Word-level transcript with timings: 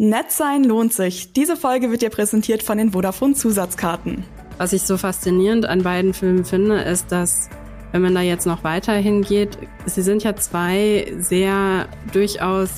Nett 0.00 0.32
sein 0.32 0.64
lohnt 0.64 0.94
sich. 0.94 1.34
Diese 1.34 1.58
Folge 1.58 1.90
wird 1.90 2.00
dir 2.00 2.08
präsentiert 2.08 2.62
von 2.62 2.78
den 2.78 2.92
Vodafone 2.92 3.34
Zusatzkarten. 3.34 4.24
Was 4.56 4.72
ich 4.72 4.80
so 4.80 4.96
faszinierend 4.96 5.66
an 5.66 5.82
beiden 5.82 6.14
Filmen 6.14 6.46
finde, 6.46 6.80
ist, 6.80 7.12
dass 7.12 7.50
wenn 7.92 8.00
man 8.00 8.14
da 8.14 8.22
jetzt 8.22 8.46
noch 8.46 8.64
weiter 8.64 8.94
hingeht, 8.94 9.58
sie 9.84 10.00
sind 10.00 10.24
ja 10.24 10.34
zwei 10.36 11.12
sehr 11.18 11.86
durchaus 12.14 12.70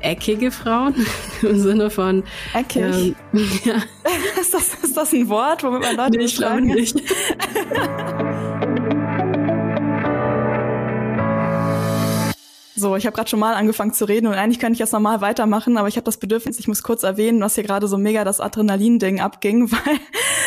eckige 0.00 0.50
Frauen 0.50 0.94
im 1.42 1.58
Sinne 1.58 1.88
von 1.88 2.22
eckig. 2.52 2.82
Ähm, 2.82 3.14
ja. 3.64 3.76
ist, 4.38 4.52
das, 4.52 4.74
ist 4.74 4.94
das 4.94 5.14
ein 5.14 5.30
Wort, 5.30 5.64
womit 5.64 5.80
man 5.80 5.96
Leute 5.96 6.18
nee, 6.18 6.24
ich 6.24 6.36
glaube 6.36 6.60
nicht. 6.60 7.00
So, 12.82 12.96
ich 12.96 13.06
habe 13.06 13.14
gerade 13.14 13.30
schon 13.30 13.38
mal 13.38 13.54
angefangen 13.54 13.92
zu 13.92 14.06
reden 14.06 14.26
und 14.26 14.34
eigentlich 14.34 14.58
könnte 14.58 14.72
ich 14.72 14.80
jetzt 14.80 14.90
normal 14.90 15.20
weitermachen, 15.20 15.76
aber 15.76 15.86
ich 15.86 15.94
habe 15.94 16.04
das 16.04 16.16
Bedürfnis, 16.16 16.58
ich 16.58 16.66
muss 16.66 16.82
kurz 16.82 17.04
erwähnen, 17.04 17.40
was 17.40 17.54
hier 17.54 17.62
gerade 17.62 17.86
so 17.86 17.96
mega 17.96 18.24
das 18.24 18.40
Adrenalin-Ding 18.40 19.20
abging, 19.20 19.70
weil 19.70 20.00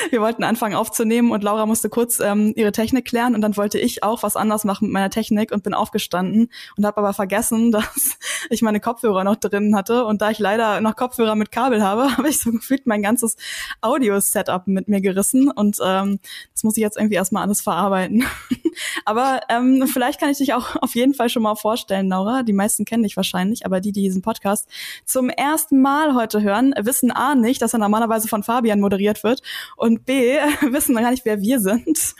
wir 0.10 0.20
wollten 0.20 0.44
anfangen 0.44 0.76
aufzunehmen 0.76 1.32
und 1.32 1.46
Laura 1.46 1.66
musste 1.66 1.88
kurz 1.88 2.20
ähm, 2.20 2.52
ihre 2.58 2.74
Technik 2.74 3.06
klären 3.06 3.36
und 3.36 3.42
dann 3.42 3.56
wollte 3.56 3.80
ich 3.80 4.04
auch 4.04 4.22
was 4.22 4.36
anders 4.36 4.66
machen 4.66 4.88
mit 4.88 4.92
meiner 4.92 5.10
Technik 5.10 5.54
und 5.54 5.64
bin 5.64 5.74
aufgestanden 5.74 6.50
und 6.76 6.86
habe 6.86 6.98
aber 6.98 7.14
vergessen, 7.14 7.72
dass 7.72 8.18
ich 8.50 8.62
meine 8.62 8.82
Kopfhörer 8.82 9.24
noch 9.24 9.38
drin 9.38 9.74
hatte 9.74 10.04
und 10.04 10.22
da 10.22 10.30
ich 10.30 10.40
leider 10.40 10.82
noch 10.82 10.98
Kopfhörer 10.98 11.36
mit 11.36 11.54
Kabel 11.54 11.84
habe, 11.84 12.12
habe 12.18 12.28
ich 12.28 12.42
so 12.42 12.52
gefühlt 12.52 12.86
mein 12.86 13.02
ganzes 13.02 13.38
Audio-Setup 13.80 14.68
mit 14.68 14.90
mir 14.90 15.00
gerissen 15.00 15.50
und 15.50 15.78
ähm, 15.82 16.20
das 16.52 16.66
muss 16.66 16.76
ich 16.76 16.82
jetzt 16.82 16.98
irgendwie 16.98 17.16
erstmal 17.16 17.44
alles 17.44 17.62
verarbeiten. 17.62 18.26
aber 19.06 19.40
ähm, 19.48 19.88
vielleicht 19.88 20.20
kann 20.20 20.30
ich 20.30 20.40
dich 20.40 20.54
auch 20.54 20.76
auf 20.82 20.96
jeden 20.96 21.14
Fall 21.14 21.30
schon 21.30 21.44
mal 21.44 21.56
vorstellen, 21.56 22.10
Laura. 22.10 22.25
Laura. 22.26 22.44
Die 22.44 22.54
meisten 22.54 22.86
kennen 22.86 23.04
dich 23.04 23.16
wahrscheinlich, 23.16 23.66
aber 23.66 23.80
die, 23.80 23.92
die 23.92 24.02
diesen 24.02 24.22
Podcast 24.22 24.68
zum 25.06 25.30
ersten 25.30 25.82
Mal 25.82 26.16
heute 26.16 26.42
hören, 26.42 26.74
wissen 26.80 27.12
A 27.12 27.36
nicht, 27.36 27.62
dass 27.62 27.74
er 27.74 27.80
normalerweise 27.80 28.28
von 28.28 28.44
Fabian 28.44 28.80
moderiert 28.80 29.24
wird 29.24 29.42
und 29.78 30.06
B 30.06 30.38
wissen 30.72 30.96
gar 30.96 31.12
nicht, 31.12 31.26
wer 31.26 31.42
wir 31.42 31.60
sind. 31.60 32.16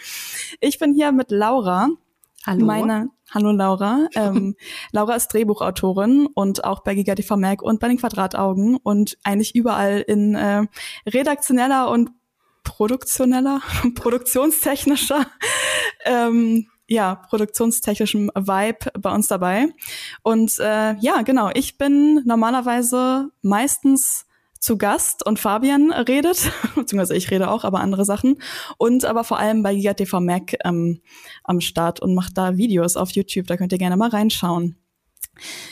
Ich 0.60 0.80
bin 0.80 0.94
hier 0.94 1.12
mit 1.12 1.32
Laura. 1.32 1.90
Hallo. 2.46 2.66
Meine, 2.66 3.10
hallo 3.34 3.52
Laura. 3.52 4.08
Ähm, 4.16 4.56
Laura 4.92 5.16
ist 5.16 5.30
Drehbuchautorin 5.34 6.28
und 6.28 6.64
auch 6.64 6.82
bei 6.82 6.94
Giga 6.94 7.16
TV 7.16 7.38
Mac 7.38 7.64
und 7.64 7.80
bei 7.80 7.88
den 7.88 7.98
Quadrataugen 7.98 8.78
und 8.78 9.18
eigentlich 9.24 9.56
überall 9.56 10.02
in 10.02 10.36
äh, 10.36 10.68
redaktioneller 11.08 11.90
und 11.90 12.12
produktioneller, 12.64 13.62
produktionstechnischer 13.96 15.26
ähm, 16.06 16.68
ja, 16.88 17.16
produktionstechnischem 17.16 18.32
Vibe 18.36 18.92
bei 19.00 19.14
uns 19.14 19.28
dabei. 19.28 19.68
Und 20.24 20.60
äh, 20.60 20.96
ja, 21.00 21.22
genau, 21.24 21.50
ich 21.54 21.78
bin 21.78 22.22
normalerweise 22.26 23.30
meistens 23.42 24.26
zu 24.60 24.78
Gast 24.78 25.26
und 25.26 25.40
Fabian 25.40 25.92
redet, 25.92 26.52
beziehungsweise 26.76 27.16
ich 27.16 27.30
rede 27.30 27.50
auch, 27.50 27.64
aber 27.64 27.80
andere 27.82 28.04
Sachen. 28.04 28.42
Und 28.78 29.06
aber 29.06 29.24
vor 29.24 29.38
allem 29.38 29.62
bei 29.62 29.76
GigaTV 29.76 30.20
Mac 30.20 30.56
ähm, 30.64 31.02
am 31.44 31.62
Start 31.62 32.00
und 32.02 32.16
macht 32.16 32.38
da 32.38 32.58
Videos 32.58 32.98
auf 32.98 33.12
YouTube. 33.12 33.48
Da 33.48 33.58
könnt 33.58 33.72
ihr 33.72 33.78
gerne 33.78 33.98
mal 33.98 34.10
reinschauen. 34.10 34.76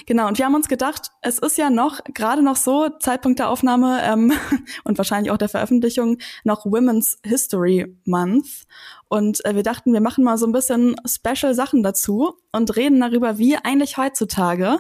Genau, 0.06 0.28
und 0.28 0.38
wir 0.38 0.46
haben 0.46 0.56
uns 0.56 0.68
gedacht, 0.68 1.10
es 1.22 1.40
ist 1.40 1.58
ja 1.58 1.70
noch, 1.70 2.02
gerade 2.14 2.42
noch 2.42 2.58
so, 2.58 2.90
Zeitpunkt 3.00 3.40
der 3.40 3.50
Aufnahme 3.50 4.02
ähm, 4.04 4.34
und 4.84 4.98
wahrscheinlich 4.98 5.32
auch 5.32 5.38
der 5.38 5.50
Veröffentlichung, 5.50 6.18
noch 6.44 6.66
Women's 6.66 7.20
History 7.24 7.98
Month. 8.06 8.66
Und 9.14 9.46
äh, 9.46 9.54
wir 9.54 9.62
dachten, 9.62 9.94
wir 9.94 10.02
machen 10.02 10.24
mal 10.24 10.40
so 10.40 10.48
ein 10.48 10.52
bisschen 10.52 10.96
Special 11.06 11.54
Sachen 11.54 11.84
dazu 11.84 12.34
und 12.52 12.76
reden 12.76 13.00
darüber, 13.00 13.38
wie 13.38 13.56
eigentlich 13.58 13.98
heutzutage 13.98 14.80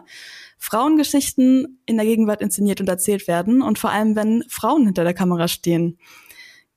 Frauengeschichten 0.58 1.80
in 1.86 1.98
der 1.98 2.06
Gegenwart 2.08 2.42
inszeniert 2.42 2.82
und 2.82 2.90
erzählt 2.90 3.28
werden 3.28 3.62
und 3.62 3.78
vor 3.78 3.92
allem, 3.92 4.16
wenn 4.16 4.44
Frauen 4.50 4.86
hinter 4.86 5.04
der 5.04 5.14
Kamera 5.14 5.48
stehen. 5.48 6.00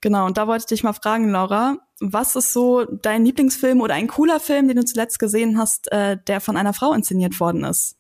Genau, 0.03 0.27
und 0.27 0.37
da 0.37 0.47
wollte 0.47 0.65
ich 0.65 0.67
dich 0.67 0.83
mal 0.83 0.93
fragen, 0.93 1.31
Laura, 1.31 1.79
was 1.99 2.37
ist 2.37 2.53
so 2.53 2.85
dein 2.85 3.25
Lieblingsfilm 3.25 3.81
oder 3.81 3.95
ein 3.95 4.09
cooler 4.09 4.39
Film, 4.39 4.69
den 4.69 4.77
du 4.77 4.85
zuletzt 4.85 5.19
gesehen 5.19 5.57
hast, 5.57 5.91
äh, 5.91 6.19
der 6.27 6.43
von 6.43 6.59
einer 6.59 6.75
Frau 6.75 6.93
inszeniert 6.93 7.41
worden 7.41 7.65
ist? 7.65 7.97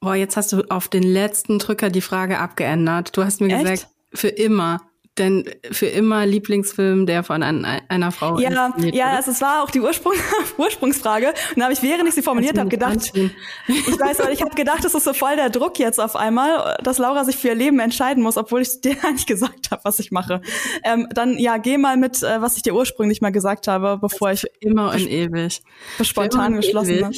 Boah, 0.00 0.14
jetzt 0.14 0.38
hast 0.38 0.54
du 0.54 0.62
auf 0.70 0.88
den 0.88 1.02
letzten 1.02 1.58
Drücker 1.58 1.90
die 1.90 2.00
Frage 2.00 2.38
abgeändert. 2.38 3.14
Du 3.14 3.24
hast 3.24 3.42
mir 3.42 3.54
Echt? 3.54 3.60
gesagt, 3.60 3.88
für 4.14 4.28
immer 4.28 4.87
denn 5.18 5.44
für 5.70 5.86
immer 5.86 6.26
Lieblingsfilm, 6.26 7.06
der 7.06 7.22
von 7.22 7.42
an, 7.42 7.64
einer 7.64 8.12
Frau 8.12 8.38
Ja, 8.38 8.72
ja, 8.92 9.16
also 9.16 9.30
es 9.30 9.40
war 9.40 9.62
auch 9.62 9.70
die 9.70 9.80
Ursprung, 9.80 10.14
Ursprungsfrage. 10.58 11.28
Und 11.28 11.58
da 11.58 11.64
habe 11.64 11.72
ich, 11.72 11.82
während 11.82 12.08
ich 12.08 12.14
sie 12.14 12.22
formuliert 12.22 12.58
habe, 12.58 12.68
gedacht, 12.68 13.12
ich 13.14 14.00
weiß, 14.00 14.20
aber 14.20 14.32
ich 14.32 14.42
habe 14.42 14.54
gedacht, 14.54 14.84
es 14.84 14.94
ist 14.94 15.04
so 15.04 15.12
voll 15.12 15.36
der 15.36 15.50
Druck 15.50 15.78
jetzt 15.78 16.00
auf 16.00 16.16
einmal, 16.16 16.76
dass 16.82 16.98
Laura 16.98 17.24
sich 17.24 17.36
für 17.36 17.48
ihr 17.48 17.54
Leben 17.54 17.78
entscheiden 17.80 18.22
muss, 18.22 18.36
obwohl 18.36 18.62
ich 18.62 18.80
dir 18.80 18.96
nicht 19.12 19.26
gesagt 19.26 19.70
habe, 19.70 19.82
was 19.84 19.98
ich 19.98 20.10
mache. 20.10 20.40
Ähm, 20.84 21.08
dann 21.12 21.38
ja, 21.38 21.58
geh 21.58 21.78
mal 21.78 21.96
mit, 21.96 22.22
äh, 22.22 22.40
was 22.40 22.56
ich 22.56 22.62
dir 22.62 22.74
ursprünglich 22.74 23.20
mal 23.20 23.32
gesagt 23.32 23.68
habe, 23.68 23.98
bevor 24.00 24.32
ich 24.32 24.46
immer 24.60 24.92
und 24.92 25.08
ewig 25.08 25.62
spontan 26.02 26.56
geschlossen 26.56 27.04
habe. 27.04 27.14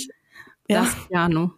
Ja. 0.68 0.82
Das 0.82 1.08
Piano. 1.08 1.52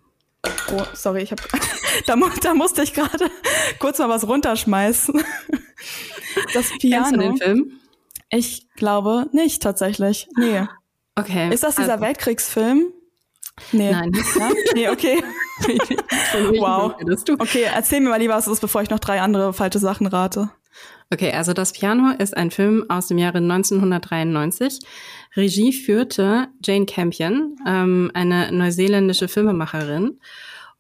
Oh, 0.72 0.82
sorry, 0.94 1.22
ich 1.22 1.30
habe 1.30 1.42
da, 2.06 2.16
da 2.42 2.54
musste 2.54 2.82
ich 2.82 2.94
gerade 2.94 3.30
kurz 3.78 3.98
mal 3.98 4.08
was 4.08 4.26
runterschmeißen. 4.26 5.22
Das 6.54 6.70
Piano. 6.78 7.04
Kennst 7.10 7.12
du 7.12 7.18
den 7.18 7.36
Film? 7.36 7.80
Ich 8.30 8.68
glaube 8.76 9.26
nicht 9.32 9.62
tatsächlich. 9.62 10.28
Nee. 10.36 10.66
Okay. 11.14 11.52
Ist 11.52 11.62
das 11.62 11.76
dieser 11.76 11.92
also. 11.92 12.04
Weltkriegsfilm? 12.04 12.92
Nee. 13.72 13.92
Nein. 13.92 14.12
Ja? 14.38 14.50
Nee, 14.74 14.88
okay. 14.88 15.22
wow. 16.58 16.94
Okay, 17.38 17.66
erzähl 17.72 18.00
mir 18.00 18.08
mal 18.08 18.18
lieber, 18.18 18.34
was 18.34 18.46
es 18.46 18.54
ist, 18.54 18.60
bevor 18.60 18.82
ich 18.82 18.90
noch 18.90 18.98
drei 18.98 19.20
andere 19.20 19.52
falsche 19.52 19.78
Sachen 19.78 20.06
rate. 20.06 20.50
Okay, 21.12 21.30
also 21.32 21.52
das 21.52 21.72
Piano 21.72 22.12
ist 22.18 22.34
ein 22.34 22.50
Film 22.50 22.86
aus 22.88 23.08
dem 23.08 23.18
Jahre 23.18 23.38
1993. 23.38 24.80
Regie 25.36 25.74
führte 25.74 26.48
Jane 26.64 26.86
Campion, 26.86 27.56
ähm, 27.66 28.10
eine 28.14 28.50
neuseeländische 28.50 29.28
Filmemacherin. 29.28 30.18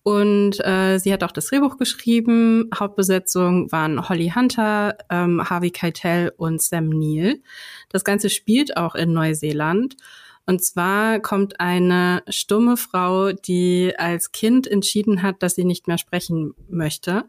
Und 0.04 0.58
äh, 0.64 0.98
sie 0.98 1.12
hat 1.12 1.22
auch 1.22 1.30
das 1.30 1.46
Drehbuch 1.46 1.76
geschrieben. 1.76 2.68
Hauptbesetzung 2.76 3.70
waren 3.70 4.08
Holly 4.08 4.32
Hunter, 4.34 4.98
ähm, 5.10 5.48
Harvey 5.48 5.70
Keitel 5.70 6.32
und 6.36 6.60
Sam 6.60 6.88
Neill. 6.88 7.40
Das 7.88 8.02
Ganze 8.02 8.28
spielt 8.28 8.76
auch 8.76 8.96
in 8.96 9.12
Neuseeland. 9.12 9.96
Und 10.44 10.64
zwar 10.64 11.20
kommt 11.20 11.60
eine 11.60 12.24
stumme 12.28 12.76
Frau, 12.76 13.30
die 13.30 13.92
als 13.96 14.32
Kind 14.32 14.66
entschieden 14.66 15.22
hat, 15.22 15.42
dass 15.42 15.54
sie 15.54 15.64
nicht 15.64 15.86
mehr 15.86 15.98
sprechen 15.98 16.54
möchte, 16.68 17.24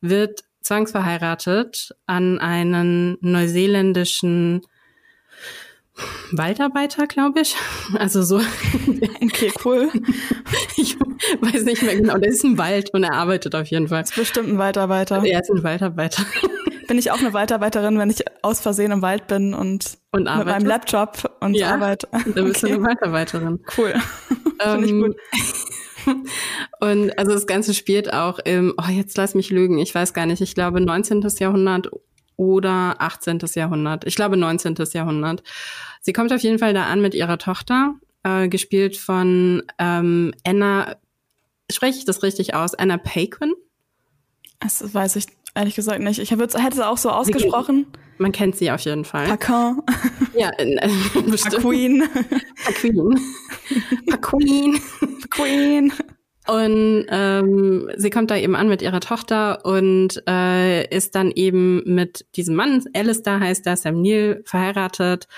wird 0.00 0.44
zwangsverheiratet 0.60 1.96
an 2.06 2.38
einen 2.38 3.18
neuseeländischen 3.20 4.62
Waldarbeiter, 6.32 7.06
glaube 7.06 7.40
ich. 7.40 7.56
Also 7.98 8.22
so. 8.22 8.40
Okay, 9.22 9.52
cool. 9.64 9.88
Ich 10.76 10.96
weiß 11.40 11.64
nicht 11.64 11.82
mehr 11.82 11.96
genau. 11.96 12.18
Der 12.18 12.30
ist 12.30 12.44
ein 12.44 12.58
Wald 12.58 12.92
und 12.92 13.04
er 13.04 13.14
arbeitet 13.14 13.54
auf 13.54 13.66
jeden 13.68 13.88
Fall. 13.88 14.02
Ist 14.02 14.14
bestimmt 14.14 14.48
ein 14.48 14.58
Waldarbeiter. 14.58 15.24
Er 15.24 15.40
ist 15.40 15.50
ein 15.50 15.62
Waldarbeiter. 15.62 16.24
Bin 16.88 16.98
ich 16.98 17.10
auch 17.10 17.18
eine 17.18 17.32
Waldarbeiterin, 17.32 17.98
wenn 17.98 18.10
ich 18.10 18.24
aus 18.42 18.60
Versehen 18.60 18.90
im 18.92 19.00
Wald 19.00 19.28
bin 19.28 19.54
und, 19.54 19.98
und 20.10 20.24
mit 20.24 20.46
meinem 20.46 20.66
Laptop 20.66 21.36
und 21.40 21.54
ja, 21.54 21.72
arbeite. 21.72 22.08
Dann 22.12 22.44
bist 22.44 22.62
okay. 22.62 22.72
du 22.72 22.78
eine 22.78 22.88
Waldarbeiterin. 22.88 23.60
Cool. 23.76 23.94
Finde 24.60 24.84
ich 24.84 24.92
ähm, 24.92 25.02
gut. 25.02 25.16
Und 26.80 27.16
also 27.16 27.32
das 27.32 27.46
Ganze 27.46 27.74
spielt 27.74 28.12
auch 28.12 28.40
im, 28.40 28.74
oh, 28.76 28.90
jetzt 28.90 29.16
lass 29.16 29.36
mich 29.36 29.50
lügen, 29.50 29.78
ich 29.78 29.94
weiß 29.94 30.14
gar 30.14 30.26
nicht, 30.26 30.40
ich 30.40 30.54
glaube 30.54 30.80
19. 30.80 31.24
Jahrhundert 31.38 31.90
oder 32.36 32.96
18. 32.98 33.40
Jahrhundert. 33.54 34.04
Ich 34.04 34.16
glaube 34.16 34.36
19. 34.36 34.74
Jahrhundert. 34.92 35.42
Sie 36.00 36.12
kommt 36.12 36.32
auf 36.32 36.40
jeden 36.40 36.58
Fall 36.58 36.74
da 36.74 36.84
an 36.84 37.00
mit 37.00 37.14
ihrer 37.14 37.38
Tochter, 37.38 37.94
äh, 38.22 38.48
gespielt 38.48 38.96
von 38.96 39.62
ähm, 39.78 40.34
Anna, 40.44 40.96
spreche 41.70 41.98
ich 41.98 42.04
das 42.04 42.22
richtig 42.22 42.54
aus? 42.54 42.74
Anna 42.74 42.98
Paquin? 42.98 43.52
Das 44.60 44.94
weiß 44.94 45.16
ich 45.16 45.26
ehrlich 45.54 45.74
gesagt 45.74 46.00
nicht. 46.00 46.18
Ich 46.18 46.30
hätte 46.30 46.44
es 46.44 46.80
auch 46.80 46.98
so 46.98 47.10
ausgesprochen. 47.10 47.86
Man 48.18 48.32
kennt 48.32 48.56
sie 48.56 48.70
auf 48.70 48.80
jeden 48.80 49.04
Fall. 49.04 49.26
Paquin. 49.26 49.82
Ja, 50.36 50.50
äh, 50.58 50.88
bestimmt. 51.26 51.62
Paquin. 51.62 52.04
Paquin. 52.64 53.20
Paquin. 54.06 54.80
Paquin. 55.28 55.92
Und 56.48 57.06
ähm, 57.08 57.88
sie 57.96 58.10
kommt 58.10 58.30
da 58.30 58.36
eben 58.36 58.56
an 58.56 58.68
mit 58.68 58.82
ihrer 58.82 58.98
Tochter 58.98 59.64
und 59.64 60.22
äh, 60.28 60.88
ist 60.88 61.14
dann 61.14 61.30
eben 61.30 61.82
mit 61.84 62.26
diesem 62.34 62.56
Mann, 62.56 62.84
Alistair 62.94 63.38
heißt 63.38 63.64
er, 63.66 63.76
Sam 63.76 64.02
Neill, 64.02 64.42
verheiratet, 64.44 65.28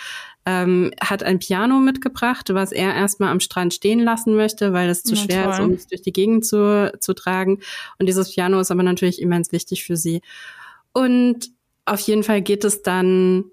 ähm, 0.46 0.92
hat 1.00 1.22
ein 1.22 1.38
Piano 1.38 1.78
mitgebracht, 1.78 2.52
was 2.52 2.72
er 2.72 2.94
erstmal 2.94 3.30
am 3.30 3.40
Strand 3.40 3.74
stehen 3.74 4.00
lassen 4.00 4.34
möchte, 4.34 4.72
weil 4.72 4.88
es 4.88 5.02
zu 5.02 5.14
Na, 5.14 5.20
schwer 5.20 5.44
toll. 5.44 5.52
ist, 5.52 5.60
um 5.60 5.70
es 5.72 5.86
durch 5.86 6.02
die 6.02 6.12
Gegend 6.12 6.46
zu, 6.46 6.92
zu 7.00 7.14
tragen. 7.14 7.60
Und 7.98 8.06
dieses 8.08 8.34
Piano 8.34 8.60
ist 8.60 8.70
aber 8.70 8.82
natürlich 8.82 9.20
immens 9.20 9.52
wichtig 9.52 9.84
für 9.84 9.96
sie. 9.96 10.22
Und 10.92 11.50
auf 11.84 12.00
jeden 12.00 12.22
Fall 12.22 12.40
geht 12.40 12.64
es 12.64 12.82
dann 12.82 13.44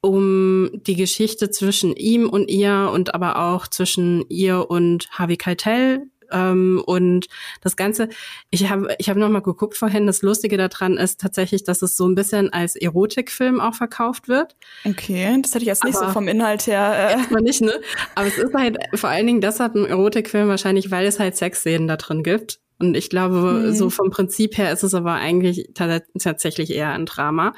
um 0.00 0.70
die 0.74 0.94
Geschichte 0.94 1.50
zwischen 1.50 1.96
ihm 1.96 2.28
und 2.28 2.48
ihr 2.48 2.90
und 2.92 3.14
aber 3.14 3.38
auch 3.38 3.66
zwischen 3.66 4.24
ihr 4.28 4.70
und 4.70 5.08
Harvey 5.10 5.36
Keitel, 5.36 6.06
Ähm, 6.32 6.82
und 6.86 7.26
das 7.60 7.76
Ganze, 7.76 8.08
ich 8.50 8.68
habe 8.70 8.94
ich 8.98 9.08
hab 9.08 9.16
noch 9.16 9.28
mal 9.28 9.40
geguckt 9.40 9.76
vorhin, 9.76 10.06
das 10.06 10.22
Lustige 10.22 10.56
daran 10.56 10.96
ist 10.96 11.20
tatsächlich, 11.20 11.64
dass 11.64 11.82
es 11.82 11.96
so 11.96 12.06
ein 12.08 12.14
bisschen 12.14 12.52
als 12.52 12.76
Erotikfilm 12.76 13.60
auch 13.60 13.74
verkauft 13.74 14.28
wird. 14.28 14.56
Okay, 14.84 15.38
das 15.42 15.54
hätte 15.54 15.62
ich 15.62 15.68
jetzt 15.68 15.84
nicht 15.84 15.96
Aber 15.96 16.06
so 16.06 16.12
vom 16.12 16.28
Inhalt 16.28 16.66
her. 16.66 16.92
Äh. 16.94 17.12
Erstmal 17.18 17.42
nicht, 17.42 17.60
ne? 17.60 17.80
Aber 18.14 18.26
es 18.26 18.38
ist 18.38 18.54
halt 18.54 18.78
vor 18.94 19.10
allen 19.10 19.26
Dingen 19.26 19.40
deshalb 19.40 19.74
ein 19.74 19.86
Erotikfilm 19.86 20.48
wahrscheinlich, 20.48 20.90
weil 20.90 21.06
es 21.06 21.18
halt 21.18 21.36
Sexszenen 21.36 21.88
da 21.88 21.96
drin 21.96 22.22
gibt. 22.22 22.60
Und 22.78 22.96
ich 22.96 23.08
glaube, 23.08 23.36
mhm. 23.36 23.74
so 23.74 23.90
vom 23.90 24.10
Prinzip 24.10 24.58
her 24.58 24.72
ist 24.72 24.82
es 24.82 24.94
aber 24.94 25.14
eigentlich 25.14 25.70
tatsächlich 25.74 26.70
eher 26.70 26.90
ein 26.90 27.06
Drama. 27.06 27.54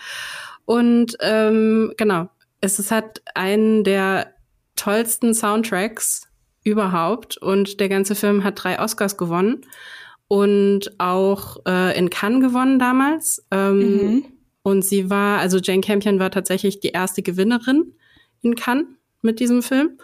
Und 0.65 1.17
ähm, 1.21 1.93
genau, 1.97 2.29
es 2.61 2.79
ist 2.79 2.91
halt 2.91 3.23
einen 3.35 3.85
der 3.85 4.35
tollsten 4.77 5.35
Soundtracks 5.35 6.28
überhaupt 6.65 7.37
und 7.37 7.81
der 7.81 7.89
ganze 7.89 8.15
Film 8.15 8.45
hat 8.45 8.63
drei 8.63 8.79
Oscars 8.79 9.17
gewonnen 9.17 9.63
und 10.29 10.93
auch 10.99 11.57
äh, 11.67 11.99
in 11.99 12.11
Cannes 12.11 12.41
gewonnen 12.41 12.79
damals. 12.79 13.47
Ähm, 13.51 13.79
mhm. 13.79 14.25
Und 14.63 14.85
sie 14.85 15.09
war, 15.09 15.39
also 15.39 15.59
Jane 15.59 15.81
Campion 15.81 16.19
war 16.19 16.31
tatsächlich 16.31 16.81
die 16.81 16.89
erste 16.89 17.23
Gewinnerin 17.23 17.95
in 18.43 18.55
Cannes 18.55 18.87
mit 19.23 19.41
diesem 19.41 19.63
Film. 19.63 19.99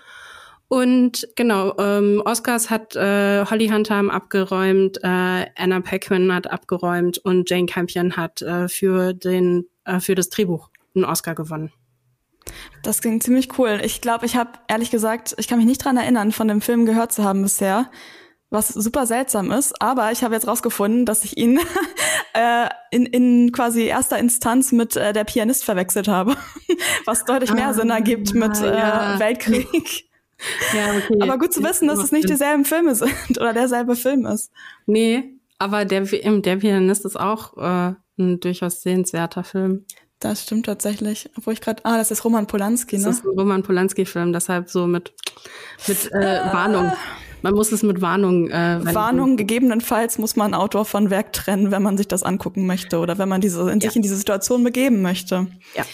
Und 0.68 1.28
genau, 1.36 1.76
ähm, 1.78 2.22
Oscars 2.24 2.70
hat 2.70 2.96
äh, 2.96 3.44
Holly 3.44 3.68
Hunter 3.68 3.96
abgeräumt, 4.10 4.98
äh, 5.02 5.46
Anna 5.56 5.80
Paquin 5.80 6.32
hat 6.32 6.50
abgeräumt 6.50 7.18
und 7.18 7.50
Jane 7.50 7.66
Campion 7.66 8.16
hat 8.16 8.40
äh, 8.40 8.68
für 8.68 9.12
den 9.12 9.66
äh, 9.84 10.00
für 10.00 10.14
das 10.14 10.30
Drehbuch 10.30 10.70
einen 10.94 11.04
Oscar 11.04 11.34
gewonnen. 11.34 11.70
Das 12.82 13.00
klingt 13.00 13.22
ziemlich 13.22 13.58
cool. 13.58 13.80
Ich 13.82 14.00
glaube, 14.00 14.26
ich 14.26 14.36
habe 14.36 14.50
ehrlich 14.68 14.90
gesagt, 14.90 15.34
ich 15.38 15.48
kann 15.48 15.58
mich 15.58 15.66
nicht 15.66 15.84
dran 15.84 15.96
erinnern, 15.96 16.32
von 16.32 16.48
dem 16.48 16.60
Film 16.60 16.86
gehört 16.86 17.12
zu 17.12 17.24
haben 17.24 17.42
bisher, 17.42 17.90
was 18.50 18.68
super 18.68 19.06
seltsam 19.06 19.50
ist. 19.50 19.80
Aber 19.80 20.12
ich 20.12 20.22
habe 20.22 20.34
jetzt 20.34 20.46
rausgefunden, 20.46 21.06
dass 21.06 21.24
ich 21.24 21.36
ihn 21.36 21.58
äh, 22.34 22.68
in, 22.90 23.06
in 23.06 23.52
quasi 23.52 23.84
erster 23.84 24.18
Instanz 24.18 24.72
mit 24.72 24.96
äh, 24.96 25.12
der 25.12 25.24
Pianist 25.24 25.64
verwechselt 25.64 26.08
habe, 26.08 26.36
was 27.04 27.24
deutlich 27.24 27.52
mehr 27.52 27.68
ah, 27.68 27.72
Sinn 27.74 27.90
ergibt 27.90 28.34
mit 28.34 28.60
äh, 28.60 28.76
ja. 28.76 29.18
Weltkrieg. 29.18 30.08
Ja, 30.74 30.96
okay. 30.96 31.22
Aber 31.22 31.38
gut 31.38 31.52
zu 31.52 31.62
wissen, 31.62 31.88
dass 31.88 31.98
es 31.98 32.12
nicht 32.12 32.28
dieselben 32.28 32.64
Filme 32.64 32.94
sind 32.94 33.38
oder 33.38 33.52
derselbe 33.52 33.96
Film 33.96 34.26
ist. 34.26 34.50
Nee, 34.86 35.38
aber 35.58 35.84
der, 35.84 36.02
der 36.02 36.56
Pianist 36.56 37.04
ist 37.04 37.18
auch 37.18 37.56
äh, 37.56 37.94
ein 38.18 38.40
durchaus 38.40 38.82
sehenswerter 38.82 39.44
Film. 39.44 39.86
Das 40.20 40.42
stimmt 40.42 40.66
tatsächlich. 40.66 41.30
Obwohl 41.36 41.52
ich 41.52 41.60
gerade, 41.60 41.84
ah, 41.84 41.98
das 41.98 42.10
ist 42.10 42.24
Roman 42.24 42.46
Polanski, 42.46 42.98
ne? 42.98 43.04
Das 43.04 43.16
ist 43.16 43.24
ein 43.24 43.38
Roman 43.38 43.62
Polanski-Film, 43.62 44.32
deshalb 44.32 44.70
so 44.70 44.86
mit, 44.86 45.12
mit 45.86 46.10
äh, 46.12 46.40
Warnung. 46.52 46.92
Man 47.42 47.54
muss 47.54 47.72
es 47.72 47.82
mit 47.82 48.00
Warnung. 48.00 48.48
Äh, 48.48 48.78
Warnung, 48.94 49.36
gegebenenfalls 49.36 50.16
muss 50.16 50.34
man 50.34 50.54
Autor 50.54 50.86
von 50.86 51.10
Werk 51.10 51.34
trennen, 51.34 51.70
wenn 51.70 51.82
man 51.82 51.98
sich 51.98 52.08
das 52.08 52.22
angucken 52.22 52.66
möchte 52.66 52.98
oder 52.98 53.18
wenn 53.18 53.28
man 53.28 53.42
diese, 53.42 53.70
in 53.70 53.80
ja. 53.80 53.88
sich 53.90 53.96
in 53.96 54.02
diese 54.02 54.16
Situation 54.16 54.64
begeben 54.64 55.02
möchte. 55.02 55.48
Ja. 55.76 55.84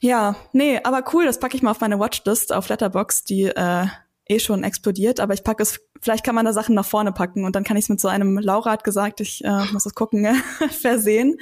Ja, 0.00 0.36
nee, 0.52 0.78
aber 0.84 1.02
cool, 1.12 1.24
das 1.24 1.40
packe 1.40 1.56
ich 1.56 1.62
mal 1.62 1.72
auf 1.72 1.80
meine 1.80 1.98
Watchlist 1.98 2.52
auf 2.52 2.68
Letterbox, 2.68 3.24
die 3.24 3.44
äh, 3.44 3.86
eh 4.28 4.38
schon 4.38 4.62
explodiert, 4.62 5.20
aber 5.20 5.34
ich 5.34 5.42
packe 5.42 5.62
es, 5.62 5.80
vielleicht 6.00 6.24
kann 6.24 6.34
man 6.34 6.44
da 6.44 6.52
Sachen 6.52 6.74
nach 6.74 6.84
vorne 6.84 7.12
packen 7.12 7.44
und 7.44 7.56
dann 7.56 7.64
kann 7.64 7.76
ich 7.76 7.86
es 7.86 7.88
mit 7.88 8.00
so 8.00 8.08
einem 8.08 8.38
Laura 8.38 8.70
hat 8.70 8.84
gesagt, 8.84 9.20
ich 9.20 9.44
äh, 9.44 9.64
muss 9.72 9.86
es 9.86 9.94
gucken, 9.94 10.26
versehen. 10.70 11.38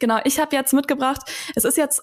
Genau, 0.00 0.18
ich 0.24 0.40
habe 0.40 0.56
jetzt 0.56 0.72
mitgebracht, 0.72 1.22
es 1.54 1.64
ist 1.64 1.76
jetzt, 1.76 2.02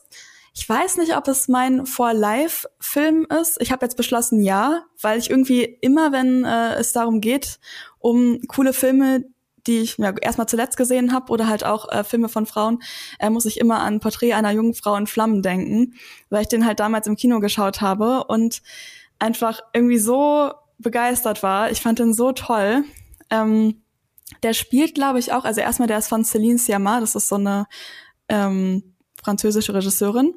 ich 0.53 0.67
weiß 0.67 0.97
nicht, 0.97 1.17
ob 1.17 1.27
es 1.27 1.47
mein 1.47 1.85
For-Life-Film 1.85 3.27
ist. 3.41 3.61
Ich 3.61 3.71
habe 3.71 3.85
jetzt 3.85 3.97
beschlossen, 3.97 4.41
ja, 4.41 4.83
weil 5.01 5.19
ich 5.19 5.29
irgendwie 5.29 5.63
immer, 5.63 6.13
wenn 6.13 6.45
äh, 6.45 6.75
es 6.75 6.93
darum 6.93 7.19
geht, 7.19 7.59
um 7.99 8.39
coole 8.47 8.73
Filme, 8.73 9.25
die 9.67 9.79
ich 9.79 9.97
ja, 9.97 10.13
erstmal 10.21 10.47
zuletzt 10.47 10.77
gesehen 10.77 11.11
habe 11.13 11.31
oder 11.31 11.47
halt 11.47 11.65
auch 11.65 11.91
äh, 11.91 12.03
Filme 12.03 12.29
von 12.29 12.45
Frauen, 12.45 12.81
äh, 13.19 13.29
muss 13.29 13.45
ich 13.45 13.59
immer 13.59 13.79
an 13.79 13.99
Porträt 13.99 14.33
einer 14.33 14.51
jungen 14.51 14.73
Frau 14.73 14.95
in 14.95 15.07
Flammen 15.07 15.41
denken, 15.41 15.95
weil 16.29 16.43
ich 16.43 16.47
den 16.47 16.65
halt 16.65 16.79
damals 16.79 17.07
im 17.07 17.17
Kino 17.17 17.39
geschaut 17.39 17.81
habe 17.81 18.23
und 18.25 18.61
einfach 19.19 19.59
irgendwie 19.73 19.97
so 19.97 20.51
begeistert 20.77 21.43
war. 21.43 21.71
Ich 21.71 21.81
fand 21.81 21.99
den 21.99 22.13
so 22.13 22.31
toll. 22.31 22.83
Ähm, 23.29 23.81
der 24.43 24.53
spielt, 24.53 24.95
glaube 24.95 25.19
ich, 25.19 25.33
auch, 25.33 25.45
also 25.45 25.61
erstmal, 25.61 25.87
der 25.87 25.97
ist 25.97 26.07
von 26.07 26.23
Céline 26.23 26.57
Sciamma, 26.57 26.99
das 26.99 27.15
ist 27.15 27.27
so 27.29 27.35
eine 27.35 27.67
ähm, 28.29 28.95
französische 29.21 29.73
Regisseurin. 29.73 30.33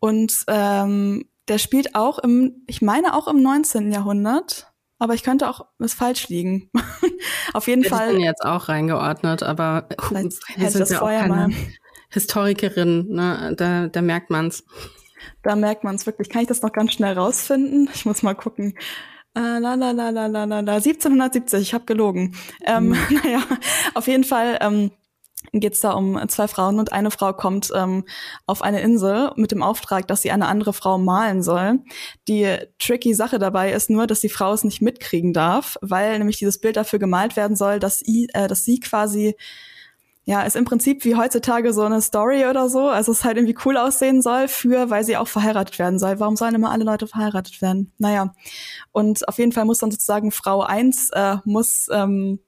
Und 0.00 0.44
ähm, 0.48 1.28
der 1.48 1.58
spielt 1.58 1.94
auch 1.94 2.18
im, 2.18 2.62
ich 2.66 2.82
meine 2.82 3.14
auch 3.14 3.28
im 3.28 3.42
19. 3.42 3.92
Jahrhundert, 3.92 4.72
aber 4.98 5.14
ich 5.14 5.22
könnte 5.22 5.48
auch 5.48 5.66
es 5.78 5.94
falsch 5.94 6.28
liegen. 6.28 6.70
Auf 7.52 7.66
jeden 7.66 7.82
ich 7.82 7.88
Fall. 7.88 8.10
Ich 8.10 8.16
bin 8.16 8.24
jetzt 8.24 8.44
auch 8.44 8.68
reingeordnet, 8.68 9.42
aber 9.42 9.88
wir 10.10 10.70
sind 10.70 10.90
ja 10.90 11.02
auch 11.02 11.08
keine 11.08 11.28
mal. 11.28 11.50
Historikerin, 12.10 13.08
ne? 13.08 13.54
da, 13.56 13.88
da 13.88 14.02
merkt 14.02 14.30
man's. 14.30 14.64
Da 15.42 15.56
merkt 15.56 15.82
man's 15.82 16.06
wirklich. 16.06 16.28
Kann 16.28 16.42
ich 16.42 16.48
das 16.48 16.62
noch 16.62 16.72
ganz 16.72 16.92
schnell 16.92 17.14
rausfinden? 17.14 17.88
Ich 17.94 18.04
muss 18.04 18.22
mal 18.22 18.34
gucken. 18.34 18.74
Äh, 19.34 19.58
la, 19.58 19.74
la, 19.74 19.92
la, 19.92 20.10
la, 20.10 20.26
la, 20.26 20.44
la, 20.44 20.58
1770, 20.58 21.60
ich 21.62 21.74
habe 21.74 21.84
gelogen. 21.84 22.34
Ähm, 22.64 22.88
mhm. 22.88 22.96
Naja, 23.24 23.42
auf 23.94 24.06
jeden 24.06 24.24
Fall 24.24 24.58
ähm, 24.60 24.90
geht 25.52 25.72
es 25.72 25.80
da 25.80 25.92
um 25.92 26.20
zwei 26.28 26.48
Frauen 26.48 26.78
und 26.78 26.92
eine 26.92 27.10
Frau 27.10 27.32
kommt 27.32 27.70
ähm, 27.74 28.04
auf 28.46 28.62
eine 28.62 28.80
Insel 28.80 29.32
mit 29.36 29.50
dem 29.50 29.62
Auftrag, 29.62 30.06
dass 30.06 30.22
sie 30.22 30.30
eine 30.30 30.46
andere 30.46 30.72
Frau 30.72 30.98
malen 30.98 31.42
soll. 31.42 31.80
Die 32.28 32.56
tricky 32.78 33.14
Sache 33.14 33.38
dabei 33.38 33.72
ist 33.72 33.90
nur, 33.90 34.06
dass 34.06 34.20
die 34.20 34.28
Frau 34.28 34.52
es 34.52 34.64
nicht 34.64 34.82
mitkriegen 34.82 35.32
darf, 35.32 35.76
weil 35.80 36.18
nämlich 36.18 36.38
dieses 36.38 36.60
Bild 36.60 36.76
dafür 36.76 36.98
gemalt 36.98 37.36
werden 37.36 37.56
soll, 37.56 37.78
dass, 37.80 38.00
sie, 38.00 38.28
äh, 38.34 38.48
dass 38.48 38.64
sie 38.64 38.80
quasi 38.80 39.34
ja, 40.24 40.42
ist 40.42 40.54
im 40.54 40.64
Prinzip 40.64 41.04
wie 41.04 41.16
heutzutage 41.16 41.72
so 41.72 41.82
eine 41.82 42.00
Story 42.00 42.46
oder 42.46 42.68
so. 42.68 42.88
Also 42.88 43.10
es 43.10 43.24
halt 43.24 43.36
irgendwie 43.36 43.58
cool 43.64 43.76
aussehen 43.76 44.22
soll 44.22 44.46
für, 44.46 44.88
weil 44.88 45.02
sie 45.02 45.16
auch 45.16 45.26
verheiratet 45.26 45.78
werden 45.80 45.98
soll. 45.98 46.20
Warum 46.20 46.36
sollen 46.36 46.54
immer 46.54 46.70
alle 46.70 46.84
Leute 46.84 47.08
verheiratet 47.08 47.60
werden? 47.60 47.92
Naja. 47.98 48.32
Und 48.92 49.26
auf 49.28 49.38
jeden 49.38 49.50
Fall 49.52 49.64
muss 49.64 49.78
dann 49.78 49.90
sozusagen 49.90 50.30
Frau 50.30 50.62
eins 50.62 51.10
äh, 51.10 51.38
muss, 51.44 51.88
ähm, 51.92 52.38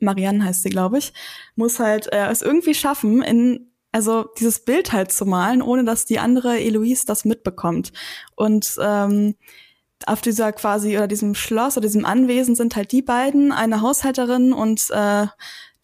Marianne 0.00 0.44
heißt 0.44 0.62
sie, 0.62 0.68
glaube 0.68 0.98
ich, 0.98 1.14
muss 1.56 1.80
halt 1.80 2.12
äh, 2.12 2.28
es 2.28 2.42
irgendwie 2.42 2.74
schaffen, 2.74 3.22
in 3.22 3.72
also 3.90 4.26
dieses 4.38 4.64
Bild 4.64 4.92
halt 4.92 5.10
zu 5.10 5.24
malen, 5.24 5.62
ohne 5.62 5.84
dass 5.84 6.04
die 6.04 6.18
andere 6.18 6.60
Eloise 6.60 7.06
das 7.06 7.24
mitbekommt. 7.24 7.92
Und 8.36 8.76
ähm, 8.80 9.34
auf 10.06 10.20
dieser 10.20 10.52
quasi 10.52 10.96
oder 10.96 11.08
diesem 11.08 11.34
Schloss 11.34 11.76
oder 11.76 11.86
diesem 11.86 12.04
Anwesen 12.04 12.54
sind 12.54 12.76
halt 12.76 12.92
die 12.92 13.02
beiden, 13.02 13.50
eine 13.50 13.80
Haushälterin 13.80 14.52
und 14.52 14.90
äh, 14.90 15.26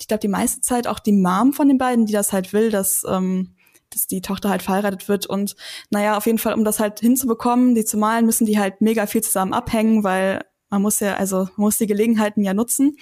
ich 0.04 0.08
glaube, 0.08 0.20
die 0.20 0.28
meiste 0.28 0.60
Zeit 0.60 0.86
auch 0.86 0.98
die 0.98 1.12
Mom 1.12 1.54
von 1.54 1.66
den 1.66 1.78
beiden, 1.78 2.04
die 2.04 2.12
das 2.12 2.34
halt 2.34 2.52
will, 2.52 2.70
dass, 2.70 3.06
ähm, 3.08 3.54
dass 3.88 4.06
die 4.06 4.20
Tochter 4.20 4.50
halt 4.50 4.60
verheiratet 4.60 5.08
wird. 5.08 5.24
Und 5.24 5.56
naja, 5.88 6.18
auf 6.18 6.26
jeden 6.26 6.36
Fall, 6.36 6.52
um 6.52 6.62
das 6.62 6.78
halt 6.78 7.00
hinzubekommen, 7.00 7.74
die 7.74 7.86
zu 7.86 7.96
malen, 7.96 8.26
müssen 8.26 8.44
die 8.44 8.58
halt 8.58 8.82
mega 8.82 9.06
viel 9.06 9.22
zusammen 9.22 9.54
abhängen, 9.54 10.04
weil 10.04 10.44
man 10.68 10.82
muss 10.82 11.00
ja, 11.00 11.14
also 11.14 11.38
man 11.38 11.52
muss 11.56 11.78
die 11.78 11.86
Gelegenheiten 11.86 12.44
ja 12.44 12.52
nutzen. 12.52 12.98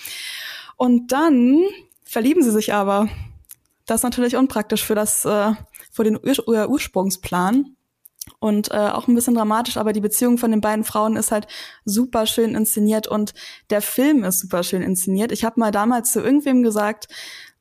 Und 0.76 1.11
dann 1.11 1.65
verlieben 2.05 2.45
sie 2.45 2.53
sich 2.53 2.73
aber. 2.73 3.09
Das 3.85 3.99
ist 3.99 4.05
natürlich 4.05 4.37
unpraktisch 4.37 4.85
für 4.85 4.95
das, 4.95 5.25
äh, 5.25 5.55
für 5.91 6.05
den 6.05 6.17
Ur 6.17 6.69
Ursprungsplan 6.69 7.75
und 8.38 8.71
äh, 8.71 8.76
auch 8.76 9.09
ein 9.09 9.14
bisschen 9.14 9.35
dramatisch, 9.35 9.76
aber 9.76 9.93
die 9.93 10.00
Beziehung 10.00 10.38
von 10.38 10.50
den 10.50 10.61
beiden 10.61 10.85
Frauen 10.85 11.17
ist 11.17 11.33
halt 11.33 11.47
super 11.85 12.26
schön 12.26 12.55
inszeniert 12.55 13.09
und 13.09 13.35
der 13.71 13.83
Film 13.83 14.25
ist 14.25 14.41
super 14.41 14.62
schön 14.62 14.83
inszeniert. 14.83 15.33
Ich 15.33 15.45
habe 15.45 15.59
mal 15.59 15.73
damals 15.73 16.12
zu 16.12 16.21
irgendwem 16.21 16.62
gesagt, 16.62 17.09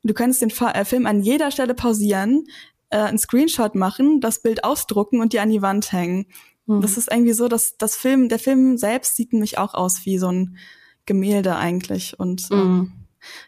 du 0.03 0.13
könntest 0.13 0.41
den 0.41 0.51
Fa 0.51 0.71
äh, 0.71 0.85
Film 0.85 1.05
an 1.05 1.21
jeder 1.21 1.51
Stelle 1.51 1.73
pausieren, 1.73 2.45
äh, 2.89 2.97
einen 2.97 3.17
Screenshot 3.17 3.75
machen, 3.75 4.19
das 4.21 4.41
Bild 4.41 4.63
ausdrucken 4.63 5.19
und 5.19 5.33
die 5.33 5.39
an 5.39 5.49
die 5.49 5.61
Wand 5.61 5.91
hängen. 5.91 6.27
Mhm. 6.65 6.81
Das 6.81 6.97
ist 6.97 7.11
irgendwie 7.11 7.33
so, 7.33 7.47
dass 7.47 7.77
das 7.77 7.95
Film, 7.95 8.29
der 8.29 8.39
Film 8.39 8.77
selbst 8.77 9.15
sieht 9.15 9.33
nämlich 9.33 9.57
auch 9.57 9.73
aus 9.73 10.05
wie 10.05 10.17
so 10.17 10.31
ein 10.31 10.57
Gemälde 11.05 11.55
eigentlich. 11.55 12.19
Und 12.19 12.47
ähm, 12.51 12.57
mhm. 12.57 12.93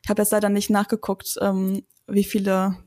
ich 0.01 0.09
habe 0.09 0.21
jetzt 0.21 0.31
leider 0.31 0.49
nicht 0.49 0.69
nachgeguckt, 0.69 1.35
ähm, 1.41 1.83
wie 2.07 2.23
viele 2.23 2.77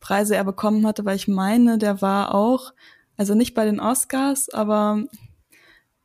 Preise 0.00 0.34
er 0.34 0.44
bekommen 0.44 0.86
hatte, 0.86 1.04
weil 1.04 1.16
ich 1.16 1.28
meine, 1.28 1.78
der 1.78 2.02
war 2.02 2.34
auch 2.34 2.72
also 3.20 3.34
nicht 3.34 3.52
bei 3.52 3.66
den 3.66 3.80
Oscars, 3.80 4.48
aber 4.48 5.04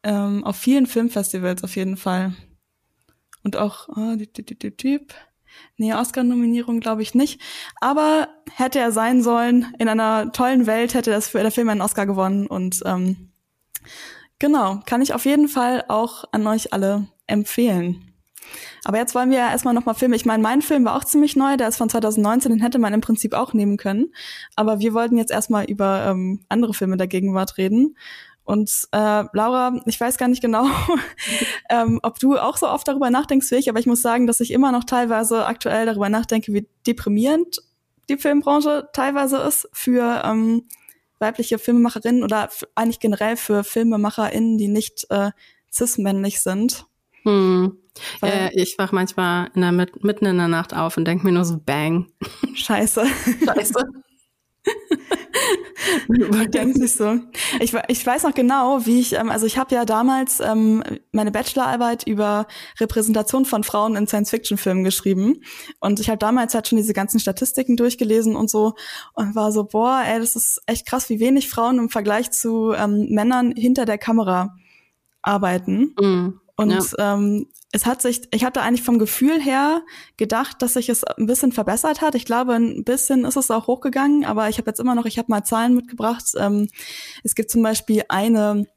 ähm, 0.03 0.43
auf 0.43 0.57
vielen 0.57 0.85
Filmfestivals 0.85 1.63
auf 1.63 1.77
jeden 1.77 1.95
Fall. 1.95 2.33
Und 3.41 3.55
auch, 3.55 3.87
oh, 3.87 4.17
die, 4.17 4.27
die, 4.27 4.43
die, 4.43 4.75
die, 4.75 4.99
nee, 5.77 5.93
Oscar-Nominierung 5.93 6.81
glaube 6.81 7.03
ich 7.03 7.15
nicht. 7.15 7.39
Aber 7.79 8.27
hätte 8.51 8.79
er 8.79 8.91
sein 8.91 9.23
sollen, 9.23 9.73
in 9.79 9.87
einer 9.87 10.33
tollen 10.33 10.67
Welt 10.67 10.93
hätte 10.93 11.09
das 11.09 11.29
für 11.29 11.39
der 11.39 11.51
Film 11.51 11.69
einen 11.69 11.81
Oscar 11.81 12.05
gewonnen. 12.05 12.47
Und 12.47 12.81
ähm, 12.83 13.31
genau, 14.37 14.81
kann 14.85 15.01
ich 15.01 15.13
auf 15.13 15.23
jeden 15.23 15.47
Fall 15.47 15.85
auch 15.87 16.25
an 16.33 16.45
euch 16.45 16.73
alle 16.73 17.07
empfehlen. 17.27 18.11
Aber 18.83 18.97
jetzt 18.97 19.15
wollen 19.15 19.31
wir 19.31 19.39
ja 19.39 19.49
erstmal 19.51 19.73
nochmal 19.73 19.95
filmen. 19.95 20.13
Ich 20.13 20.25
meine, 20.25 20.43
mein 20.43 20.61
Film 20.61 20.85
war 20.85 20.95
auch 20.95 21.03
ziemlich 21.03 21.35
neu, 21.35 21.57
der 21.57 21.67
ist 21.67 21.77
von 21.77 21.89
2019, 21.89 22.51
den 22.51 22.61
hätte 22.61 22.79
man 22.79 22.93
im 22.93 23.01
Prinzip 23.01 23.33
auch 23.33 23.53
nehmen 23.53 23.77
können. 23.77 24.13
Aber 24.55 24.79
wir 24.79 24.93
wollten 24.93 25.17
jetzt 25.17 25.31
erstmal 25.31 25.65
über 25.65 26.05
ähm, 26.07 26.41
andere 26.49 26.73
Filme 26.73 26.97
der 26.97 27.07
Gegenwart 27.07 27.57
reden. 27.57 27.95
Und 28.43 28.71
äh, 28.91 29.23
Laura, 29.33 29.81
ich 29.85 29.99
weiß 29.99 30.17
gar 30.17 30.27
nicht 30.27 30.41
genau, 30.41 30.67
ähm, 31.69 31.99
ob 32.03 32.19
du 32.19 32.37
auch 32.37 32.57
so 32.57 32.69
oft 32.69 32.87
darüber 32.87 33.09
nachdenkst 33.09 33.49
wie 33.49 33.55
ich, 33.55 33.69
aber 33.69 33.79
ich 33.79 33.87
muss 33.87 34.03
sagen, 34.03 34.27
dass 34.27 34.39
ich 34.39 34.51
immer 34.51 34.71
noch 34.71 34.83
teilweise 34.83 35.47
aktuell 35.47 35.87
darüber 35.87 36.09
nachdenke, 36.09 36.53
wie 36.53 36.67
deprimierend 36.85 37.63
die 38.07 38.17
Filmbranche 38.17 38.87
teilweise 38.93 39.37
ist 39.37 39.67
für 39.73 40.21
ähm, 40.23 40.67
weibliche 41.17 41.57
Filmemacherinnen 41.57 42.23
oder 42.23 42.49
eigentlich 42.75 42.99
generell 42.99 43.35
für 43.35 43.63
FilmemacherInnen, 43.63 44.59
die 44.59 44.67
nicht 44.67 45.07
äh, 45.09 45.31
cis-männlich 45.73 46.41
sind. 46.41 46.85
Hm. 47.23 47.79
Äh, 48.21 48.49
ich 48.53 48.77
wach 48.77 48.91
manchmal 48.91 49.49
in 49.55 49.61
der, 49.61 49.71
mitten 49.71 50.25
in 50.25 50.37
der 50.37 50.47
Nacht 50.47 50.75
auf 50.75 50.97
und 50.97 51.05
denke 51.05 51.25
mir 51.25 51.31
nur 51.31 51.45
so, 51.45 51.57
bang. 51.57 52.07
Scheiße. 52.53 53.05
Scheiße. 53.45 53.85
Denkt 56.53 56.77
sich 56.77 56.95
so. 56.95 57.19
Ich, 57.59 57.73
ich 57.87 58.05
weiß 58.05 58.23
noch 58.23 58.33
genau, 58.33 58.85
wie 58.85 58.99
ich, 58.99 59.13
ähm, 59.13 59.29
also 59.29 59.45
ich 59.45 59.57
habe 59.57 59.75
ja 59.75 59.85
damals 59.85 60.39
ähm, 60.39 60.83
meine 61.11 61.31
Bachelorarbeit 61.31 62.07
über 62.07 62.47
Repräsentation 62.79 63.45
von 63.45 63.63
Frauen 63.63 63.95
in 63.95 64.07
Science-Fiction-Filmen 64.07 64.83
geschrieben. 64.83 65.41
Und 65.79 65.99
ich 65.99 66.09
habe 66.09 66.17
damals 66.17 66.53
halt 66.53 66.67
schon 66.67 66.77
diese 66.77 66.93
ganzen 66.93 67.19
Statistiken 67.19 67.77
durchgelesen 67.77 68.35
und 68.35 68.49
so 68.49 68.73
und 69.13 69.35
war 69.35 69.51
so, 69.51 69.65
boah, 69.65 70.03
ey, 70.05 70.19
das 70.19 70.35
ist 70.35 70.61
echt 70.65 70.87
krass, 70.87 71.09
wie 71.09 71.19
wenig 71.19 71.49
Frauen 71.49 71.77
im 71.77 71.89
Vergleich 71.89 72.31
zu 72.31 72.73
ähm, 72.73 73.07
Männern 73.09 73.51
hinter 73.55 73.85
der 73.85 73.97
Kamera 73.97 74.55
arbeiten. 75.21 75.95
Mm. 75.99 76.39
Und 76.57 76.71
ja. 76.71 77.13
ähm, 77.13 77.47
es 77.71 77.85
hat 77.85 78.01
sich, 78.01 78.21
ich 78.31 78.45
hatte 78.45 78.61
eigentlich 78.61 78.83
vom 78.83 78.99
Gefühl 78.99 79.41
her 79.41 79.81
gedacht, 80.15 80.61
dass 80.61 80.73
sich 80.73 80.87
es 80.87 81.03
ein 81.03 81.25
bisschen 81.25 81.51
verbessert 81.51 82.01
hat. 82.01 82.15
Ich 82.15 82.25
glaube, 82.25 82.53
ein 82.53 82.85
bisschen 82.85 83.25
ist 83.25 83.35
es 83.35 83.51
auch 83.51 83.67
hochgegangen, 83.67 84.23
aber 84.23 84.47
ich 84.47 84.57
habe 84.57 84.69
jetzt 84.69 84.79
immer 84.79 84.95
noch, 84.95 85.05
ich 85.05 85.17
habe 85.17 85.29
mal 85.29 85.43
Zahlen 85.43 85.75
mitgebracht. 85.75 86.23
Ähm, 86.37 86.69
es 87.23 87.35
gibt 87.35 87.51
zum 87.51 87.61
Beispiel 87.61 88.03
eine 88.07 88.67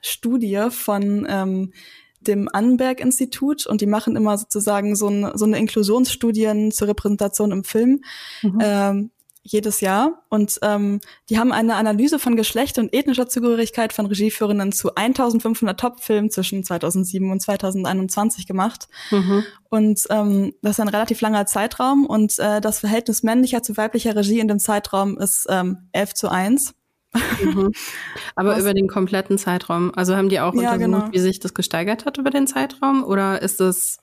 Studie 0.00 0.66
von 0.70 1.26
ähm, 1.28 1.72
dem 2.20 2.48
Annenberg-Institut 2.52 3.66
und 3.66 3.80
die 3.80 3.86
machen 3.86 4.16
immer 4.16 4.36
sozusagen 4.38 4.96
so, 4.96 5.08
ein, 5.08 5.30
so 5.34 5.44
eine 5.44 5.58
Inklusionsstudien 5.58 6.72
zur 6.72 6.88
Repräsentation 6.88 7.52
im 7.52 7.64
Film. 7.64 8.02
Mhm. 8.42 8.58
Ähm, 8.60 9.10
jedes 9.42 9.80
Jahr. 9.80 10.22
Und 10.28 10.58
ähm, 10.62 11.00
die 11.28 11.38
haben 11.38 11.52
eine 11.52 11.74
Analyse 11.74 12.18
von 12.18 12.36
Geschlecht 12.36 12.78
und 12.78 12.94
ethnischer 12.94 13.28
Zugehörigkeit 13.28 13.92
von 13.92 14.06
Regieführenden 14.06 14.72
zu 14.72 14.94
1500 14.94 15.78
Top-Filmen 15.78 16.30
zwischen 16.30 16.62
2007 16.64 17.30
und 17.30 17.40
2021 17.40 18.46
gemacht. 18.46 18.88
Mhm. 19.10 19.44
Und 19.68 20.00
ähm, 20.10 20.54
das 20.62 20.72
ist 20.72 20.80
ein 20.80 20.88
relativ 20.88 21.20
langer 21.20 21.46
Zeitraum. 21.46 22.06
Und 22.06 22.38
äh, 22.38 22.60
das 22.60 22.80
Verhältnis 22.80 23.22
männlicher 23.22 23.62
zu 23.62 23.76
weiblicher 23.76 24.14
Regie 24.14 24.40
in 24.40 24.48
dem 24.48 24.58
Zeitraum 24.58 25.18
ist 25.18 25.46
ähm, 25.50 25.88
11 25.92 26.14
zu 26.14 26.28
1. 26.28 26.74
Mhm. 27.12 27.72
Aber 28.36 28.50
Was? 28.50 28.60
über 28.60 28.74
den 28.74 28.88
kompletten 28.88 29.38
Zeitraum. 29.38 29.92
Also 29.94 30.16
haben 30.16 30.28
die 30.28 30.40
auch 30.40 30.52
untersucht, 30.52 30.72
ja, 30.72 30.76
genau. 30.76 31.08
wie 31.10 31.18
sich 31.18 31.40
das 31.40 31.52
gesteigert 31.52 32.06
hat 32.06 32.16
über 32.16 32.30
den 32.30 32.46
Zeitraum? 32.46 33.02
Oder 33.02 33.42
ist 33.42 33.58
das 33.60 33.98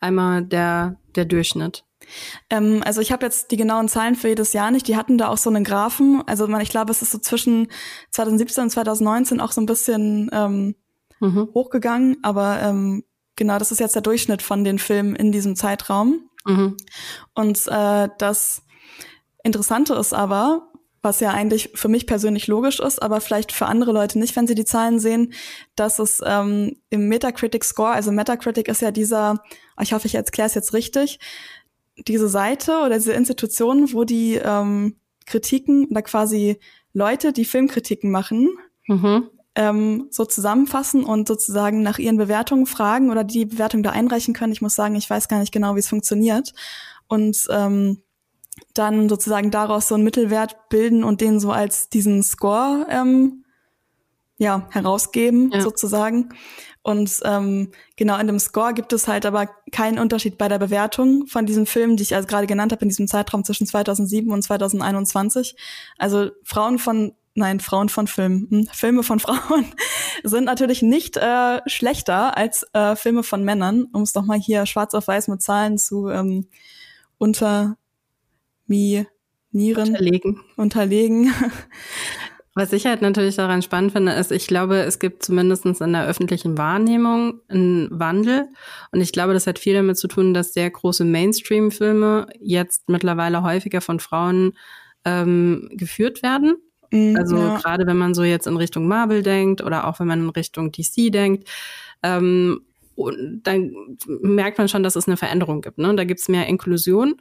einmal 0.00 0.44
der, 0.44 0.96
der 1.16 1.24
Durchschnitt? 1.24 1.84
Ähm, 2.50 2.82
also 2.84 3.00
ich 3.00 3.12
habe 3.12 3.24
jetzt 3.24 3.50
die 3.50 3.56
genauen 3.56 3.88
Zahlen 3.88 4.14
für 4.14 4.28
jedes 4.28 4.52
Jahr 4.52 4.70
nicht. 4.70 4.88
Die 4.88 4.96
hatten 4.96 5.18
da 5.18 5.28
auch 5.28 5.38
so 5.38 5.50
einen 5.50 5.64
Graphen. 5.64 6.22
Also 6.26 6.46
man, 6.46 6.60
ich 6.60 6.70
glaube, 6.70 6.90
es 6.90 7.02
ist 7.02 7.10
so 7.10 7.18
zwischen 7.18 7.68
2017 8.10 8.64
und 8.64 8.70
2019 8.70 9.40
auch 9.40 9.52
so 9.52 9.60
ein 9.60 9.66
bisschen 9.66 10.30
ähm, 10.32 10.74
mhm. 11.20 11.48
hochgegangen. 11.54 12.18
Aber 12.22 12.60
ähm, 12.62 13.04
genau, 13.36 13.58
das 13.58 13.72
ist 13.72 13.80
jetzt 13.80 13.94
der 13.94 14.02
Durchschnitt 14.02 14.42
von 14.42 14.64
den 14.64 14.78
Filmen 14.78 15.16
in 15.16 15.32
diesem 15.32 15.56
Zeitraum. 15.56 16.28
Mhm. 16.44 16.76
Und 17.34 17.66
äh, 17.68 18.08
das 18.18 18.62
Interessante 19.42 19.94
ist 19.94 20.12
aber, 20.12 20.68
was 21.02 21.20
ja 21.20 21.30
eigentlich 21.30 21.70
für 21.74 21.88
mich 21.88 22.06
persönlich 22.06 22.48
logisch 22.48 22.80
ist, 22.80 23.00
aber 23.00 23.20
vielleicht 23.20 23.52
für 23.52 23.66
andere 23.66 23.92
Leute 23.92 24.18
nicht, 24.18 24.34
wenn 24.36 24.46
sie 24.46 24.54
die 24.54 24.64
Zahlen 24.64 24.98
sehen, 24.98 25.32
dass 25.76 25.98
es 25.98 26.20
ähm, 26.24 26.76
im 26.90 27.08
Metacritic 27.08 27.64
Score, 27.64 27.92
also 27.92 28.10
Metacritic 28.10 28.68
ist 28.68 28.82
ja 28.82 28.90
dieser, 28.90 29.42
ich 29.80 29.92
hoffe, 29.92 30.06
ich 30.06 30.16
erkläre 30.16 30.48
es 30.48 30.54
jetzt 30.54 30.74
richtig, 30.74 31.20
diese 32.06 32.28
Seite 32.28 32.80
oder 32.84 32.96
diese 32.96 33.12
Institution, 33.12 33.92
wo 33.92 34.04
die 34.04 34.34
ähm, 34.34 34.96
Kritiken 35.26 35.86
oder 35.86 36.02
quasi 36.02 36.58
Leute, 36.92 37.32
die 37.32 37.44
Filmkritiken 37.44 38.10
machen, 38.10 38.48
mhm. 38.86 39.28
ähm, 39.54 40.08
so 40.10 40.24
zusammenfassen 40.24 41.04
und 41.04 41.28
sozusagen 41.28 41.82
nach 41.82 41.98
ihren 41.98 42.16
Bewertungen 42.16 42.66
fragen 42.66 43.10
oder 43.10 43.24
die 43.24 43.46
Bewertung 43.46 43.82
da 43.82 43.90
einreichen 43.90 44.34
können. 44.34 44.52
Ich 44.52 44.62
muss 44.62 44.74
sagen, 44.74 44.94
ich 44.94 45.08
weiß 45.08 45.28
gar 45.28 45.40
nicht 45.40 45.52
genau, 45.52 45.74
wie 45.74 45.80
es 45.80 45.88
funktioniert. 45.88 46.52
Und 47.08 47.46
ähm, 47.50 48.02
dann 48.74 49.08
sozusagen 49.08 49.50
daraus 49.50 49.88
so 49.88 49.94
einen 49.94 50.04
Mittelwert 50.04 50.68
bilden 50.68 51.04
und 51.04 51.20
den 51.20 51.40
so 51.40 51.52
als 51.52 51.88
diesen 51.88 52.22
Score 52.22 52.86
ähm, 52.90 53.44
ja 54.38 54.68
herausgeben 54.70 55.50
ja. 55.52 55.60
sozusagen. 55.60 56.30
Und 56.82 57.20
ähm, 57.24 57.72
genau 57.96 58.18
in 58.18 58.28
dem 58.28 58.38
Score 58.38 58.72
gibt 58.72 58.92
es 58.92 59.08
halt 59.08 59.26
aber 59.26 59.48
keinen 59.72 59.98
Unterschied 59.98 60.38
bei 60.38 60.48
der 60.48 60.58
Bewertung 60.58 61.26
von 61.26 61.44
diesem 61.44 61.66
Film, 61.66 61.96
die 61.96 62.04
ich 62.04 62.14
also 62.14 62.26
gerade 62.26 62.46
genannt 62.46 62.72
habe, 62.72 62.82
in 62.82 62.88
diesem 62.88 63.08
Zeitraum 63.08 63.44
zwischen 63.44 63.66
2007 63.66 64.32
und 64.32 64.42
2021. 64.42 65.56
Also 65.98 66.30
Frauen 66.44 66.78
von 66.78 67.12
Nein, 67.34 67.60
Frauen 67.60 67.88
von 67.88 68.08
Filmen. 68.08 68.48
Hm, 68.50 68.66
Filme 68.72 69.02
von 69.04 69.20
Frauen 69.20 69.66
sind 70.24 70.44
natürlich 70.44 70.82
nicht 70.82 71.16
äh, 71.16 71.60
schlechter 71.66 72.36
als 72.36 72.66
äh, 72.72 72.96
Filme 72.96 73.22
von 73.22 73.44
Männern, 73.44 73.86
um 73.92 74.02
es 74.02 74.12
doch 74.12 74.24
mal 74.24 74.40
hier 74.40 74.66
schwarz 74.66 74.92
auf 74.94 75.06
weiß 75.06 75.28
mit 75.28 75.40
Zahlen 75.40 75.78
zu 75.78 76.08
ähm, 76.08 76.48
unter 77.16 77.76
mi 78.66 79.06
Nieren 79.50 79.88
unterlegen. 79.88 80.40
unterlegen. 80.56 81.34
Was 82.58 82.72
ich 82.72 82.86
halt 82.86 83.02
natürlich 83.02 83.36
daran 83.36 83.62
spannend 83.62 83.92
finde, 83.92 84.10
ist, 84.14 84.32
ich 84.32 84.48
glaube, 84.48 84.78
es 84.78 84.98
gibt 84.98 85.22
zumindest 85.22 85.64
in 85.64 85.92
der 85.92 86.08
öffentlichen 86.08 86.58
Wahrnehmung 86.58 87.40
einen 87.46 87.88
Wandel. 87.92 88.48
Und 88.90 89.00
ich 89.00 89.12
glaube, 89.12 89.32
das 89.32 89.46
hat 89.46 89.60
viel 89.60 89.74
damit 89.74 89.96
zu 89.96 90.08
tun, 90.08 90.34
dass 90.34 90.54
sehr 90.54 90.68
große 90.68 91.04
Mainstream-Filme 91.04 92.26
jetzt 92.40 92.88
mittlerweile 92.88 93.44
häufiger 93.44 93.80
von 93.80 94.00
Frauen 94.00 94.54
ähm, 95.04 95.68
geführt 95.70 96.24
werden. 96.24 96.56
Mhm, 96.90 97.16
also 97.16 97.36
ja. 97.36 97.58
gerade 97.58 97.86
wenn 97.86 97.96
man 97.96 98.12
so 98.12 98.24
jetzt 98.24 98.48
in 98.48 98.56
Richtung 98.56 98.88
Marvel 98.88 99.22
denkt 99.22 99.62
oder 99.62 99.86
auch 99.86 100.00
wenn 100.00 100.08
man 100.08 100.22
in 100.24 100.30
Richtung 100.30 100.72
DC 100.72 101.12
denkt. 101.12 101.48
Ähm, 102.02 102.62
und 102.98 103.42
dann 103.44 103.96
merkt 104.08 104.58
man 104.58 104.68
schon, 104.68 104.82
dass 104.82 104.96
es 104.96 105.06
eine 105.06 105.16
Veränderung 105.16 105.60
gibt. 105.60 105.78
Ne? 105.78 105.94
Da 105.94 106.02
gibt 106.02 106.18
es 106.18 106.28
mehr 106.28 106.48
Inklusion. 106.48 107.14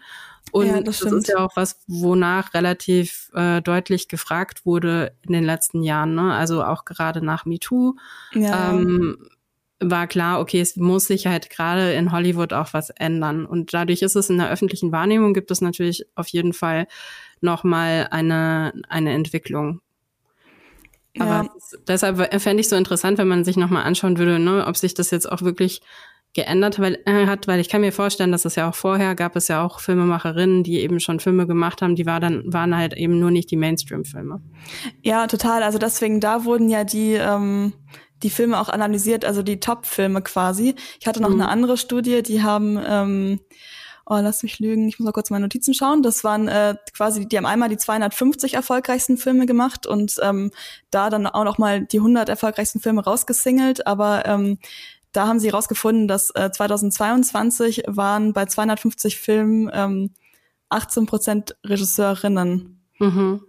Und 0.52 0.66
ja, 0.66 0.82
das, 0.82 1.02
das 1.02 1.12
ist 1.12 1.28
ja 1.28 1.38
auch 1.38 1.56
was, 1.56 1.80
wonach 1.86 2.56
relativ 2.56 3.30
äh, 3.36 3.62
deutlich 3.62 4.08
gefragt 4.08 4.66
wurde 4.66 5.14
in 5.22 5.34
den 5.34 5.44
letzten 5.44 5.84
Jahren. 5.84 6.16
Ne? 6.16 6.34
Also 6.34 6.64
auch 6.64 6.84
gerade 6.84 7.24
nach 7.24 7.46
MeToo 7.46 7.94
ja. 8.34 8.72
ähm, 8.72 9.30
war 9.80 10.08
klar, 10.08 10.40
okay, 10.40 10.62
es 10.62 10.78
muss 10.78 11.06
sich 11.06 11.28
halt 11.28 11.52
gerade 11.52 11.94
in 11.94 12.12
Hollywood 12.12 12.54
auch 12.54 12.74
was 12.74 12.90
ändern. 12.90 13.46
Und 13.46 13.72
dadurch 13.72 14.02
ist 14.02 14.16
es 14.16 14.32
in 14.32 14.40
der 14.40 14.50
öffentlichen 14.50 14.92
Wahrnehmung 14.92 15.36
gibt 15.36 15.52
es 15.52 15.62
natürlich 15.62 16.08
auf 16.16 16.28
jeden 16.30 16.54
Fall 16.54 16.88
nochmal 17.40 18.08
eine, 18.10 18.74
eine 18.90 19.14
Entwicklung. 19.14 19.82
Aber 21.20 21.44
ja. 21.44 21.50
deshalb 21.88 22.42
fände 22.42 22.62
ich 22.62 22.70
so 22.70 22.76
interessant, 22.76 23.18
wenn 23.18 23.28
man 23.28 23.46
sich 23.46 23.58
nochmal 23.58 23.84
anschauen 23.84 24.18
würde, 24.18 24.40
ne, 24.40 24.66
ob 24.68 24.78
sich 24.78 24.94
das 24.94 25.12
jetzt 25.12 25.32
auch 25.32 25.42
wirklich 25.42 25.82
geändert 26.38 26.80
weil, 26.80 27.00
äh, 27.06 27.26
hat, 27.26 27.48
weil 27.48 27.60
ich 27.60 27.68
kann 27.68 27.82
mir 27.82 27.92
vorstellen, 27.92 28.32
dass 28.32 28.46
es 28.46 28.56
ja 28.56 28.70
auch 28.70 28.76
vorher 28.76 29.16
gab 29.16 29.36
es 29.36 29.48
ja 29.48 29.66
auch 29.66 29.80
Filmemacherinnen, 29.80 30.64
die 30.64 30.80
eben 30.82 31.00
schon 31.00 31.20
Filme 31.20 31.48
gemacht 31.48 31.82
haben, 31.82 31.96
die 31.96 32.06
war 32.06 32.20
dann, 32.20 32.44
waren 32.54 32.78
halt 32.78 32.94
eben 32.94 33.20
nur 33.20 33.32
nicht 33.32 33.50
die 33.50 33.56
Mainstream-Filme. 33.56 34.42
Ja, 35.02 35.26
total. 35.26 35.64
Also 35.64 35.80
deswegen, 35.80 36.20
da 36.20 36.46
wurden 36.46 36.70
ja 36.70 36.84
die, 36.84 37.14
ähm, 37.14 37.74
die 38.22 38.30
Filme 38.30 38.60
auch 38.60 38.70
analysiert, 38.70 39.26
also 39.26 39.42
die 39.42 39.60
Top-Filme 39.60 40.22
quasi. 40.22 40.76
Ich 41.00 41.08
hatte 41.08 41.22
noch 41.22 41.30
mhm. 41.30 41.42
eine 41.42 41.50
andere 41.50 41.76
Studie, 41.76 42.22
die 42.22 42.44
haben 42.44 42.80
ähm, 42.86 43.40
oh, 44.10 44.20
lass 44.22 44.42
mich 44.44 44.60
lügen, 44.60 44.88
ich 44.88 45.00
muss 45.00 45.06
mal 45.06 45.12
kurz 45.12 45.30
meine 45.30 45.46
Notizen 45.46 45.74
schauen. 45.74 46.02
Das 46.02 46.24
waren 46.24 46.48
äh, 46.48 46.76
quasi, 46.94 47.28
die 47.28 47.38
haben 47.38 47.46
einmal 47.46 47.70
die 47.70 47.78
250 47.78 48.54
erfolgreichsten 48.54 49.18
Filme 49.18 49.46
gemacht 49.46 49.86
und 49.86 50.16
ähm, 50.22 50.52
da 50.92 51.10
dann 51.10 51.28
auch 51.28 51.44
noch 51.44 51.58
mal 51.58 51.86
die 51.86 51.98
100 51.98 52.30
erfolgreichsten 52.30 52.80
Filme 52.80 53.04
rausgesingelt. 53.04 53.86
Aber 53.86 54.26
ähm, 54.26 54.60
da 55.12 55.28
haben 55.28 55.40
sie 55.40 55.48
herausgefunden, 55.48 56.08
dass 56.08 56.30
äh, 56.32 56.50
2022 56.52 57.84
waren 57.88 58.32
bei 58.32 58.46
250 58.46 59.18
Filmen 59.18 59.70
ähm, 59.74 60.12
18 60.70 61.06
Prozent 61.06 61.58
Regisseurinnen. 61.66 62.82
Mhm. 63.00 63.42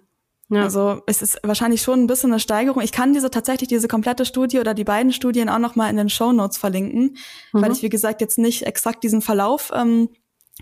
Ja. 0.51 0.63
Also 0.63 1.03
es 1.07 1.21
ist 1.21 1.39
wahrscheinlich 1.43 1.83
schon 1.83 2.03
ein 2.03 2.07
bisschen 2.07 2.33
eine 2.33 2.41
Steigerung. 2.41 2.83
Ich 2.83 2.93
kann 2.93 3.13
diese 3.13 3.31
tatsächlich 3.31 3.69
diese 3.69 3.87
komplette 3.87 4.25
Studie 4.25 4.59
oder 4.59 4.73
die 4.73 4.85
beiden 4.85 5.13
Studien 5.13 5.51
auch 5.51 5.59
noch 5.59 5.77
mal 5.77 5.91
in 5.91 5.97
den 5.97 6.09
Show 6.09 6.33
Notes 6.33 6.57
verlinken, 6.57 7.17
mhm. 7.53 7.63
weil 7.63 7.71
ich 7.71 7.83
wie 7.83 7.91
gesagt 7.91 8.21
jetzt 8.23 8.39
nicht 8.39 8.63
exakt 8.63 9.05
diesen 9.05 9.21
Verlauf 9.21 9.71
ähm, 9.75 10.09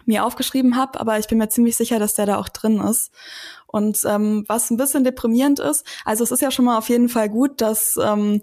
mir 0.05 0.25
aufgeschrieben 0.25 0.77
habe, 0.77 1.01
aber 1.01 1.19
ich 1.19 1.27
bin 1.27 1.39
mir 1.39 1.49
ziemlich 1.49 1.77
sicher, 1.77 1.99
dass 1.99 2.15
der 2.15 2.27
da 2.27 2.37
auch 2.37 2.49
drin 2.49 2.81
ist. 2.81 3.13
Und 3.67 3.99
ähm, 4.07 4.45
was 4.47 4.71
ein 4.71 4.77
bisschen 4.77 5.05
deprimierend 5.05 5.59
ist, 5.59 5.85
also 6.05 6.25
es 6.25 6.31
ist 6.31 6.43
ja 6.43 6.51
schon 6.51 6.65
mal 6.65 6.79
auf 6.79 6.89
jeden 6.89 7.09
Fall 7.09 7.29
gut, 7.29 7.61
dass 7.61 7.99
ähm, 8.03 8.43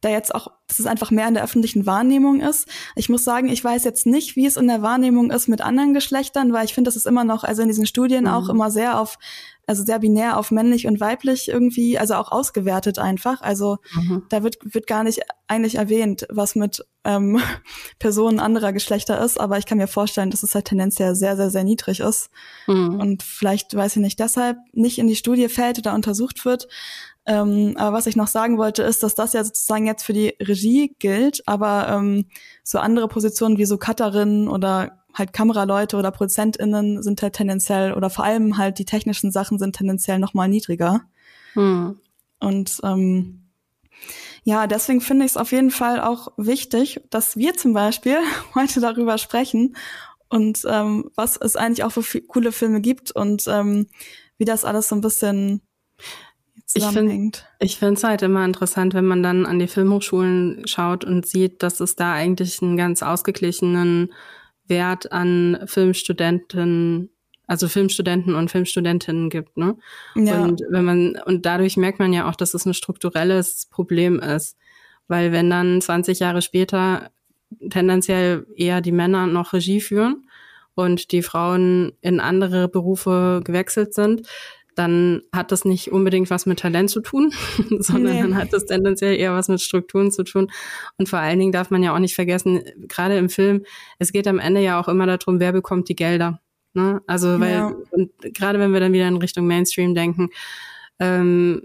da 0.00 0.08
jetzt 0.10 0.34
auch 0.34 0.52
dass 0.66 0.78
es 0.78 0.86
einfach 0.86 1.10
mehr 1.10 1.28
in 1.28 1.34
der 1.34 1.44
öffentlichen 1.44 1.86
Wahrnehmung 1.86 2.40
ist. 2.40 2.68
Ich 2.96 3.08
muss 3.08 3.22
sagen, 3.22 3.48
ich 3.48 3.62
weiß 3.62 3.84
jetzt 3.84 4.06
nicht, 4.06 4.34
wie 4.34 4.46
es 4.46 4.56
in 4.56 4.66
der 4.66 4.82
Wahrnehmung 4.82 5.30
ist 5.30 5.46
mit 5.46 5.60
anderen 5.60 5.92
Geschlechtern, 5.92 6.52
weil 6.52 6.64
ich 6.64 6.74
finde, 6.74 6.88
das 6.88 6.96
ist 6.96 7.06
immer 7.06 7.24
noch, 7.24 7.44
also 7.44 7.62
in 7.62 7.68
diesen 7.68 7.86
Studien 7.86 8.24
mhm. 8.24 8.30
auch 8.30 8.48
immer 8.48 8.70
sehr 8.70 8.98
auf, 8.98 9.18
also 9.66 9.84
sehr 9.84 9.98
binär 9.98 10.38
auf 10.38 10.50
männlich 10.50 10.86
und 10.86 11.00
weiblich 11.00 11.48
irgendwie, 11.48 11.98
also 11.98 12.14
auch 12.14 12.30
ausgewertet 12.32 12.98
einfach. 12.98 13.40
Also 13.40 13.78
mhm. 13.94 14.24
da 14.28 14.42
wird, 14.42 14.56
wird 14.62 14.86
gar 14.86 15.04
nicht 15.04 15.20
eigentlich 15.46 15.76
erwähnt, 15.76 16.26
was 16.30 16.54
mit 16.54 16.84
ähm, 17.04 17.40
Personen 17.98 18.40
anderer 18.40 18.72
Geschlechter 18.72 19.22
ist, 19.22 19.38
aber 19.38 19.58
ich 19.58 19.66
kann 19.66 19.78
mir 19.78 19.86
vorstellen, 19.86 20.30
dass 20.30 20.42
es 20.42 20.54
halt 20.54 20.66
tendenziell 20.66 21.14
sehr, 21.14 21.36
sehr, 21.36 21.50
sehr 21.50 21.64
niedrig 21.64 22.00
ist. 22.00 22.30
Mhm. 22.66 23.00
Und 23.00 23.22
vielleicht, 23.22 23.74
weiß 23.74 23.96
ich 23.96 24.02
nicht, 24.02 24.20
deshalb 24.20 24.58
nicht 24.72 24.98
in 24.98 25.06
die 25.06 25.16
Studie 25.16 25.48
fällt 25.48 25.78
oder 25.78 25.94
untersucht 25.94 26.44
wird. 26.44 26.68
Ähm, 27.26 27.74
aber 27.76 27.96
was 27.96 28.06
ich 28.06 28.16
noch 28.16 28.28
sagen 28.28 28.58
wollte, 28.58 28.82
ist, 28.82 29.02
dass 29.02 29.14
das 29.14 29.32
ja 29.32 29.42
sozusagen 29.44 29.86
jetzt 29.86 30.02
für 30.02 30.12
die 30.12 30.34
Regie 30.40 30.94
gilt, 30.98 31.42
aber 31.46 31.88
ähm, 31.88 32.26
so 32.62 32.78
andere 32.78 33.08
Positionen 33.08 33.56
wie 33.56 33.64
so 33.64 33.78
Cutterinnen 33.78 34.48
oder 34.48 35.03
halt 35.14 35.32
Kameraleute 35.32 35.96
oder 35.96 36.10
ProduzentInnen 36.10 37.02
sind 37.02 37.22
halt 37.22 37.34
tendenziell 37.34 37.94
oder 37.94 38.10
vor 38.10 38.24
allem 38.24 38.58
halt 38.58 38.78
die 38.78 38.84
technischen 38.84 39.30
Sachen 39.30 39.58
sind 39.58 39.76
tendenziell 39.76 40.18
noch 40.18 40.34
mal 40.34 40.48
niedriger. 40.48 41.02
Hm. 41.54 41.98
Und 42.40 42.80
ähm, 42.82 43.44
ja, 44.42 44.66
deswegen 44.66 45.00
finde 45.00 45.24
ich 45.24 45.32
es 45.32 45.36
auf 45.36 45.52
jeden 45.52 45.70
Fall 45.70 46.00
auch 46.00 46.32
wichtig, 46.36 47.00
dass 47.10 47.36
wir 47.36 47.54
zum 47.54 47.72
Beispiel 47.72 48.18
heute 48.54 48.80
darüber 48.80 49.18
sprechen 49.18 49.76
und 50.28 50.62
ähm, 50.68 51.10
was 51.14 51.36
es 51.36 51.56
eigentlich 51.56 51.84
auch 51.84 51.92
für 51.92 52.20
coole 52.22 52.52
Filme 52.52 52.80
gibt 52.80 53.12
und 53.12 53.44
ähm, 53.46 53.86
wie 54.36 54.44
das 54.44 54.64
alles 54.64 54.88
so 54.88 54.96
ein 54.96 55.00
bisschen 55.00 55.62
zusammenhängt. 56.66 57.46
Ich 57.60 57.78
finde 57.78 57.94
es 57.94 58.04
halt 58.04 58.22
immer 58.22 58.44
interessant, 58.44 58.94
wenn 58.94 59.04
man 59.04 59.22
dann 59.22 59.46
an 59.46 59.58
die 59.58 59.68
Filmhochschulen 59.68 60.66
schaut 60.66 61.04
und 61.04 61.26
sieht, 61.26 61.62
dass 61.62 61.80
es 61.80 61.94
da 61.94 62.12
eigentlich 62.12 62.60
einen 62.62 62.76
ganz 62.76 63.02
ausgeglichenen 63.02 64.12
Wert 64.66 65.12
an 65.12 65.58
Filmstudenten, 65.66 67.10
also 67.46 67.68
Filmstudenten 67.68 68.34
und 68.34 68.50
Filmstudentinnen 68.50 69.30
gibt, 69.30 69.56
ne? 69.56 69.76
Ja. 70.14 70.42
Und 70.42 70.62
wenn 70.70 70.84
man, 70.84 71.16
und 71.26 71.46
dadurch 71.46 71.76
merkt 71.76 71.98
man 71.98 72.12
ja 72.12 72.28
auch, 72.28 72.36
dass 72.36 72.54
es 72.54 72.64
ein 72.64 72.74
strukturelles 72.74 73.66
Problem 73.70 74.18
ist. 74.18 74.56
Weil 75.06 75.32
wenn 75.32 75.50
dann 75.50 75.80
20 75.80 76.18
Jahre 76.18 76.40
später 76.40 77.10
tendenziell 77.70 78.46
eher 78.56 78.80
die 78.80 78.92
Männer 78.92 79.26
noch 79.26 79.52
Regie 79.52 79.80
führen 79.80 80.26
und 80.74 81.12
die 81.12 81.22
Frauen 81.22 81.92
in 82.00 82.20
andere 82.20 82.68
Berufe 82.68 83.42
gewechselt 83.44 83.94
sind, 83.94 84.26
dann 84.74 85.22
hat 85.32 85.52
das 85.52 85.64
nicht 85.64 85.92
unbedingt 85.92 86.30
was 86.30 86.46
mit 86.46 86.60
Talent 86.60 86.90
zu 86.90 87.00
tun, 87.00 87.32
sondern 87.78 88.14
nee. 88.14 88.22
dann 88.22 88.36
hat 88.36 88.52
das 88.52 88.66
tendenziell 88.66 89.16
eher 89.16 89.32
was 89.34 89.48
mit 89.48 89.60
Strukturen 89.60 90.10
zu 90.10 90.24
tun. 90.24 90.50
Und 90.98 91.08
vor 91.08 91.18
allen 91.18 91.38
Dingen 91.38 91.52
darf 91.52 91.70
man 91.70 91.82
ja 91.82 91.94
auch 91.94 91.98
nicht 91.98 92.14
vergessen, 92.14 92.62
gerade 92.88 93.16
im 93.16 93.28
Film, 93.28 93.64
es 93.98 94.12
geht 94.12 94.26
am 94.26 94.38
Ende 94.38 94.60
ja 94.60 94.80
auch 94.80 94.88
immer 94.88 95.06
darum, 95.06 95.40
wer 95.40 95.52
bekommt 95.52 95.88
die 95.88 95.96
Gelder. 95.96 96.40
Ne? 96.74 97.00
Also 97.06 97.38
weil, 97.40 97.52
ja. 97.52 97.74
und 97.90 98.10
gerade 98.34 98.58
wenn 98.58 98.72
wir 98.72 98.80
dann 98.80 98.92
wieder 98.92 99.08
in 99.08 99.16
Richtung 99.16 99.46
Mainstream 99.46 99.94
denken, 99.94 100.30
ähm, 100.98 101.62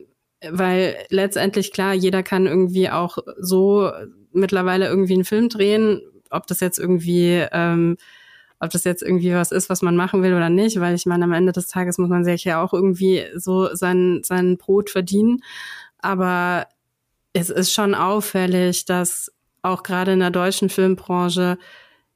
weil 0.50 0.96
letztendlich 1.10 1.74
klar, 1.74 1.94
jeder 1.94 2.24
kann 2.24 2.46
irgendwie 2.46 2.90
auch 2.90 3.18
so 3.38 3.92
mittlerweile 4.32 4.88
irgendwie 4.88 5.16
einen 5.16 5.26
Film 5.26 5.50
drehen, 5.50 6.02
ob 6.30 6.48
das 6.48 6.60
jetzt 6.60 6.78
irgendwie 6.78 7.46
ähm, 7.52 7.98
ob 8.60 8.70
das 8.72 8.84
jetzt 8.84 9.02
irgendwie 9.02 9.34
was 9.34 9.52
ist, 9.52 9.70
was 9.70 9.82
man 9.82 9.96
machen 9.96 10.22
will 10.22 10.34
oder 10.34 10.50
nicht, 10.50 10.80
weil 10.80 10.96
ich 10.96 11.06
meine, 11.06 11.24
am 11.24 11.34
Ende 11.34 11.52
des 11.52 11.68
Tages 11.68 11.98
muss 11.98 12.10
man 12.10 12.26
sich 12.26 12.44
ja 12.44 12.62
auch 12.62 12.74
irgendwie 12.74 13.26
so 13.36 13.74
sein, 13.74 14.22
sein 14.24 14.58
Brot 14.58 14.90
verdienen. 14.90 15.42
Aber 16.00 16.68
es 17.34 17.50
ist 17.50 17.74
schon 17.74 17.96
auffällig, 17.96 18.86
dass 18.86 19.32
auch 19.62 19.84
gerade 19.84 20.14
in 20.14 20.20
der 20.20 20.32
deutschen 20.32 20.70
Filmbranche, 20.70 21.58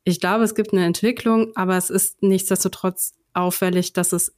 ich 0.03 0.19
glaube, 0.19 0.43
es 0.43 0.55
gibt 0.55 0.73
eine 0.73 0.85
Entwicklung, 0.85 1.55
aber 1.55 1.77
es 1.77 1.89
ist 1.89 2.21
nichtsdestotrotz 2.23 3.13
auffällig, 3.33 3.93
dass 3.93 4.11
es 4.11 4.35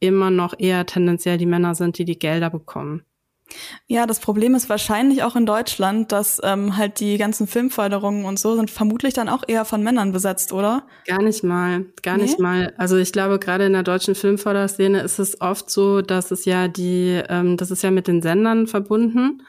immer 0.00 0.30
noch 0.30 0.54
eher 0.58 0.86
tendenziell 0.86 1.38
die 1.38 1.46
Männer 1.46 1.74
sind, 1.74 1.98
die 1.98 2.04
die 2.04 2.18
Gelder 2.18 2.50
bekommen. 2.50 3.04
Ja, 3.86 4.06
das 4.06 4.20
Problem 4.20 4.54
ist 4.54 4.68
wahrscheinlich 4.68 5.22
auch 5.22 5.36
in 5.36 5.46
Deutschland, 5.46 6.12
dass 6.12 6.40
ähm, 6.42 6.76
halt 6.76 7.00
die 7.00 7.18
ganzen 7.18 7.46
Filmförderungen 7.46 8.24
und 8.24 8.38
so 8.38 8.56
sind 8.56 8.70
vermutlich 8.70 9.14
dann 9.14 9.28
auch 9.28 9.42
eher 9.46 9.64
von 9.64 9.82
Männern 9.82 10.12
besetzt, 10.12 10.52
oder? 10.52 10.86
Gar 11.06 11.22
nicht 11.22 11.44
mal, 11.44 11.86
gar 12.02 12.16
nee? 12.16 12.24
nicht 12.24 12.38
mal. 12.38 12.72
Also 12.76 12.96
ich 12.96 13.12
glaube, 13.12 13.38
gerade 13.38 13.66
in 13.66 13.72
der 13.72 13.82
deutschen 13.82 14.14
Filmförderszene 14.14 15.00
ist 15.00 15.18
es 15.18 15.40
oft 15.40 15.70
so, 15.70 16.02
dass 16.02 16.30
es 16.30 16.44
ja 16.44 16.68
die, 16.68 17.20
ähm, 17.28 17.56
das 17.56 17.70
ist 17.70 17.82
ja 17.82 17.90
mit 17.90 18.08
den 18.08 18.22
Sendern 18.22 18.66
verbunden. 18.66 19.42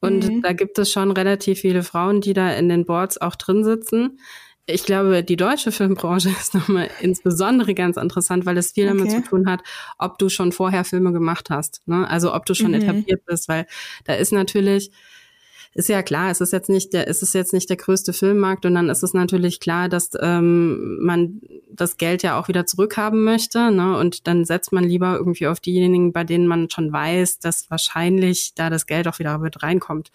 Und 0.00 0.28
mhm. 0.28 0.42
da 0.42 0.52
gibt 0.52 0.78
es 0.78 0.90
schon 0.92 1.10
relativ 1.10 1.60
viele 1.60 1.82
Frauen, 1.82 2.20
die 2.20 2.34
da 2.34 2.52
in 2.52 2.68
den 2.68 2.84
Boards 2.84 3.20
auch 3.20 3.34
drin 3.34 3.64
sitzen 3.64 4.18
ich 4.66 4.84
glaube, 4.84 5.22
die 5.22 5.36
deutsche 5.36 5.72
Filmbranche 5.72 6.28
ist 6.40 6.54
nochmal 6.54 6.90
insbesondere 7.00 7.74
ganz 7.74 7.96
interessant, 7.96 8.46
weil 8.46 8.58
es 8.58 8.72
viel 8.72 8.88
okay. 8.88 8.98
damit 8.98 9.12
zu 9.12 9.22
tun 9.22 9.48
hat, 9.48 9.62
ob 9.98 10.18
du 10.18 10.28
schon 10.28 10.52
vorher 10.52 10.84
Filme 10.84 11.12
gemacht 11.12 11.50
hast. 11.50 11.82
Ne? 11.86 12.08
Also 12.08 12.34
ob 12.34 12.46
du 12.46 12.54
schon 12.54 12.68
mhm. 12.68 12.82
etabliert 12.82 13.24
bist, 13.26 13.48
weil 13.48 13.66
da 14.04 14.14
ist 14.14 14.32
natürlich, 14.32 14.90
ist 15.74 15.88
ja 15.88 16.02
klar, 16.02 16.30
es 16.30 16.40
ist 16.40 16.52
jetzt 16.52 16.70
nicht 16.70 16.94
der, 16.94 17.06
es 17.06 17.22
ist 17.22 17.34
jetzt 17.34 17.52
nicht 17.52 17.68
der 17.68 17.76
größte 17.76 18.12
Filmmarkt 18.12 18.64
und 18.64 18.74
dann 18.74 18.88
ist 18.88 19.02
es 19.02 19.12
natürlich 19.12 19.60
klar, 19.60 19.88
dass 19.88 20.10
ähm, 20.20 20.98
man 21.00 21.42
das 21.70 21.98
Geld 21.98 22.22
ja 22.22 22.38
auch 22.40 22.48
wieder 22.48 22.66
zurückhaben 22.66 23.22
möchte. 23.22 23.70
Ne? 23.70 23.96
Und 23.98 24.26
dann 24.26 24.44
setzt 24.46 24.72
man 24.72 24.84
lieber 24.84 25.16
irgendwie 25.16 25.46
auf 25.46 25.60
diejenigen, 25.60 26.12
bei 26.12 26.24
denen 26.24 26.46
man 26.46 26.70
schon 26.70 26.92
weiß, 26.92 27.38
dass 27.38 27.70
wahrscheinlich 27.70 28.54
da 28.54 28.70
das 28.70 28.86
Geld 28.86 29.06
auch 29.06 29.18
wieder 29.18 29.38
mit 29.38 29.62
reinkommt 29.62 30.10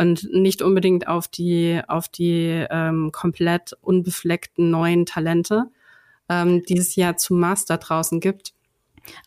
und 0.00 0.32
nicht 0.32 0.62
unbedingt 0.62 1.08
auf 1.08 1.28
die, 1.28 1.78
auf 1.86 2.08
die 2.08 2.66
ähm, 2.70 3.12
komplett 3.12 3.76
unbefleckten 3.82 4.70
neuen 4.70 5.04
Talente, 5.04 5.64
ähm, 6.30 6.62
die 6.62 6.78
es 6.78 6.96
ja 6.96 7.16
zu 7.16 7.34
Master 7.34 7.76
draußen 7.76 8.18
gibt. 8.18 8.54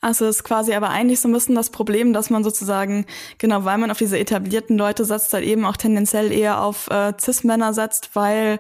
Also 0.01 0.25
ist 0.25 0.43
quasi 0.43 0.73
aber 0.73 0.89
eigentlich 0.89 1.19
so 1.19 1.27
ein 1.27 1.33
bisschen 1.33 1.53
das 1.53 1.69
Problem, 1.69 2.11
dass 2.11 2.31
man 2.31 2.43
sozusagen, 2.43 3.05
genau, 3.37 3.65
weil 3.65 3.77
man 3.77 3.91
auf 3.91 3.99
diese 3.99 4.17
etablierten 4.17 4.75
Leute 4.75 5.05
setzt, 5.05 5.31
halt 5.33 5.45
eben 5.45 5.63
auch 5.63 5.77
tendenziell 5.77 6.31
eher 6.31 6.59
auf 6.59 6.89
äh, 6.89 7.13
Cis-Männer 7.19 7.73
setzt, 7.73 8.15
weil 8.15 8.59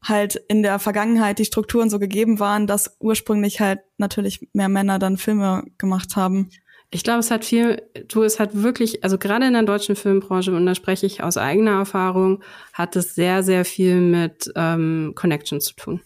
halt 0.00 0.36
in 0.48 0.62
der 0.62 0.78
Vergangenheit 0.78 1.40
die 1.40 1.44
Strukturen 1.44 1.90
so 1.90 1.98
gegeben 1.98 2.38
waren, 2.38 2.68
dass 2.68 2.96
ursprünglich 3.00 3.60
halt 3.60 3.80
natürlich 3.96 4.48
mehr 4.52 4.68
Männer 4.68 5.00
dann 5.00 5.16
Filme 5.16 5.64
gemacht 5.76 6.14
haben. 6.14 6.50
Ich 6.90 7.04
glaube, 7.04 7.18
es 7.18 7.30
hat 7.30 7.44
viel, 7.44 7.82
du, 8.08 8.22
es 8.22 8.40
hat 8.40 8.62
wirklich, 8.62 9.04
also 9.04 9.18
gerade 9.18 9.46
in 9.46 9.52
der 9.52 9.62
deutschen 9.62 9.94
Filmbranche, 9.94 10.54
und 10.54 10.64
da 10.64 10.74
spreche 10.74 11.04
ich 11.04 11.22
aus 11.22 11.36
eigener 11.36 11.72
Erfahrung, 11.72 12.42
hat 12.72 12.96
es 12.96 13.14
sehr, 13.14 13.42
sehr 13.42 13.66
viel 13.66 14.00
mit 14.00 14.50
ähm, 14.56 15.12
Connection 15.14 15.60
zu 15.60 15.74
tun. 15.74 16.00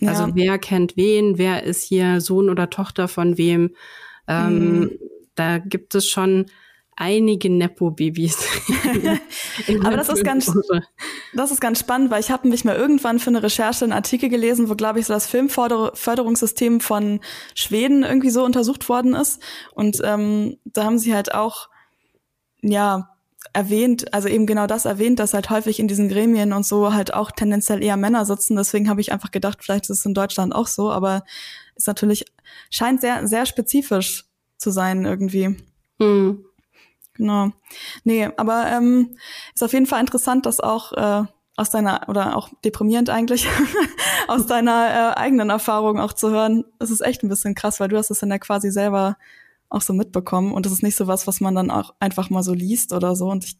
Ja. 0.00 0.10
Also 0.10 0.34
wer 0.34 0.58
kennt 0.58 0.96
wen, 0.96 1.36
wer 1.36 1.62
ist 1.64 1.84
hier 1.84 2.20
Sohn 2.20 2.48
oder 2.48 2.70
Tochter 2.70 3.06
von 3.06 3.36
wem. 3.36 3.74
Ähm, 4.26 4.78
mhm. 4.78 4.98
Da 5.34 5.58
gibt 5.58 5.94
es 5.94 6.08
schon 6.08 6.46
einige 6.96 7.50
Nepo-Babys. 7.50 8.38
Aber 9.84 9.96
das 9.96 10.08
ist 10.08 10.24
ganz, 10.24 10.52
das 11.34 11.50
ist 11.50 11.60
ganz 11.60 11.80
spannend, 11.80 12.10
weil 12.10 12.20
ich 12.20 12.30
habe 12.30 12.48
mich 12.48 12.64
mal 12.64 12.76
irgendwann 12.76 13.18
für 13.18 13.30
eine 13.30 13.42
Recherche 13.42 13.84
einen 13.84 13.92
Artikel 13.92 14.28
gelesen, 14.28 14.68
wo 14.68 14.74
glaube 14.74 15.00
ich 15.00 15.06
so 15.06 15.12
das 15.12 15.26
Filmförderungssystem 15.26 16.80
von 16.80 17.20
Schweden 17.54 18.02
irgendwie 18.02 18.30
so 18.30 18.44
untersucht 18.44 18.88
worden 18.88 19.14
ist. 19.14 19.42
Und 19.72 20.00
ähm, 20.04 20.56
da 20.64 20.84
haben 20.84 20.98
sie 20.98 21.14
halt 21.14 21.34
auch, 21.34 21.68
ja, 22.62 23.10
erwähnt, 23.52 24.12
also 24.12 24.28
eben 24.28 24.46
genau 24.46 24.66
das 24.66 24.84
erwähnt, 24.84 25.18
dass 25.18 25.34
halt 25.34 25.50
häufig 25.50 25.78
in 25.78 25.86
diesen 25.86 26.08
Gremien 26.08 26.52
und 26.52 26.66
so 26.66 26.92
halt 26.92 27.14
auch 27.14 27.30
tendenziell 27.30 27.82
eher 27.82 27.96
Männer 27.96 28.24
sitzen. 28.24 28.56
Deswegen 28.56 28.88
habe 28.88 29.00
ich 29.00 29.12
einfach 29.12 29.30
gedacht, 29.30 29.58
vielleicht 29.62 29.84
ist 29.84 29.98
es 29.98 30.06
in 30.06 30.14
Deutschland 30.14 30.54
auch 30.54 30.66
so, 30.66 30.90
aber 30.90 31.24
ist 31.76 31.86
natürlich, 31.86 32.24
scheint 32.70 33.00
sehr, 33.00 33.26
sehr 33.28 33.46
spezifisch 33.46 34.24
zu 34.56 34.70
sein 34.70 35.04
irgendwie. 35.04 35.56
Hm. 36.00 36.44
Genau. 37.14 37.50
Nee, 38.02 38.28
aber 38.36 38.66
ähm, 38.70 39.16
ist 39.54 39.62
auf 39.62 39.72
jeden 39.72 39.86
Fall 39.86 40.00
interessant, 40.00 40.46
dass 40.46 40.60
auch 40.60 40.92
äh, 40.92 41.24
aus 41.56 41.70
deiner, 41.70 42.08
oder 42.08 42.36
auch 42.36 42.48
deprimierend 42.64 43.10
eigentlich, 43.10 43.46
aus 44.28 44.46
deiner 44.46 45.14
äh, 45.14 45.18
eigenen 45.18 45.50
Erfahrung 45.50 46.00
auch 46.00 46.12
zu 46.12 46.30
hören. 46.30 46.64
Es 46.80 46.90
ist 46.90 47.00
echt 47.00 47.22
ein 47.22 47.28
bisschen 47.28 47.54
krass, 47.54 47.78
weil 47.78 47.88
du 47.88 47.96
hast 47.96 48.10
es 48.10 48.18
dann 48.18 48.30
ja 48.30 48.38
quasi 48.38 48.70
selber 48.70 49.16
auch 49.68 49.82
so 49.82 49.92
mitbekommen 49.92 50.52
und 50.52 50.66
es 50.66 50.72
ist 50.72 50.82
nicht 50.82 50.96
so 50.96 51.06
was, 51.06 51.26
was 51.26 51.40
man 51.40 51.54
dann 51.54 51.70
auch 51.70 51.94
einfach 52.00 52.30
mal 52.30 52.42
so 52.42 52.52
liest 52.52 52.92
oder 52.92 53.16
so. 53.16 53.28
Und 53.30 53.44
ich 53.44 53.58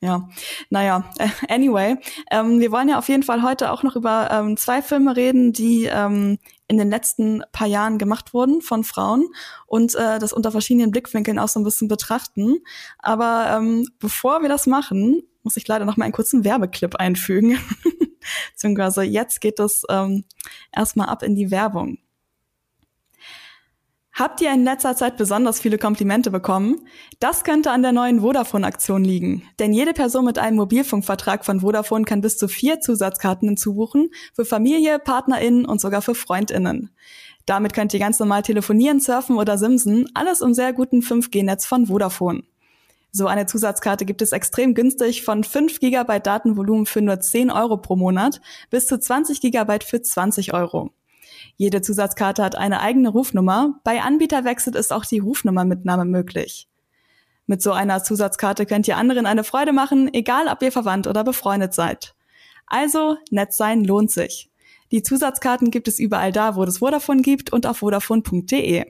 ja, 0.00 0.28
naja, 0.70 1.10
anyway, 1.48 1.96
ähm, 2.30 2.60
wir 2.60 2.70
wollen 2.70 2.88
ja 2.88 2.98
auf 2.98 3.08
jeden 3.08 3.22
Fall 3.22 3.42
heute 3.42 3.72
auch 3.72 3.82
noch 3.82 3.96
über 3.96 4.28
ähm, 4.30 4.56
zwei 4.56 4.80
Filme 4.80 5.16
reden, 5.16 5.52
die 5.52 5.86
ähm, 5.86 6.38
in 6.68 6.78
den 6.78 6.90
letzten 6.90 7.42
paar 7.50 7.66
Jahren 7.66 7.98
gemacht 7.98 8.34
wurden 8.34 8.60
von 8.60 8.84
Frauen 8.84 9.26
und 9.66 9.94
äh, 9.94 10.18
das 10.18 10.32
unter 10.32 10.52
verschiedenen 10.52 10.90
Blickwinkeln 10.90 11.38
auch 11.38 11.48
so 11.48 11.58
ein 11.58 11.64
bisschen 11.64 11.88
betrachten. 11.88 12.58
Aber 12.98 13.48
ähm, 13.50 13.88
bevor 13.98 14.42
wir 14.42 14.48
das 14.48 14.66
machen, 14.66 15.22
muss 15.42 15.56
ich 15.56 15.66
leider 15.66 15.84
noch 15.84 15.96
mal 15.96 16.04
einen 16.04 16.12
kurzen 16.12 16.44
Werbeclip 16.44 16.96
einfügen. 16.96 17.58
Beziehungsweise 18.52 19.02
jetzt 19.02 19.40
geht 19.40 19.58
es 19.58 19.84
ähm, 19.88 20.24
erstmal 20.70 21.08
ab 21.08 21.22
in 21.22 21.34
die 21.34 21.50
Werbung. 21.50 21.98
Habt 24.18 24.40
ihr 24.40 24.52
in 24.52 24.64
letzter 24.64 24.96
Zeit 24.96 25.16
besonders 25.16 25.60
viele 25.60 25.78
Komplimente 25.78 26.32
bekommen? 26.32 26.88
Das 27.20 27.44
könnte 27.44 27.70
an 27.70 27.82
der 27.82 27.92
neuen 27.92 28.20
Vodafone-Aktion 28.20 29.04
liegen. 29.04 29.44
Denn 29.60 29.72
jede 29.72 29.92
Person 29.92 30.24
mit 30.24 30.40
einem 30.40 30.56
Mobilfunkvertrag 30.56 31.44
von 31.44 31.60
Vodafone 31.60 32.04
kann 32.04 32.20
bis 32.20 32.36
zu 32.36 32.48
vier 32.48 32.80
Zusatzkarten 32.80 33.46
hinzubuchen, 33.46 34.10
für 34.34 34.44
Familie, 34.44 34.98
PartnerInnen 34.98 35.64
und 35.64 35.80
sogar 35.80 36.02
für 36.02 36.16
FreundInnen. 36.16 36.90
Damit 37.46 37.74
könnt 37.74 37.94
ihr 37.94 38.00
ganz 38.00 38.18
normal 38.18 38.42
telefonieren, 38.42 38.98
surfen 38.98 39.36
oder 39.36 39.56
simsen, 39.56 40.06
alles 40.14 40.40
im 40.40 40.52
sehr 40.52 40.72
guten 40.72 40.98
5G-Netz 40.98 41.64
von 41.64 41.86
Vodafone. 41.86 42.42
So 43.12 43.28
eine 43.28 43.46
Zusatzkarte 43.46 44.04
gibt 44.04 44.20
es 44.20 44.32
extrem 44.32 44.74
günstig 44.74 45.22
von 45.22 45.44
5 45.44 45.78
GB 45.78 46.18
Datenvolumen 46.18 46.86
für 46.86 47.02
nur 47.02 47.20
10 47.20 47.52
Euro 47.52 47.76
pro 47.76 47.94
Monat 47.94 48.40
bis 48.68 48.88
zu 48.88 48.98
20 48.98 49.40
GB 49.40 49.78
für 49.86 50.02
20 50.02 50.54
Euro. 50.54 50.90
Jede 51.58 51.82
Zusatzkarte 51.82 52.44
hat 52.44 52.56
eine 52.56 52.80
eigene 52.80 53.08
Rufnummer. 53.08 53.80
Bei 53.82 54.00
Anbieterwechsel 54.00 54.76
ist 54.76 54.92
auch 54.92 55.04
die 55.04 55.18
Rufnummermitnahme 55.18 56.04
möglich. 56.04 56.68
Mit 57.46 57.62
so 57.62 57.72
einer 57.72 58.04
Zusatzkarte 58.04 58.64
könnt 58.64 58.86
ihr 58.86 58.96
anderen 58.96 59.26
eine 59.26 59.42
Freude 59.42 59.72
machen, 59.72 60.08
egal 60.14 60.46
ob 60.46 60.62
ihr 60.62 60.70
verwandt 60.70 61.08
oder 61.08 61.24
befreundet 61.24 61.74
seid. 61.74 62.14
Also, 62.68 63.16
nett 63.30 63.52
sein 63.52 63.82
lohnt 63.82 64.12
sich. 64.12 64.50
Die 64.92 65.02
Zusatzkarten 65.02 65.72
gibt 65.72 65.88
es 65.88 65.98
überall 65.98 66.30
da, 66.30 66.54
wo 66.54 66.62
es 66.62 66.78
Vodafone 66.78 67.22
gibt 67.22 67.52
und 67.52 67.66
auf 67.66 67.78
vodafone.de. 67.78 68.84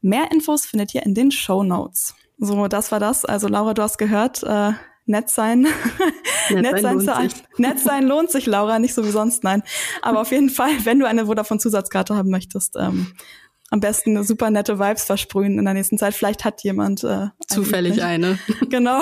Mehr 0.00 0.32
Infos 0.32 0.64
findet 0.64 0.94
ihr 0.94 1.02
in 1.04 1.14
den 1.14 1.30
Show 1.30 1.64
Notes. 1.64 2.14
So, 2.38 2.66
das 2.66 2.92
war 2.92 3.00
das. 3.00 3.26
Also 3.26 3.46
Laura, 3.46 3.74
du 3.74 3.82
hast 3.82 3.98
gehört, 3.98 4.42
äh, 4.42 4.72
nett 5.06 5.30
sein. 5.30 5.66
Nett, 6.50 6.62
nett 6.62 6.80
sein, 6.80 7.00
sein, 7.00 7.32
nett 7.56 7.80
sein 7.80 8.06
lohnt 8.06 8.30
sich, 8.30 8.46
Laura, 8.46 8.78
nicht 8.78 8.94
so 8.94 9.04
wie 9.04 9.10
sonst, 9.10 9.42
nein. 9.42 9.64
Aber 10.00 10.20
auf 10.20 10.30
jeden 10.30 10.48
Fall, 10.48 10.70
wenn 10.84 11.00
du 11.00 11.06
eine 11.06 11.26
Vodafone 11.26 11.58
Zusatzkarte 11.58 12.14
haben 12.14 12.30
möchtest, 12.30 12.76
ähm, 12.78 13.14
am 13.70 13.80
besten 13.80 14.22
super 14.22 14.50
nette 14.50 14.78
Vibes 14.78 15.04
versprühen 15.04 15.58
in 15.58 15.64
der 15.64 15.74
nächsten 15.74 15.98
Zeit. 15.98 16.14
Vielleicht 16.14 16.44
hat 16.44 16.62
jemand 16.62 17.02
äh, 17.02 17.28
zufällig 17.48 18.02
eine. 18.02 18.38
genau. 18.70 19.00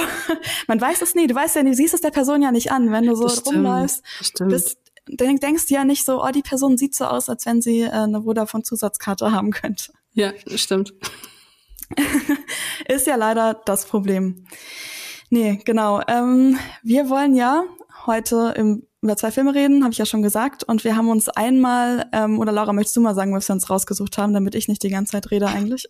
Man 0.69 0.81
weiß 0.81 1.03
es 1.03 1.15
nie. 1.15 1.27
Du 1.27 1.35
weißt 1.35 1.57
ja, 1.57 1.63
du 1.63 1.75
siehst 1.75 1.93
es 1.93 2.01
der 2.01 2.11
Person 2.11 2.41
ja 2.41 2.51
nicht 2.51 2.73
an, 2.73 2.91
wenn 2.91 3.05
du 3.05 3.15
so 3.15 3.25
das 3.25 3.45
rumläufst. 3.45 4.03
Stimmt. 4.23 4.51
Bist, 4.51 4.79
denk, 5.07 5.43
denkst 5.43 5.67
du 5.67 5.75
ja 5.75 5.85
nicht 5.85 6.07
so, 6.07 6.25
oh, 6.25 6.31
die 6.31 6.43
Person 6.43 6.79
sieht 6.79 6.95
so 6.95 7.05
aus, 7.05 7.29
als 7.29 7.45
wenn 7.45 7.61
sie 7.61 7.83
äh, 7.83 7.91
eine 7.91 8.23
Vodafone 8.23 8.63
Zusatzkarte 8.63 9.33
haben 9.33 9.51
könnte. 9.51 9.93
Ja, 10.15 10.33
stimmt. 10.55 10.95
Ist 12.89 13.07
ja 13.07 13.17
leider 13.17 13.61
das 13.67 13.85
Problem. 13.85 14.47
Nee, 15.31 15.61
genau. 15.65 16.01
Ähm, 16.09 16.59
wir 16.83 17.09
wollen 17.09 17.35
ja 17.35 17.65
heute 18.07 18.55
im, 18.57 18.87
über 19.03 19.17
zwei 19.17 19.31
Filme 19.31 19.55
reden, 19.55 19.83
habe 19.83 19.93
ich 19.93 19.99
ja 19.99 20.07
schon 20.07 20.23
gesagt. 20.23 20.65
Und 20.65 20.85
wir 20.85 20.97
haben 20.97 21.09
uns 21.09 21.29
einmal, 21.29 22.07
ähm, 22.13 22.39
oder 22.39 22.53
Laura, 22.53 22.73
möchtest 22.73 22.97
du 22.97 23.01
mal 23.01 23.15
sagen, 23.15 23.35
was 23.35 23.49
wir 23.49 23.55
uns 23.55 23.69
rausgesucht 23.71 24.19
haben, 24.19 24.33
damit 24.33 24.55
ich 24.55 24.69
nicht 24.69 24.83
die 24.83 24.91
ganze 24.91 25.13
Zeit 25.13 25.31
rede 25.31 25.47
eigentlich? 25.47 25.87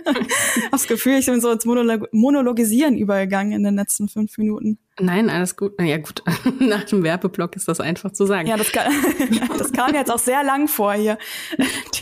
das 0.70 0.86
Gefühl, 0.86 1.18
ich 1.18 1.26
bin 1.26 1.40
so 1.40 1.50
ins 1.50 1.64
Monolog 1.64 2.08
Monologisieren 2.12 2.96
übergegangen 2.96 3.52
in 3.52 3.62
den 3.62 3.76
letzten 3.76 4.08
fünf 4.08 4.38
Minuten. 4.38 4.78
Nein, 5.00 5.28
alles 5.28 5.56
gut. 5.56 5.72
Ja 5.80 5.98
gut, 5.98 6.22
nach 6.60 6.84
dem 6.84 7.02
Werbeblock 7.02 7.56
ist 7.56 7.68
das 7.68 7.80
einfach 7.80 8.12
zu 8.12 8.26
sagen. 8.26 8.46
Ja, 8.48 8.56
das, 8.56 8.70
kann, 8.70 8.92
das 9.58 9.72
kam 9.72 9.94
jetzt 9.94 10.10
auch 10.10 10.18
sehr 10.18 10.44
lang 10.44 10.68
vor 10.68 10.92
hier, 10.94 11.18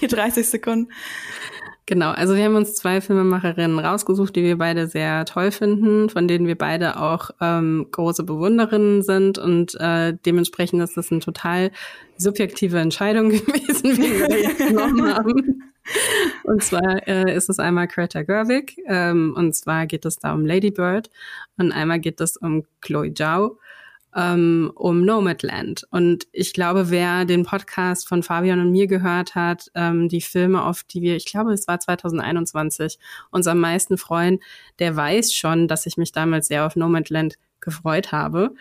die 0.01 0.07
30 0.07 0.47
Sekunden. 0.47 0.93
Genau, 1.87 2.13
also 2.13 2.37
wir 2.37 2.45
haben 2.45 2.55
uns 2.55 2.77
zwei 2.77 3.01
Filmemacherinnen 3.01 3.81
rausgesucht, 3.81 4.37
die 4.37 4.45
wir 4.45 4.57
beide 4.57 4.87
sehr 4.87 5.25
toll 5.25 5.51
finden, 5.51 6.09
von 6.11 6.29
denen 6.29 6.47
wir 6.47 6.57
beide 6.57 6.97
auch 7.01 7.31
ähm, 7.41 7.89
große 7.91 8.23
Bewunderinnen 8.23 9.03
sind 9.03 9.37
und 9.39 9.75
äh, 9.81 10.17
dementsprechend 10.25 10.81
ist 10.81 10.97
das 10.97 11.11
eine 11.11 11.21
total 11.21 11.73
subjektive 12.19 12.79
Entscheidung 12.79 13.31
gewesen, 13.31 13.97
wie 13.97 14.21
wir 14.21 14.43
jetzt 14.43 14.59
genommen 14.69 15.13
haben. 15.13 15.73
Und 16.45 16.63
zwar 16.63 17.09
äh, 17.09 17.35
ist 17.35 17.51
es 17.51 17.59
einmal 17.59 17.89
Greta 17.89 18.23
Gerwig 18.23 18.77
ähm, 18.87 19.35
und 19.37 19.53
zwar 19.57 19.87
geht 19.87 20.05
es 20.05 20.19
da 20.19 20.33
um 20.35 20.47
Lady 20.47 20.71
Bird 20.71 21.11
und 21.59 21.73
einmal 21.73 21.99
geht 21.99 22.21
es 22.21 22.37
um 22.37 22.65
Chloe 22.81 23.13
Zhao 23.13 23.59
ähm, 24.15 24.73
um 24.75 25.05
Nomadland. 25.05 25.87
Und 25.91 26.27
ich 26.33 26.53
glaube, 26.53 26.91
wer 26.91 27.25
den 27.25 27.45
Podcast 27.45 28.09
von 28.09 28.23
Fabian 28.23 28.61
und 28.61 28.71
mir 28.71 28.87
gehört 28.87 29.35
hat, 29.35 29.71
ähm, 29.75 30.09
die 30.09 30.21
Filme, 30.21 30.65
auf 30.65 30.85
die 30.85 31.03
wir, 31.03 31.17
ich 31.17 31.27
glaube, 31.27 31.53
es 31.53 31.67
war 31.67 31.81
2021, 31.81 32.99
uns 33.31 33.47
am 33.47 33.61
meisten 33.61 33.99
freuen, 33.99 34.41
der 34.79 34.97
weiß 34.97 35.33
schon, 35.33 35.69
dass 35.69 35.87
ich 35.87 35.97
mich 35.97 36.13
damals 36.13 36.49
sehr 36.49 36.67
auf 36.67 36.77
Nomadland 36.77 37.37
gefreut 37.61 38.13
habe. 38.13 38.55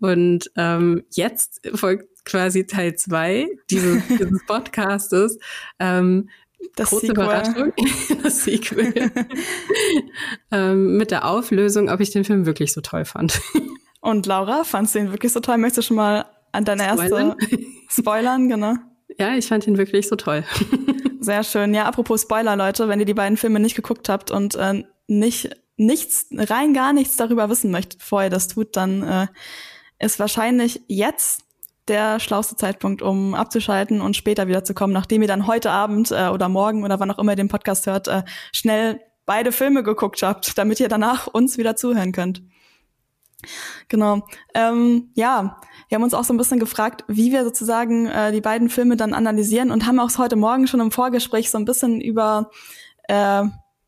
Und 0.00 0.50
ähm, 0.56 1.04
jetzt 1.10 1.62
folgt 1.74 2.24
quasi 2.24 2.66
Teil 2.66 2.96
zwei 2.96 3.48
dieses, 3.70 4.06
dieses 4.08 4.44
Podcastes. 4.46 5.38
Ähm, 5.78 6.28
das 6.74 6.90
Große 6.90 7.06
Sequel. 7.06 7.24
Überraschung. 7.24 7.72
das 8.22 8.44
Sequel. 8.44 8.94
ähm, 10.50 10.96
mit 10.96 11.10
der 11.10 11.26
Auflösung, 11.26 11.88
ob 11.88 12.00
ich 12.00 12.10
den 12.10 12.24
Film 12.24 12.44
wirklich 12.44 12.72
so 12.72 12.80
toll 12.80 13.04
fand. 13.04 13.40
Und 14.06 14.24
Laura, 14.26 14.62
fandst 14.62 14.94
du 14.94 15.00
ihn 15.00 15.10
wirklich 15.10 15.32
so 15.32 15.40
toll? 15.40 15.58
Möchtest 15.58 15.78
du 15.78 15.82
schon 15.82 15.96
mal 15.96 16.26
an 16.52 16.64
deine 16.64 16.84
Spoilern? 16.84 17.34
erste 17.40 17.58
spoilern, 17.88 18.48
genau? 18.48 18.74
Ja, 19.18 19.34
ich 19.34 19.48
fand 19.48 19.66
ihn 19.66 19.78
wirklich 19.78 20.06
so 20.06 20.14
toll. 20.14 20.44
Sehr 21.20 21.42
schön. 21.42 21.74
Ja, 21.74 21.86
apropos 21.86 22.22
Spoiler, 22.22 22.54
Leute, 22.54 22.88
wenn 22.88 23.00
ihr 23.00 23.04
die 23.04 23.14
beiden 23.14 23.36
Filme 23.36 23.58
nicht 23.58 23.74
geguckt 23.74 24.08
habt 24.08 24.30
und 24.30 24.54
äh, 24.54 24.84
nicht 25.08 25.50
nichts, 25.76 26.28
rein 26.30 26.72
gar 26.72 26.92
nichts 26.92 27.16
darüber 27.16 27.50
wissen 27.50 27.72
möchtet, 27.72 27.98
bevor 27.98 28.22
ihr 28.22 28.30
das 28.30 28.46
tut, 28.46 28.76
dann 28.76 29.02
äh, 29.02 29.26
ist 29.98 30.20
wahrscheinlich 30.20 30.82
jetzt 30.86 31.40
der 31.88 32.20
schlauste 32.20 32.54
Zeitpunkt, 32.54 33.02
um 33.02 33.34
abzuschalten 33.34 34.00
und 34.00 34.14
später 34.14 34.46
wiederzukommen, 34.46 34.94
nachdem 34.94 35.22
ihr 35.22 35.28
dann 35.28 35.48
heute 35.48 35.72
Abend 35.72 36.12
äh, 36.12 36.28
oder 36.28 36.48
morgen 36.48 36.84
oder 36.84 37.00
wann 37.00 37.10
auch 37.10 37.18
immer 37.18 37.32
ihr 37.32 37.36
den 37.36 37.48
Podcast 37.48 37.88
hört, 37.88 38.06
äh, 38.06 38.22
schnell 38.52 39.00
beide 39.24 39.50
Filme 39.50 39.82
geguckt 39.82 40.22
habt, 40.22 40.56
damit 40.56 40.78
ihr 40.78 40.88
danach 40.88 41.26
uns 41.26 41.58
wieder 41.58 41.74
zuhören 41.74 42.12
könnt. 42.12 42.42
Genau. 43.88 44.26
Ähm, 44.54 45.10
ja, 45.14 45.60
wir 45.88 45.96
haben 45.96 46.02
uns 46.02 46.14
auch 46.14 46.24
so 46.24 46.32
ein 46.34 46.36
bisschen 46.38 46.58
gefragt, 46.58 47.04
wie 47.06 47.32
wir 47.32 47.44
sozusagen 47.44 48.06
äh, 48.06 48.32
die 48.32 48.40
beiden 48.40 48.68
Filme 48.68 48.96
dann 48.96 49.14
analysieren 49.14 49.70
und 49.70 49.86
haben 49.86 50.00
auch 50.00 50.10
heute 50.18 50.36
Morgen 50.36 50.66
schon 50.66 50.80
im 50.80 50.90
Vorgespräch 50.90 51.50
so 51.50 51.58
ein 51.58 51.64
bisschen 51.64 52.00
über 52.00 52.50
äh, 53.08 53.44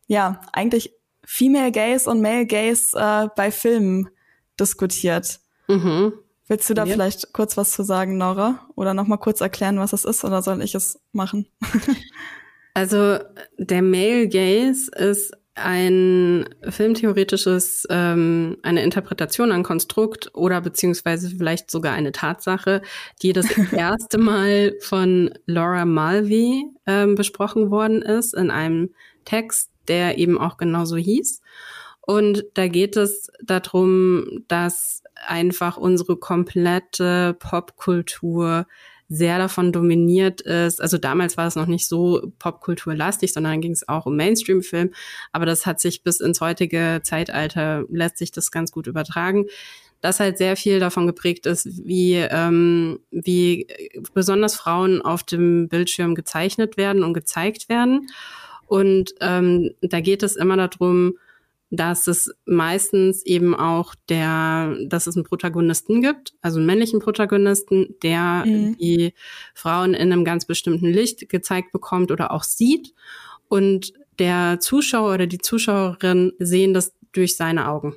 ja 0.06 0.40
eigentlich 0.52 0.92
Female 1.24 1.72
Gaze 1.72 2.08
und 2.08 2.20
Male 2.22 2.46
Gaze 2.46 2.96
äh, 2.96 3.28
bei 3.36 3.50
Filmen 3.50 4.08
diskutiert. 4.60 5.40
Mhm. 5.66 6.12
Willst 6.46 6.70
du 6.70 6.74
da 6.74 6.84
Ja. 6.84 6.92
vielleicht 6.92 7.32
kurz 7.34 7.56
was 7.56 7.72
zu 7.72 7.82
sagen, 7.82 8.16
Nora? 8.16 8.66
Oder 8.74 8.94
noch 8.94 9.06
mal 9.06 9.18
kurz 9.18 9.40
erklären, 9.42 9.78
was 9.78 9.90
das 9.90 10.04
ist, 10.06 10.24
oder 10.24 10.40
soll 10.42 10.62
ich 10.62 10.74
es 10.74 11.00
machen? 11.12 11.46
Also 12.74 13.18
der 13.58 13.82
Male 13.82 14.28
Gaze 14.28 14.88
ist 14.94 15.32
ein 15.62 16.48
filmtheoretisches, 16.68 17.86
ähm, 17.90 18.56
eine 18.62 18.82
Interpretation, 18.82 19.52
ein 19.52 19.62
Konstrukt 19.62 20.30
oder 20.34 20.60
beziehungsweise 20.60 21.30
vielleicht 21.30 21.70
sogar 21.70 21.92
eine 21.94 22.12
Tatsache, 22.12 22.82
die 23.22 23.32
das 23.32 23.46
erste 23.72 24.18
Mal 24.18 24.74
von 24.80 25.30
Laura 25.46 25.84
Mulvey 25.84 26.64
ähm, 26.86 27.14
besprochen 27.14 27.70
worden 27.70 28.02
ist 28.02 28.34
in 28.34 28.50
einem 28.50 28.90
Text, 29.24 29.70
der 29.88 30.18
eben 30.18 30.38
auch 30.38 30.56
genauso 30.56 30.96
hieß. 30.96 31.42
Und 32.00 32.44
da 32.54 32.68
geht 32.68 32.96
es 32.96 33.30
darum, 33.42 34.44
dass 34.48 35.02
einfach 35.26 35.76
unsere 35.76 36.16
komplette 36.16 37.36
Popkultur 37.38 38.66
sehr 39.08 39.38
davon 39.38 39.72
dominiert 39.72 40.42
ist. 40.42 40.82
Also 40.82 40.98
damals 40.98 41.36
war 41.36 41.46
es 41.46 41.56
noch 41.56 41.66
nicht 41.66 41.88
so 41.88 42.30
popkulturlastig, 42.38 43.32
sondern 43.32 43.60
ging 43.60 43.72
es 43.72 43.88
auch 43.88 44.06
um 44.06 44.16
Mainstream-Film. 44.16 44.90
Aber 45.32 45.46
das 45.46 45.64
hat 45.64 45.80
sich 45.80 46.02
bis 46.02 46.20
ins 46.20 46.40
heutige 46.40 47.00
Zeitalter, 47.02 47.84
lässt 47.90 48.18
sich 48.18 48.32
das 48.32 48.50
ganz 48.50 48.70
gut 48.70 48.86
übertragen. 48.86 49.46
Dass 50.00 50.20
halt 50.20 50.38
sehr 50.38 50.56
viel 50.56 50.78
davon 50.78 51.08
geprägt 51.08 51.46
ist, 51.46 51.84
wie, 51.84 52.14
ähm, 52.14 53.00
wie 53.10 53.66
besonders 54.14 54.54
Frauen 54.54 55.02
auf 55.02 55.24
dem 55.24 55.68
Bildschirm 55.68 56.14
gezeichnet 56.14 56.76
werden 56.76 57.02
und 57.02 57.14
gezeigt 57.14 57.68
werden. 57.68 58.08
Und 58.66 59.14
ähm, 59.20 59.72
da 59.80 60.00
geht 60.00 60.22
es 60.22 60.36
immer 60.36 60.56
darum, 60.56 61.14
dass 61.70 62.06
es 62.06 62.34
meistens 62.46 63.24
eben 63.26 63.54
auch 63.54 63.94
der, 64.08 64.76
dass 64.86 65.06
es 65.06 65.16
einen 65.16 65.24
Protagonisten 65.24 66.00
gibt, 66.00 66.32
also 66.40 66.58
einen 66.58 66.66
männlichen 66.66 67.00
Protagonisten, 67.00 67.94
der 68.02 68.44
Mhm. 68.46 68.76
die 68.78 69.12
Frauen 69.54 69.94
in 69.94 70.12
einem 70.12 70.24
ganz 70.24 70.46
bestimmten 70.46 70.86
Licht 70.86 71.28
gezeigt 71.28 71.72
bekommt 71.72 72.10
oder 72.10 72.30
auch 72.30 72.42
sieht. 72.42 72.94
Und 73.48 73.92
der 74.18 74.58
Zuschauer 74.60 75.14
oder 75.14 75.26
die 75.26 75.38
Zuschauerin 75.38 76.32
sehen 76.38 76.74
das 76.74 76.94
durch 77.12 77.36
seine 77.36 77.68
Augen. 77.68 77.94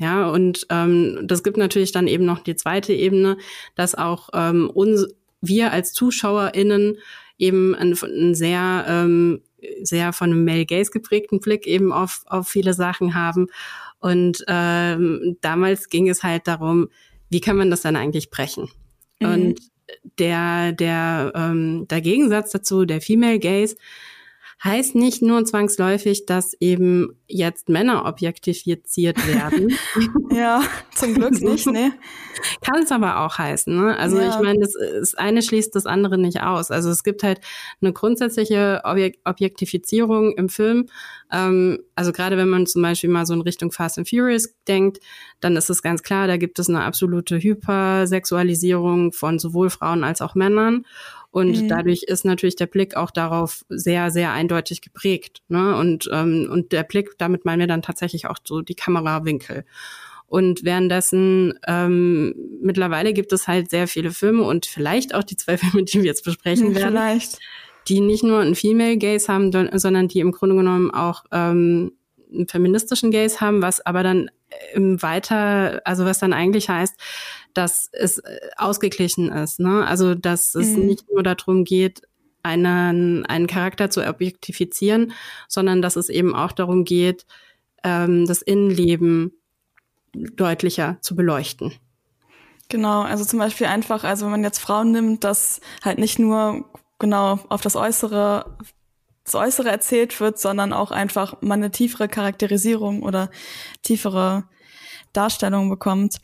Ja, 0.00 0.30
und 0.30 0.66
ähm, 0.70 1.20
das 1.24 1.42
gibt 1.42 1.56
natürlich 1.56 1.90
dann 1.90 2.06
eben 2.06 2.24
noch 2.24 2.38
die 2.40 2.54
zweite 2.54 2.92
Ebene, 2.92 3.36
dass 3.74 3.96
auch 3.96 4.28
ähm, 4.32 4.70
uns, 4.70 5.08
wir 5.40 5.72
als 5.72 5.92
ZuschauerInnen 5.92 6.98
eben 7.36 7.74
einen, 7.74 7.96
einen 8.00 8.34
sehr, 8.34 8.84
ähm, 8.88 9.42
sehr 9.82 10.12
von 10.12 10.30
einem 10.30 10.44
Male 10.44 10.66
Gaze 10.66 10.90
geprägten 10.90 11.40
Blick 11.40 11.66
eben 11.66 11.92
auf, 11.92 12.22
auf 12.26 12.48
viele 12.48 12.74
Sachen 12.74 13.14
haben. 13.14 13.48
Und 14.00 14.44
ähm, 14.46 15.36
damals 15.40 15.88
ging 15.88 16.08
es 16.08 16.22
halt 16.22 16.46
darum, 16.46 16.88
wie 17.30 17.40
kann 17.40 17.56
man 17.56 17.70
das 17.70 17.82
dann 17.82 17.96
eigentlich 17.96 18.30
brechen? 18.30 18.70
Mhm. 19.20 19.28
Und 19.28 19.60
der, 20.18 20.72
der, 20.72 21.32
ähm, 21.34 21.86
der 21.88 22.00
Gegensatz 22.00 22.50
dazu, 22.50 22.84
der 22.84 23.00
Female 23.00 23.38
Gaze, 23.38 23.76
heißt 24.62 24.96
nicht 24.96 25.22
nur 25.22 25.44
zwangsläufig, 25.44 26.26
dass 26.26 26.54
eben 26.58 27.16
jetzt 27.28 27.68
Männer 27.68 28.06
objektifiziert 28.06 29.16
werden. 29.28 29.72
ja, 30.30 30.62
zum 30.94 31.14
Glück 31.14 31.32
nicht, 31.40 31.66
ne? 31.66 31.92
Kann 32.62 32.82
es 32.82 32.90
aber 32.90 33.20
auch 33.20 33.38
heißen, 33.38 33.74
ne? 33.74 33.96
Also 33.96 34.18
ja. 34.18 34.30
ich 34.30 34.42
meine, 34.42 34.58
das, 34.58 34.72
das 34.72 35.14
eine 35.14 35.42
schließt 35.42 35.74
das 35.76 35.86
andere 35.86 36.18
nicht 36.18 36.42
aus. 36.42 36.70
Also 36.70 36.90
es 36.90 37.04
gibt 37.04 37.22
halt 37.22 37.40
eine 37.80 37.92
grundsätzliche 37.92 38.80
Objek 38.84 39.18
Objektifizierung 39.24 40.32
im 40.32 40.48
Film. 40.48 40.86
Ähm, 41.30 41.78
also 41.94 42.12
gerade 42.12 42.36
wenn 42.36 42.48
man 42.48 42.66
zum 42.66 42.82
Beispiel 42.82 43.10
mal 43.10 43.26
so 43.26 43.34
in 43.34 43.42
Richtung 43.42 43.70
Fast 43.70 43.98
and 43.98 44.08
Furious 44.08 44.54
denkt, 44.66 44.98
dann 45.40 45.56
ist 45.56 45.70
es 45.70 45.82
ganz 45.82 46.02
klar, 46.02 46.26
da 46.26 46.36
gibt 46.36 46.58
es 46.58 46.68
eine 46.68 46.82
absolute 46.82 47.38
Hypersexualisierung 47.38 49.12
von 49.12 49.38
sowohl 49.38 49.70
Frauen 49.70 50.02
als 50.02 50.20
auch 50.20 50.34
Männern. 50.34 50.84
Und 51.30 51.62
mhm. 51.62 51.68
dadurch 51.68 52.04
ist 52.04 52.24
natürlich 52.24 52.56
der 52.56 52.66
Blick 52.66 52.96
auch 52.96 53.10
darauf 53.10 53.64
sehr, 53.68 54.10
sehr 54.10 54.32
eindeutig 54.32 54.80
geprägt. 54.80 55.42
Ne? 55.48 55.76
Und, 55.76 56.08
ähm, 56.12 56.48
und 56.50 56.72
der 56.72 56.84
Blick, 56.84 57.18
damit 57.18 57.44
meinen 57.44 57.60
wir 57.60 57.66
dann 57.66 57.82
tatsächlich 57.82 58.26
auch 58.26 58.38
so 58.44 58.62
die 58.62 58.74
Kamerawinkel. 58.74 59.64
Und 60.26 60.62
währenddessen 60.64 61.58
ähm, 61.66 62.34
mittlerweile 62.62 63.14
gibt 63.14 63.32
es 63.32 63.48
halt 63.48 63.70
sehr 63.70 63.88
viele 63.88 64.10
Filme 64.10 64.42
und 64.42 64.66
vielleicht 64.66 65.14
auch 65.14 65.24
die 65.24 65.36
zwei 65.36 65.56
Filme, 65.58 65.84
die 65.84 65.98
wir 65.98 66.04
jetzt 66.04 66.24
besprechen 66.24 66.74
werden, 66.74 66.90
vielleicht. 66.90 67.38
die 67.88 68.00
nicht 68.00 68.24
nur 68.24 68.40
einen 68.40 68.54
Female 68.54 68.98
Gaze 68.98 69.32
haben, 69.32 69.52
sondern 69.78 70.08
die 70.08 70.20
im 70.20 70.32
Grunde 70.32 70.56
genommen 70.56 70.90
auch 70.90 71.24
ähm, 71.32 71.92
einen 72.32 72.46
feministischen 72.46 73.10
Gaze 73.10 73.40
haben, 73.40 73.62
was 73.62 73.84
aber 73.84 74.02
dann 74.02 74.30
im 74.72 75.00
weiter, 75.02 75.80
also 75.84 76.04
was 76.04 76.18
dann 76.18 76.32
eigentlich 76.32 76.68
heißt, 76.68 76.94
dass 77.58 77.90
es 77.92 78.18
äh, 78.18 78.38
ausgeglichen 78.56 79.32
ist. 79.32 79.58
Ne? 79.58 79.84
Also 79.84 80.14
dass 80.14 80.54
es 80.54 80.76
mhm. 80.76 80.86
nicht 80.86 81.10
nur 81.10 81.24
darum 81.24 81.64
geht, 81.64 82.02
einen, 82.44 83.26
einen 83.26 83.48
Charakter 83.48 83.90
zu 83.90 84.06
objektifizieren, 84.06 85.12
sondern 85.48 85.82
dass 85.82 85.96
es 85.96 86.08
eben 86.08 86.36
auch 86.36 86.52
darum 86.52 86.84
geht, 86.84 87.26
ähm, 87.82 88.26
das 88.26 88.42
Innenleben 88.42 89.32
deutlicher 90.12 90.98
zu 91.00 91.16
beleuchten. 91.16 91.72
Genau, 92.68 93.02
also 93.02 93.24
zum 93.24 93.40
Beispiel 93.40 93.66
einfach, 93.66 94.04
also 94.04 94.26
wenn 94.26 94.32
man 94.32 94.44
jetzt 94.44 94.60
Frauen 94.60 94.92
nimmt, 94.92 95.24
dass 95.24 95.60
halt 95.82 95.98
nicht 95.98 96.20
nur 96.20 96.64
genau 97.00 97.40
auf 97.48 97.60
das 97.60 97.74
Äußere 97.74 98.56
das 99.24 99.34
Äußere 99.34 99.68
erzählt 99.68 100.20
wird, 100.20 100.38
sondern 100.38 100.72
auch 100.72 100.90
einfach 100.90 101.42
man 101.42 101.60
eine 101.60 101.70
tiefere 101.70 102.08
Charakterisierung 102.08 103.02
oder 103.02 103.30
tiefere 103.82 104.44
Darstellung 105.12 105.68
bekommt. 105.68 106.18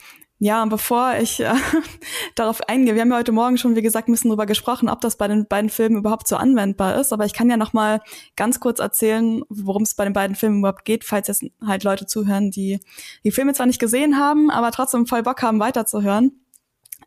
Ja, 0.44 0.62
und 0.62 0.68
bevor 0.68 1.14
ich 1.14 1.40
äh, 1.40 1.54
darauf 2.34 2.60
eingehe, 2.68 2.94
wir 2.94 3.00
haben 3.00 3.10
ja 3.10 3.16
heute 3.16 3.32
Morgen 3.32 3.56
schon, 3.56 3.76
wie 3.76 3.80
gesagt, 3.80 4.08
ein 4.08 4.12
bisschen 4.12 4.28
drüber 4.28 4.44
gesprochen, 4.44 4.90
ob 4.90 5.00
das 5.00 5.16
bei 5.16 5.26
den 5.26 5.46
beiden 5.46 5.70
Filmen 5.70 5.96
überhaupt 5.96 6.28
so 6.28 6.36
anwendbar 6.36 7.00
ist. 7.00 7.14
Aber 7.14 7.24
ich 7.24 7.32
kann 7.32 7.48
ja 7.48 7.56
noch 7.56 7.72
mal 7.72 8.02
ganz 8.36 8.60
kurz 8.60 8.78
erzählen, 8.78 9.42
worum 9.48 9.84
es 9.84 9.94
bei 9.94 10.04
den 10.04 10.12
beiden 10.12 10.36
Filmen 10.36 10.58
überhaupt 10.58 10.84
geht, 10.84 11.04
falls 11.04 11.28
jetzt 11.28 11.46
halt 11.66 11.82
Leute 11.82 12.04
zuhören, 12.04 12.50
die 12.50 12.78
die 13.24 13.30
Filme 13.30 13.54
zwar 13.54 13.64
nicht 13.64 13.80
gesehen 13.80 14.18
haben, 14.18 14.50
aber 14.50 14.70
trotzdem 14.70 15.06
voll 15.06 15.22
Bock 15.22 15.40
haben, 15.40 15.60
weiterzuhören. 15.60 16.43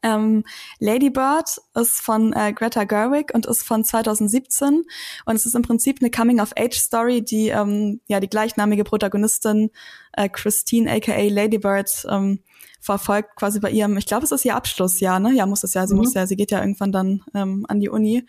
Ähm, 0.03 0.43
Lady 0.79 1.09
Bird 1.09 1.49
ist 1.75 2.01
von 2.01 2.33
äh, 2.33 2.53
Greta 2.53 2.83
Gerwig 2.83 3.33
und 3.33 3.45
ist 3.45 3.63
von 3.63 3.83
2017 3.83 4.83
und 5.25 5.35
es 5.35 5.45
ist 5.45 5.55
im 5.55 5.61
Prinzip 5.61 5.97
eine 6.01 6.11
Coming-of-Age-Story, 6.11 7.21
die 7.23 7.49
ähm, 7.49 8.01
ja 8.07 8.19
die 8.19 8.29
gleichnamige 8.29 8.83
Protagonistin 8.83 9.71
äh, 10.13 10.29
Christine 10.29 10.91
aka 10.91 11.27
Lady 11.29 11.57
Bird 11.57 12.05
ähm, 12.09 12.39
verfolgt 12.79 13.35
quasi 13.35 13.59
bei 13.59 13.71
ihrem, 13.71 13.97
ich 13.97 14.05
glaube, 14.05 14.23
es 14.23 14.31
ist 14.31 14.45
ihr 14.45 14.55
Abschlussjahr, 14.55 15.19
ne? 15.19 15.33
Ja, 15.33 15.45
muss 15.45 15.63
es 15.63 15.73
ja, 15.73 15.87
sie 15.87 15.93
mhm. 15.93 16.01
muss 16.01 16.13
ja, 16.13 16.27
sie 16.27 16.35
geht 16.35 16.51
ja 16.51 16.61
irgendwann 16.61 16.91
dann 16.91 17.23
ähm, 17.33 17.65
an 17.67 17.79
die 17.79 17.89
Uni 17.89 18.25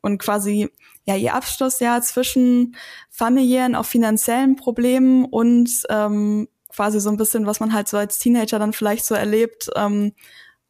und 0.00 0.18
quasi 0.18 0.68
ja 1.06 1.16
ihr 1.16 1.34
Abschlussjahr 1.34 2.02
zwischen 2.02 2.76
familiären, 3.10 3.74
auch 3.74 3.86
finanziellen 3.86 4.56
Problemen 4.56 5.24
und 5.24 5.70
ähm, 5.88 6.48
quasi 6.68 7.00
so 7.00 7.10
ein 7.10 7.16
bisschen, 7.16 7.46
was 7.46 7.60
man 7.60 7.72
halt 7.72 7.88
so 7.88 7.96
als 7.96 8.18
Teenager 8.18 8.58
dann 8.58 8.72
vielleicht 8.72 9.04
so 9.04 9.14
erlebt, 9.14 9.70
ähm, 9.76 10.12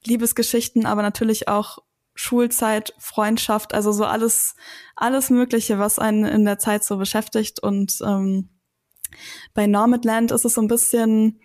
Liebesgeschichten, 0.07 0.87
aber 0.87 1.03
natürlich 1.03 1.49
auch 1.49 1.79
Schulzeit, 2.15 2.95
Freundschaft, 2.99 3.75
also 3.75 3.93
so 3.93 4.05
alles, 4.05 4.55
alles 4.97 5.31
Mögliche, 5.31 5.79
was 5.79 5.99
einen 5.99 6.25
in 6.25 6.45
der 6.45 6.59
Zeit 6.59 6.85
so 6.85 6.99
beschäftigt. 6.99 7.61
Und 7.61 7.99
ähm, 8.05 8.51
bei 9.55 9.67
Nomadland 9.67 10.31
ist 10.31 10.45
es 10.45 10.55
so 10.55 10.61
ein 10.61 10.69
bisschen, 10.69 11.41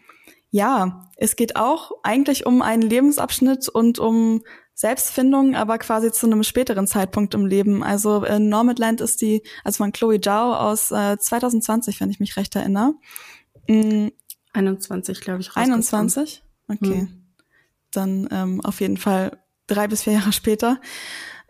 ja, 0.49 1.09
es 1.15 1.35
geht 1.35 1.55
auch 1.55 1.91
eigentlich 2.03 2.45
um 2.45 2.61
einen 2.61 2.81
Lebensabschnitt 2.81 3.69
und 3.69 3.99
um 3.99 4.43
Selbstfindung, 4.73 5.55
aber 5.55 5.77
quasi 5.79 6.11
zu 6.11 6.27
einem 6.27 6.43
späteren 6.43 6.85
Zeitpunkt 6.85 7.33
im 7.33 7.45
Leben. 7.45 7.83
Also 7.83 8.23
in 8.25 8.49
Nomadland 8.49 9.01
ist 9.01 9.21
die, 9.21 9.41
also 9.63 9.77
von 9.77 9.91
Chloe 9.91 10.19
Zhao 10.19 10.53
aus 10.53 10.91
äh, 10.91 11.17
2020, 11.17 12.01
wenn 12.01 12.09
ich 12.09 12.19
mich 12.19 12.35
recht 12.37 12.55
erinnere. 12.55 12.93
Mhm. 13.67 14.11
21, 14.53 15.21
glaube 15.21 15.41
ich. 15.41 15.55
21? 15.55 16.43
Okay. 16.67 17.03
Mhm 17.03 17.26
dann 17.91 18.28
ähm, 18.32 18.62
auf 18.62 18.82
jeden 18.82 18.97
Fall 18.97 19.38
drei 19.67 19.88
bis 19.88 20.04
vier 20.04 20.13
Jahre 20.13 20.34
später, 20.34 20.80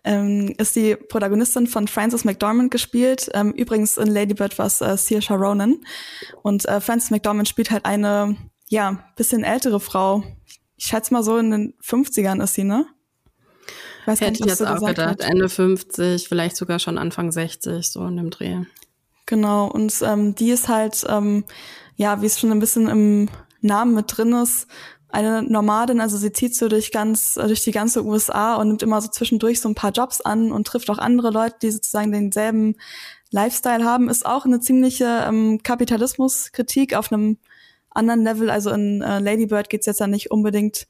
ähm, 0.03 0.53
ist 0.57 0.75
die 0.75 0.95
Protagonistin 0.95 1.67
von 1.67 1.87
Frances 1.87 2.23
McDormand 2.23 2.71
gespielt. 2.71 3.29
Ähm, 3.33 3.51
übrigens 3.51 3.97
in 3.97 4.07
Lady 4.07 4.33
Bird 4.33 4.57
war 4.57 4.67
es 4.67 4.81
äh, 4.81 4.97
Saoirse 4.97 5.33
Ronan. 5.33 5.77
Und 6.43 6.65
äh, 6.65 6.79
Frances 6.79 7.11
McDormand 7.11 7.47
spielt 7.47 7.71
halt 7.71 7.85
eine, 7.85 8.37
ja, 8.69 9.03
bisschen 9.15 9.43
ältere 9.43 9.79
Frau. 9.79 10.23
Ich 10.77 10.85
schätze 10.85 11.13
mal 11.13 11.23
so 11.23 11.37
in 11.37 11.51
den 11.51 11.73
50ern 11.83 12.41
ist 12.41 12.53
sie, 12.53 12.63
ne? 12.63 12.85
Weiß 14.05 14.21
Hätte 14.21 14.31
nicht, 14.31 14.41
ich 14.41 14.47
jetzt 14.47 14.65
auch 14.65 14.79
gedacht, 14.79 15.09
hat. 15.09 15.19
Ende 15.21 15.49
50, 15.49 16.29
vielleicht 16.29 16.55
sogar 16.55 16.79
schon 16.79 16.97
Anfang 16.97 17.31
60, 17.31 17.85
so 17.89 18.05
in 18.05 18.15
dem 18.15 18.29
Dreh. 18.29 18.61
Genau, 19.25 19.67
und 19.67 19.93
ähm, 20.03 20.33
die 20.35 20.51
ist 20.51 20.69
halt, 20.69 21.05
ähm, 21.09 21.43
ja, 21.97 22.21
wie 22.21 22.27
es 22.27 22.39
schon 22.39 22.51
ein 22.53 22.59
bisschen 22.59 22.87
im 22.87 23.27
Namen 23.59 23.93
mit 23.93 24.05
drin 24.15 24.31
ist, 24.31 24.67
eine 25.09 25.41
Nomadin, 25.41 26.01
also 26.01 26.17
sie 26.17 26.31
zieht 26.31 26.55
so 26.55 26.67
durch 26.67 26.91
ganz, 26.91 27.35
durch 27.35 27.63
die 27.63 27.71
ganze 27.71 28.03
USA 28.03 28.55
und 28.55 28.67
nimmt 28.67 28.83
immer 28.83 29.01
so 29.01 29.07
zwischendurch 29.07 29.61
so 29.61 29.69
ein 29.69 29.75
paar 29.75 29.91
Jobs 29.91 30.21
an 30.21 30.51
und 30.51 30.67
trifft 30.67 30.89
auch 30.89 30.97
andere 30.97 31.31
Leute, 31.31 31.55
die 31.61 31.71
sozusagen 31.71 32.11
denselben 32.11 32.75
Lifestyle 33.31 33.83
haben, 33.83 34.09
ist 34.09 34.25
auch 34.25 34.45
eine 34.45 34.59
ziemliche 34.59 35.25
ähm, 35.27 35.61
Kapitalismuskritik 35.63 36.93
auf 36.93 37.11
einem 37.11 37.37
anderen 37.89 38.23
Level. 38.23 38.49
Also 38.49 38.71
in 38.71 39.01
äh, 39.01 39.19
Lady 39.19 39.47
Bird 39.47 39.69
geht 39.69 39.81
es 39.81 39.85
jetzt 39.85 39.99
ja 39.99 40.07
nicht 40.07 40.31
unbedingt 40.31 40.87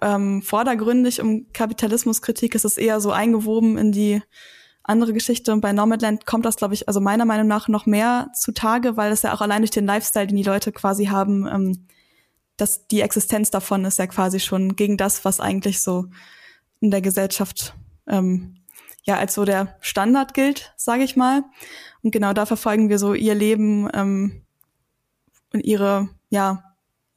ähm, 0.00 0.42
vordergründig 0.42 1.20
um 1.20 1.46
Kapitalismuskritik, 1.52 2.54
es 2.54 2.64
ist 2.64 2.78
eher 2.78 3.00
so 3.00 3.10
eingewoben 3.10 3.76
in 3.76 3.92
die 3.92 4.22
andere 4.82 5.12
Geschichte. 5.12 5.52
Und 5.52 5.60
bei 5.60 5.72
Nomadland 5.72 6.26
kommt 6.26 6.44
das, 6.44 6.56
glaube 6.56 6.74
ich, 6.74 6.88
also 6.88 7.00
meiner 7.00 7.24
Meinung 7.24 7.48
nach 7.48 7.68
noch 7.68 7.86
mehr 7.86 8.30
zutage, 8.34 8.96
weil 8.96 9.12
es 9.12 9.22
ja 9.22 9.34
auch 9.34 9.40
allein 9.40 9.62
durch 9.62 9.70
den 9.70 9.86
Lifestyle, 9.86 10.26
den 10.26 10.36
die 10.36 10.42
Leute 10.42 10.72
quasi 10.72 11.06
haben, 11.06 11.46
ähm, 11.46 11.86
dass 12.60 12.86
die 12.86 13.00
Existenz 13.00 13.50
davon 13.50 13.84
ist 13.84 13.98
ja 13.98 14.06
quasi 14.06 14.40
schon 14.40 14.76
gegen 14.76 14.96
das, 14.96 15.24
was 15.24 15.40
eigentlich 15.40 15.80
so 15.80 16.06
in 16.80 16.90
der 16.90 17.00
Gesellschaft 17.00 17.74
ähm, 18.06 18.56
ja 19.04 19.16
als 19.16 19.34
so 19.34 19.44
der 19.44 19.76
Standard 19.80 20.34
gilt, 20.34 20.72
sage 20.76 21.02
ich 21.02 21.16
mal. 21.16 21.42
Und 22.02 22.10
genau 22.10 22.32
da 22.32 22.46
verfolgen 22.46 22.88
wir 22.88 22.98
so 22.98 23.14
ihr 23.14 23.34
Leben 23.34 23.88
ähm, 23.94 24.42
und 25.52 25.60
ihre 25.60 26.10
ja 26.28 26.64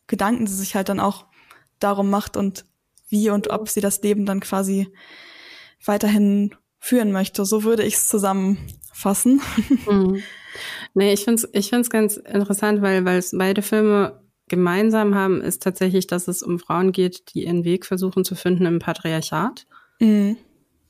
Gedanken, 0.08 0.45
die 0.45 0.51
sich 0.51 0.75
halt 0.75 0.89
dann 0.89 0.99
auch 0.99 1.25
darum 1.79 2.10
macht 2.10 2.38
und 2.38 2.65
wie 3.10 3.29
und 3.29 3.49
ob 3.49 3.69
sie 3.69 3.82
das 3.82 4.01
Leben 4.01 4.25
dann 4.25 4.39
quasi 4.39 4.88
weiterhin 5.86 6.56
führen 6.79 7.12
möchte. 7.12 7.45
So 7.45 7.63
würde 7.63 7.84
ich 7.84 7.95
es 7.95 8.08
zusammenfassen. 8.08 9.41
Mhm. 9.88 10.23
Nee, 10.93 11.13
ich 11.13 11.23
finde 11.23 11.41
es 11.41 11.49
ich 11.51 11.69
find's 11.71 11.89
ganz 11.89 12.15
interessant, 12.15 12.84
weil 12.84 13.06
weil 13.06 13.17
es 13.17 13.36
beide 13.36 13.63
Filme 13.63 14.23
gemeinsam 14.49 15.15
haben, 15.15 15.41
ist 15.41 15.63
tatsächlich, 15.63 16.08
dass 16.08 16.27
es 16.27 16.43
um 16.43 16.60
Frauen 16.60 16.91
geht, 16.91 17.34
die 17.34 17.45
ihren 17.45 17.63
Weg 17.63 17.86
versuchen 17.86 18.23
zu 18.23 18.36
finden 18.36 18.65
im 18.65 18.79
Patriarchat. 18.79 19.65
Mhm. 19.99 20.38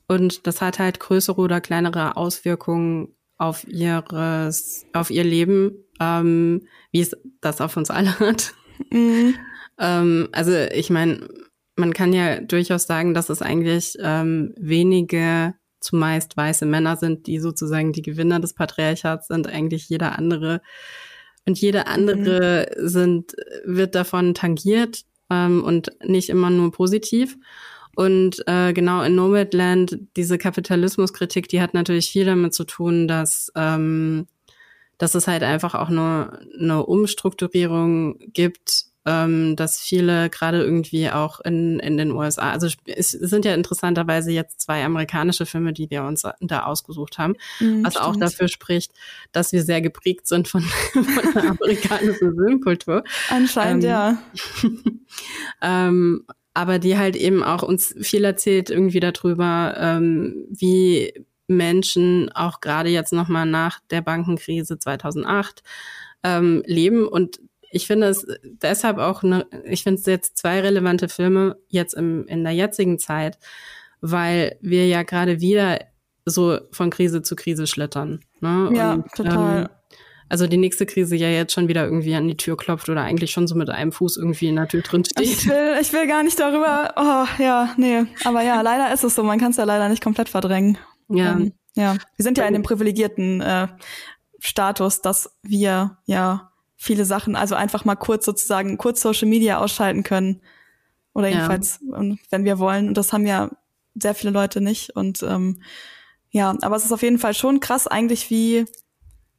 Und 0.06 0.46
das 0.46 0.60
hat 0.60 0.78
halt 0.78 1.00
größere 1.00 1.40
oder 1.40 1.60
kleinere 1.60 2.16
Auswirkungen 2.16 3.14
auf 3.36 3.66
ihres, 3.66 4.86
auf 4.92 5.10
ihr 5.10 5.24
Leben, 5.24 5.72
ähm, 6.00 6.66
wie 6.92 7.00
es 7.00 7.16
das 7.40 7.60
auf 7.60 7.76
uns 7.76 7.90
alle 7.90 8.18
hat. 8.18 8.54
Mhm. 8.90 9.34
ähm, 9.78 10.28
also 10.32 10.52
ich 10.52 10.90
meine, 10.90 11.28
man 11.76 11.92
kann 11.92 12.12
ja 12.12 12.40
durchaus 12.40 12.84
sagen, 12.84 13.14
dass 13.14 13.30
es 13.30 13.42
eigentlich 13.42 13.96
ähm, 14.00 14.54
wenige 14.56 15.54
zumeist 15.80 16.36
weiße 16.36 16.66
Männer 16.66 16.96
sind, 16.96 17.26
die 17.26 17.38
sozusagen 17.38 17.92
die 17.92 18.02
Gewinner 18.02 18.40
des 18.40 18.54
Patriarchats 18.54 19.28
sind. 19.28 19.46
Eigentlich 19.48 19.88
jeder 19.88 20.18
andere 20.18 20.62
und 21.46 21.58
jede 21.58 21.86
andere 21.86 22.70
mhm. 22.76 22.88
sind, 22.88 23.32
wird 23.64 23.94
davon 23.94 24.34
tangiert 24.34 25.02
ähm, 25.30 25.62
und 25.62 25.92
nicht 26.04 26.28
immer 26.30 26.50
nur 26.50 26.72
positiv. 26.72 27.36
Und 27.96 28.42
äh, 28.46 28.72
genau 28.72 29.02
in 29.02 29.14
Nomadland, 29.14 29.98
diese 30.16 30.38
Kapitalismuskritik, 30.38 31.48
die 31.48 31.60
hat 31.60 31.74
natürlich 31.74 32.10
viel 32.10 32.24
damit 32.24 32.54
zu 32.54 32.64
tun, 32.64 33.06
dass, 33.06 33.52
ähm, 33.54 34.26
dass 34.98 35.14
es 35.14 35.28
halt 35.28 35.42
einfach 35.42 35.74
auch 35.74 35.90
nur 35.90 36.40
eine 36.58 36.84
Umstrukturierung 36.84 38.18
gibt 38.32 38.86
ähm, 39.06 39.56
dass 39.56 39.80
viele 39.80 40.30
gerade 40.30 40.62
irgendwie 40.62 41.10
auch 41.10 41.40
in, 41.40 41.78
in 41.80 41.96
den 41.96 42.12
USA, 42.12 42.50
also 42.50 42.68
es 42.86 43.10
sind 43.10 43.44
ja 43.44 43.54
interessanterweise 43.54 44.30
jetzt 44.30 44.60
zwei 44.60 44.84
amerikanische 44.84 45.46
Filme, 45.46 45.72
die 45.72 45.90
wir 45.90 46.04
uns 46.04 46.22
da 46.40 46.64
ausgesucht 46.64 47.18
haben, 47.18 47.34
mm, 47.60 47.84
was 47.84 47.94
stimmt. 47.94 48.06
auch 48.06 48.16
dafür 48.16 48.48
spricht, 48.48 48.92
dass 49.32 49.52
wir 49.52 49.62
sehr 49.62 49.82
geprägt 49.82 50.26
sind 50.26 50.48
von, 50.48 50.62
von 50.92 51.04
der 51.34 51.50
amerikanischen 51.50 52.34
Filmkultur. 52.34 53.04
Anscheinend, 53.28 53.84
ähm, 53.84 53.90
ja. 53.90 54.18
ähm, 55.62 56.24
aber 56.54 56.78
die 56.78 56.96
halt 56.96 57.16
eben 57.16 57.42
auch 57.42 57.62
uns 57.62 57.94
viel 58.00 58.24
erzählt 58.24 58.70
irgendwie 58.70 59.00
darüber, 59.00 59.74
ähm, 59.76 60.46
wie 60.48 61.12
Menschen 61.46 62.30
auch 62.32 62.60
gerade 62.60 62.88
jetzt 62.88 63.12
nochmal 63.12 63.44
nach 63.44 63.80
der 63.90 64.00
Bankenkrise 64.00 64.78
2008 64.78 65.62
ähm, 66.22 66.62
leben 66.66 67.06
und 67.06 67.40
ich 67.74 67.86
finde 67.86 68.06
es 68.06 68.26
deshalb 68.42 68.98
auch, 68.98 69.22
ne, 69.22 69.46
ich 69.64 69.82
finde 69.82 70.00
es 70.00 70.06
jetzt 70.06 70.38
zwei 70.38 70.60
relevante 70.60 71.08
Filme 71.08 71.56
jetzt 71.68 71.94
im, 71.94 72.26
in 72.28 72.44
der 72.44 72.52
jetzigen 72.52 72.98
Zeit, 72.98 73.38
weil 74.00 74.56
wir 74.60 74.86
ja 74.86 75.02
gerade 75.02 75.40
wieder 75.40 75.80
so 76.24 76.58
von 76.70 76.90
Krise 76.90 77.22
zu 77.22 77.34
Krise 77.34 77.66
schlittern. 77.66 78.20
Ne? 78.40 78.70
Ja, 78.74 78.92
Und, 78.94 79.10
total. 79.12 79.62
Ähm, 79.62 79.68
also 80.28 80.46
die 80.46 80.56
nächste 80.56 80.86
Krise 80.86 81.16
ja 81.16 81.28
jetzt 81.28 81.52
schon 81.52 81.68
wieder 81.68 81.84
irgendwie 81.84 82.14
an 82.14 82.28
die 82.28 82.36
Tür 82.36 82.56
klopft 82.56 82.88
oder 82.88 83.02
eigentlich 83.02 83.32
schon 83.32 83.46
so 83.46 83.56
mit 83.56 83.68
einem 83.70 83.92
Fuß 83.92 84.16
irgendwie 84.16 84.48
in 84.48 84.56
der 84.56 84.68
Tür 84.68 84.82
drin 84.82 85.04
steht. 85.04 85.24
Ich 85.24 85.46
will, 85.48 85.76
ich 85.80 85.92
will 85.92 86.06
gar 86.06 86.22
nicht 86.22 86.38
darüber. 86.38 86.94
Oh, 86.96 87.42
ja, 87.42 87.74
nee. 87.76 88.04
Aber 88.24 88.42
ja, 88.42 88.60
leider 88.62 88.92
ist 88.94 89.04
es 89.04 89.16
so. 89.16 89.22
Man 89.22 89.38
kann 89.38 89.50
es 89.50 89.56
ja 89.56 89.64
leider 89.64 89.88
nicht 89.88 90.02
komplett 90.02 90.28
verdrängen. 90.28 90.78
Ja. 91.08 91.32
Ähm, 91.32 91.52
ja. 91.74 91.96
Wir 92.16 92.22
sind 92.22 92.38
ja 92.38 92.46
in 92.46 92.54
dem 92.54 92.62
privilegierten 92.62 93.40
äh, 93.40 93.68
Status, 94.38 95.02
dass 95.02 95.36
wir 95.42 95.98
ja 96.06 96.52
viele 96.76 97.04
Sachen, 97.04 97.36
also 97.36 97.54
einfach 97.54 97.84
mal 97.84 97.96
kurz 97.96 98.24
sozusagen 98.24 98.78
kurz 98.78 99.00
Social 99.00 99.28
Media 99.28 99.58
ausschalten 99.58 100.02
können. 100.02 100.40
Oder 101.12 101.28
jedenfalls, 101.28 101.80
ja. 101.80 102.16
wenn 102.30 102.44
wir 102.44 102.58
wollen. 102.58 102.88
Und 102.88 102.96
das 102.96 103.12
haben 103.12 103.26
ja 103.26 103.50
sehr 103.94 104.14
viele 104.14 104.32
Leute 104.32 104.60
nicht. 104.60 104.90
Und 104.96 105.22
ähm, 105.22 105.62
ja, 106.30 106.56
aber 106.62 106.76
es 106.76 106.84
ist 106.84 106.92
auf 106.92 107.02
jeden 107.02 107.18
Fall 107.18 107.34
schon 107.34 107.60
krass 107.60 107.86
eigentlich, 107.86 108.30
wie, 108.30 108.64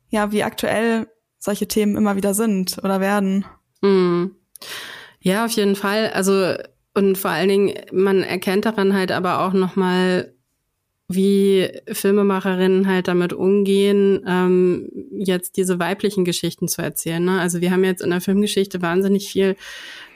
ja, 0.09 0.31
wie 0.31 0.43
aktuell 0.43 1.07
solche 1.37 1.67
Themen 1.67 1.97
immer 1.97 2.15
wieder 2.15 2.33
sind 2.33 2.77
oder 2.81 3.01
werden. 3.01 3.45
Mhm. 3.81 4.35
Ja, 5.19 5.45
auf 5.45 5.51
jeden 5.51 5.75
Fall. 5.75 6.11
Also 6.11 6.55
und 6.95 7.17
vor 7.17 7.31
allen 7.31 7.49
Dingen, 7.49 7.73
man 7.91 8.23
erkennt 8.23 8.65
daran 8.65 8.93
halt 8.93 9.11
aber 9.11 9.41
auch 9.41 9.51
noch 9.51 9.75
mal, 9.75 10.33
wie 11.07 11.69
Filmemacherinnen 11.91 12.87
halt 12.87 13.07
damit 13.07 13.31
umgehen, 13.33 14.23
ähm, 14.27 14.89
jetzt 15.11 15.57
diese 15.57 15.79
weiblichen 15.79 16.25
Geschichten 16.25 16.67
zu 16.67 16.81
erzählen. 16.81 17.23
Ne? 17.23 17.39
Also 17.39 17.61
wir 17.61 17.71
haben 17.71 17.83
jetzt 17.83 18.01
in 18.01 18.09
der 18.09 18.21
Filmgeschichte 18.21 18.81
wahnsinnig 18.81 19.29
viel 19.29 19.55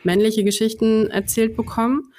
männliche 0.03 0.43
Geschichten 0.43 1.07
erzählt 1.11 1.55
bekommen, 1.55 2.11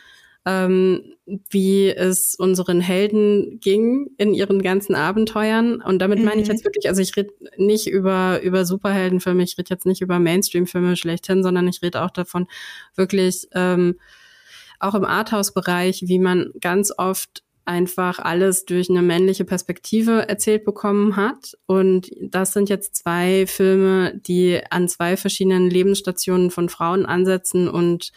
ähm, 0.46 1.14
wie 1.50 1.88
es 1.88 2.36
unseren 2.36 2.80
Helden 2.80 3.58
ging 3.60 4.10
in 4.18 4.34
ihren 4.34 4.62
ganzen 4.62 4.94
Abenteuern. 4.94 5.82
Und 5.82 6.00
damit 6.00 6.20
mhm. 6.20 6.26
meine 6.26 6.40
ich 6.40 6.48
mhm. 6.48 6.54
jetzt 6.54 6.64
wirklich, 6.64 6.88
also 6.88 7.02
ich 7.02 7.16
rede 7.16 7.32
nicht 7.56 7.88
über, 7.88 8.40
über 8.42 8.64
Superheldenfilme, 8.64 9.42
ich 9.42 9.58
rede 9.58 9.70
jetzt 9.70 9.86
nicht 9.86 10.00
über 10.00 10.20
Mainstream-Filme 10.20 10.96
schlechthin, 10.96 11.42
sondern 11.42 11.66
ich 11.66 11.82
rede 11.82 12.02
auch 12.02 12.10
davon 12.10 12.46
wirklich 12.94 13.48
ähm, 13.52 13.98
auch 14.78 14.94
im 14.94 15.04
Arthouse-Bereich, 15.04 16.04
wie 16.06 16.18
man 16.20 16.52
ganz 16.60 16.92
oft 16.96 17.42
einfach 17.70 18.18
alles 18.18 18.64
durch 18.64 18.90
eine 18.90 19.00
männliche 19.00 19.44
Perspektive 19.44 20.28
erzählt 20.28 20.64
bekommen 20.64 21.14
hat. 21.14 21.56
Und 21.66 22.10
das 22.20 22.52
sind 22.52 22.68
jetzt 22.68 22.96
zwei 22.96 23.46
Filme, 23.46 24.20
die 24.26 24.60
an 24.70 24.88
zwei 24.88 25.16
verschiedenen 25.16 25.70
Lebensstationen 25.70 26.50
von 26.50 26.68
Frauen 26.68 27.06
ansetzen 27.06 27.68
und 27.68 28.10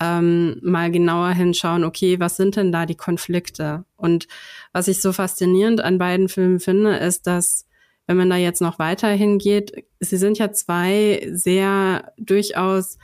ähm, 0.00 0.58
mal 0.62 0.90
genauer 0.90 1.30
hinschauen, 1.32 1.84
okay, 1.84 2.18
was 2.18 2.36
sind 2.36 2.56
denn 2.56 2.72
da 2.72 2.86
die 2.86 2.96
Konflikte? 2.96 3.84
Und 3.96 4.26
was 4.72 4.88
ich 4.88 5.02
so 5.02 5.12
faszinierend 5.12 5.82
an 5.82 5.98
beiden 5.98 6.30
Filmen 6.30 6.58
finde, 6.58 6.96
ist, 6.96 7.26
dass 7.26 7.66
wenn 8.06 8.16
man 8.16 8.30
da 8.30 8.36
jetzt 8.36 8.62
noch 8.62 8.78
weiter 8.78 9.08
hingeht, 9.08 9.84
sie 10.00 10.16
sind 10.16 10.38
ja 10.38 10.50
zwei 10.50 11.28
sehr 11.30 12.12
durchaus 12.16 12.98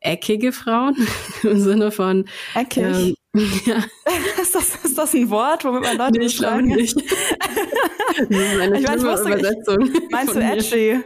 eckige 0.00 0.52
Frauen 0.52 0.96
im 1.42 1.60
Sinne 1.60 1.90
von 1.90 2.26
eckig. 2.54 2.82
Ähm, 2.82 3.14
ja. 3.64 3.76
ist, 4.42 4.54
das, 4.54 4.84
ist 4.84 4.98
das 4.98 5.14
ein 5.14 5.30
Wort, 5.30 5.64
womit 5.64 5.82
man 5.82 5.96
Leute 5.96 6.18
nee, 6.18 6.26
ich 6.26 6.36
glaube 6.36 6.62
nicht. 6.62 6.96
das 8.28 8.28
ist 8.28 8.60
eine 8.60 8.78
ich 8.78 8.86
meine, 8.86 9.00
Übersetzung. 9.00 9.90
Meinst 10.10 10.34
du 10.34 10.40
edgy? 10.40 11.00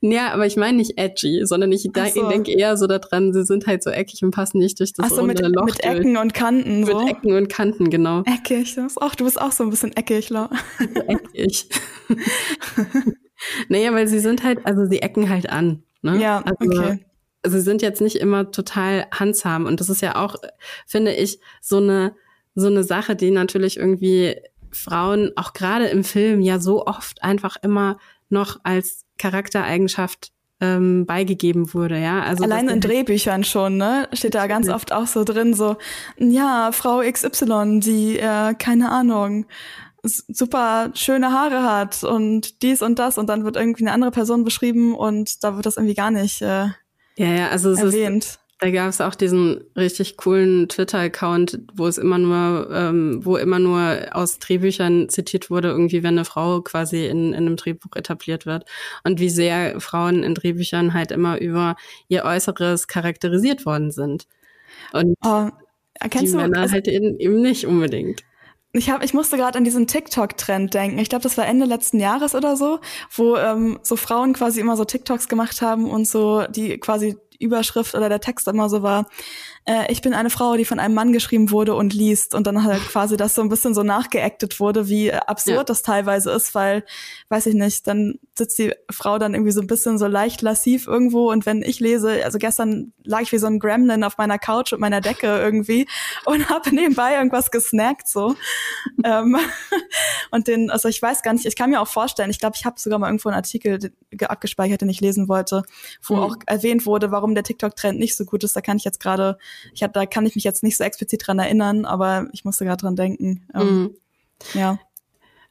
Ja, 0.00 0.32
aber 0.32 0.46
ich 0.46 0.56
meine 0.56 0.78
nicht 0.78 0.98
edgy, 0.98 1.42
sondern 1.44 1.70
ich, 1.70 1.82
so. 1.82 2.28
denke 2.28 2.50
eher 2.50 2.76
so 2.76 2.88
daran, 2.88 3.32
sie 3.32 3.44
sind 3.44 3.68
halt 3.68 3.84
so 3.84 3.90
eckig 3.90 4.24
und 4.24 4.32
passen 4.32 4.58
nicht 4.58 4.80
durch 4.80 4.92
das 4.94 5.06
Ach 5.06 5.10
so, 5.10 5.20
runde 5.20 5.34
mit, 5.34 5.54
Loch. 5.54 5.66
Mit 5.66 5.84
Ecken 5.84 6.16
und 6.16 6.34
Kanten. 6.34 6.84
So. 6.86 6.98
Mit 6.98 7.08
Ecken 7.16 7.36
und 7.36 7.48
Kanten, 7.48 7.88
genau. 7.88 8.24
Eckig, 8.24 8.74
das 8.74 8.92
ist 8.92 9.02
auch, 9.02 9.14
du 9.14 9.24
bist 9.24 9.40
auch 9.40 9.52
so 9.52 9.62
ein 9.62 9.70
bisschen 9.70 9.96
eckig, 9.96 10.28
Lau. 10.30 10.48
eckig. 11.06 11.68
naja, 13.68 13.92
weil 13.92 14.08
sie 14.08 14.18
sind 14.18 14.42
halt, 14.42 14.66
also 14.66 14.86
sie 14.86 15.02
ecken 15.02 15.30
halt 15.30 15.48
an. 15.48 15.84
Ne? 16.02 16.20
Ja, 16.20 16.42
also, 16.44 16.56
okay 16.60 16.98
sie 17.46 17.60
sind 17.60 17.82
jetzt 17.82 18.00
nicht 18.00 18.16
immer 18.16 18.50
total 18.50 19.06
handsam. 19.12 19.66
Und 19.66 19.80
das 19.80 19.88
ist 19.88 20.02
ja 20.02 20.16
auch, 20.16 20.36
finde 20.86 21.12
ich, 21.12 21.40
so 21.60 21.78
eine, 21.78 22.14
so 22.54 22.66
eine 22.66 22.84
Sache, 22.84 23.16
die 23.16 23.30
natürlich 23.30 23.76
irgendwie 23.76 24.36
Frauen 24.72 25.32
auch 25.36 25.52
gerade 25.52 25.86
im 25.86 26.04
Film 26.04 26.40
ja 26.40 26.58
so 26.58 26.86
oft 26.86 27.22
einfach 27.22 27.56
immer 27.62 27.98
noch 28.28 28.60
als 28.62 29.04
Charaktereigenschaft 29.18 30.32
ähm, 30.60 31.06
beigegeben 31.06 31.72
wurde, 31.72 31.98
ja. 31.98 32.22
Also 32.22 32.44
allein 32.44 32.68
in 32.68 32.80
Drehbüchern 32.80 33.44
schon, 33.44 33.78
ne, 33.78 34.08
steht 34.12 34.34
da 34.34 34.46
ganz 34.46 34.68
oft 34.68 34.92
auch 34.92 35.06
so 35.06 35.24
drin, 35.24 35.54
so 35.54 35.76
ja 36.18 36.70
Frau 36.72 37.00
XY, 37.00 37.80
die 37.80 38.18
äh, 38.18 38.54
keine 38.54 38.92
Ahnung 38.92 39.46
super 40.02 40.90
schöne 40.94 41.30
Haare 41.32 41.62
hat 41.62 42.04
und 42.04 42.62
dies 42.62 42.80
und 42.80 42.98
das 42.98 43.18
und 43.18 43.26
dann 43.28 43.44
wird 43.44 43.56
irgendwie 43.56 43.84
eine 43.84 43.92
andere 43.92 44.10
Person 44.10 44.44
beschrieben 44.44 44.94
und 44.94 45.44
da 45.44 45.56
wird 45.56 45.66
das 45.66 45.76
irgendwie 45.76 45.94
gar 45.94 46.10
nicht 46.10 46.40
äh, 46.40 46.68
ja, 47.16 47.32
ja, 47.32 47.48
also 47.48 47.70
es 47.70 47.80
erwähnt. 47.80 48.24
Ist, 48.24 48.40
da 48.60 48.70
gab 48.70 48.90
es 48.90 49.00
auch 49.00 49.14
diesen 49.14 49.64
richtig 49.74 50.18
coolen 50.18 50.68
Twitter-Account, 50.68 51.60
wo 51.74 51.86
es 51.86 51.96
immer 51.96 52.18
nur, 52.18 52.68
ähm, 52.70 53.24
wo 53.24 53.38
immer 53.38 53.58
nur 53.58 54.08
aus 54.12 54.38
Drehbüchern 54.38 55.08
zitiert 55.08 55.48
wurde, 55.48 55.68
irgendwie, 55.68 56.02
wenn 56.02 56.18
eine 56.18 56.26
Frau 56.26 56.60
quasi 56.60 57.06
in, 57.06 57.28
in 57.28 57.46
einem 57.46 57.56
Drehbuch 57.56 57.96
etabliert 57.96 58.44
wird. 58.44 58.66
Und 59.02 59.18
wie 59.18 59.30
sehr 59.30 59.80
Frauen 59.80 60.22
in 60.22 60.34
Drehbüchern 60.34 60.92
halt 60.92 61.10
immer 61.10 61.40
über 61.40 61.76
ihr 62.08 62.24
Äußeres 62.24 62.86
charakterisiert 62.86 63.64
worden 63.64 63.90
sind. 63.90 64.26
Und 64.92 65.14
oh, 65.24 65.48
die 66.04 66.26
du, 66.26 66.36
Männer 66.36 66.60
also, 66.60 66.74
halt 66.74 66.86
eben 66.86 67.40
nicht 67.40 67.66
unbedingt. 67.66 68.24
Ich 68.72 68.88
hab, 68.88 69.02
ich 69.02 69.14
musste 69.14 69.36
gerade 69.36 69.58
an 69.58 69.64
diesen 69.64 69.88
TikTok-Trend 69.88 70.72
denken. 70.72 70.98
Ich 70.98 71.08
glaube, 71.08 71.22
das 71.22 71.36
war 71.36 71.46
Ende 71.46 71.66
letzten 71.66 71.98
Jahres 71.98 72.36
oder 72.36 72.56
so, 72.56 72.78
wo 73.10 73.36
ähm, 73.36 73.80
so 73.82 73.96
Frauen 73.96 74.32
quasi 74.32 74.60
immer 74.60 74.76
so 74.76 74.84
TikToks 74.84 75.28
gemacht 75.28 75.60
haben 75.60 75.90
und 75.90 76.06
so 76.06 76.44
die 76.46 76.78
quasi 76.78 77.16
Überschrift 77.40 77.94
oder 77.94 78.08
der 78.08 78.20
Text 78.20 78.46
immer 78.46 78.68
so 78.68 78.82
war, 78.82 79.06
äh, 79.70 79.92
ich 79.92 80.02
bin 80.02 80.14
eine 80.14 80.30
Frau, 80.30 80.56
die 80.56 80.64
von 80.64 80.80
einem 80.80 80.94
Mann 80.94 81.12
geschrieben 81.12 81.52
wurde 81.52 81.74
und 81.76 81.94
liest 81.94 82.34
und 82.34 82.46
dann 82.48 82.64
halt 82.64 82.82
quasi 82.88 83.16
das 83.16 83.36
so 83.36 83.42
ein 83.42 83.48
bisschen 83.48 83.72
so 83.72 83.84
nachgeactet 83.84 84.58
wurde, 84.58 84.88
wie 84.88 85.12
absurd 85.12 85.56
ja. 85.56 85.64
das 85.64 85.82
teilweise 85.82 86.32
ist, 86.32 86.56
weil, 86.56 86.84
weiß 87.28 87.46
ich 87.46 87.54
nicht, 87.54 87.86
dann 87.86 88.18
sitzt 88.36 88.58
die 88.58 88.72
Frau 88.90 89.18
dann 89.18 89.32
irgendwie 89.32 89.52
so 89.52 89.60
ein 89.60 89.68
bisschen 89.68 89.96
so 89.96 90.08
leicht 90.08 90.42
lassiv 90.42 90.88
irgendwo 90.88 91.30
und 91.30 91.46
wenn 91.46 91.62
ich 91.62 91.78
lese, 91.78 92.24
also 92.24 92.38
gestern 92.38 92.92
lag 93.04 93.20
ich 93.20 93.30
wie 93.30 93.38
so 93.38 93.46
ein 93.46 93.60
Gremlin 93.60 94.02
auf 94.02 94.18
meiner 94.18 94.38
Couch 94.38 94.72
mit 94.72 94.80
meiner 94.80 95.00
Decke 95.00 95.26
irgendwie 95.26 95.86
und 96.24 96.48
habe 96.50 96.74
nebenbei 96.74 97.14
irgendwas 97.14 97.52
gesnackt 97.52 98.08
so. 98.08 98.34
ähm, 99.04 99.36
und 100.32 100.48
den, 100.48 100.70
also 100.70 100.88
ich 100.88 101.00
weiß 101.00 101.22
gar 101.22 101.32
nicht, 101.32 101.46
ich 101.46 101.54
kann 101.54 101.70
mir 101.70 101.80
auch 101.80 101.88
vorstellen, 101.88 102.30
ich 102.30 102.40
glaube, 102.40 102.56
ich 102.58 102.64
habe 102.64 102.80
sogar 102.80 102.98
mal 102.98 103.06
irgendwo 103.06 103.28
einen 103.28 103.36
Artikel 103.36 103.92
abgespeichert, 104.20 104.80
den 104.80 104.88
ich 104.88 105.00
lesen 105.00 105.28
wollte, 105.28 105.62
wo 106.02 106.16
mhm. 106.16 106.22
auch 106.22 106.36
erwähnt 106.46 106.86
wurde, 106.86 107.12
warum 107.12 107.36
der 107.36 107.44
TikTok-Trend 107.44 108.00
nicht 108.00 108.16
so 108.16 108.24
gut 108.24 108.42
ist. 108.42 108.56
Da 108.56 108.60
kann 108.60 108.76
ich 108.76 108.84
jetzt 108.84 108.98
gerade 108.98 109.38
ich 109.74 109.82
hab, 109.82 109.92
da 109.92 110.06
kann 110.06 110.26
ich 110.26 110.34
mich 110.34 110.44
jetzt 110.44 110.62
nicht 110.62 110.76
so 110.76 110.84
explizit 110.84 111.26
dran 111.26 111.38
erinnern, 111.38 111.84
aber 111.84 112.28
ich 112.32 112.44
musste 112.44 112.64
gerade 112.64 112.80
dran 112.80 112.96
denken. 112.96 113.46
Ähm, 113.54 113.82
mhm. 113.82 113.90
Ja. 114.54 114.78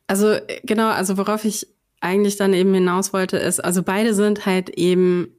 Also 0.07 0.37
genau, 0.63 0.89
also 0.89 1.17
worauf 1.17 1.45
ich 1.45 1.67
eigentlich 2.01 2.37
dann 2.37 2.53
eben 2.53 2.73
hinaus 2.73 3.13
wollte, 3.13 3.37
ist, 3.37 3.59
also 3.59 3.83
beide 3.83 4.13
sind 4.13 4.45
halt 4.45 4.69
eben, 4.69 5.35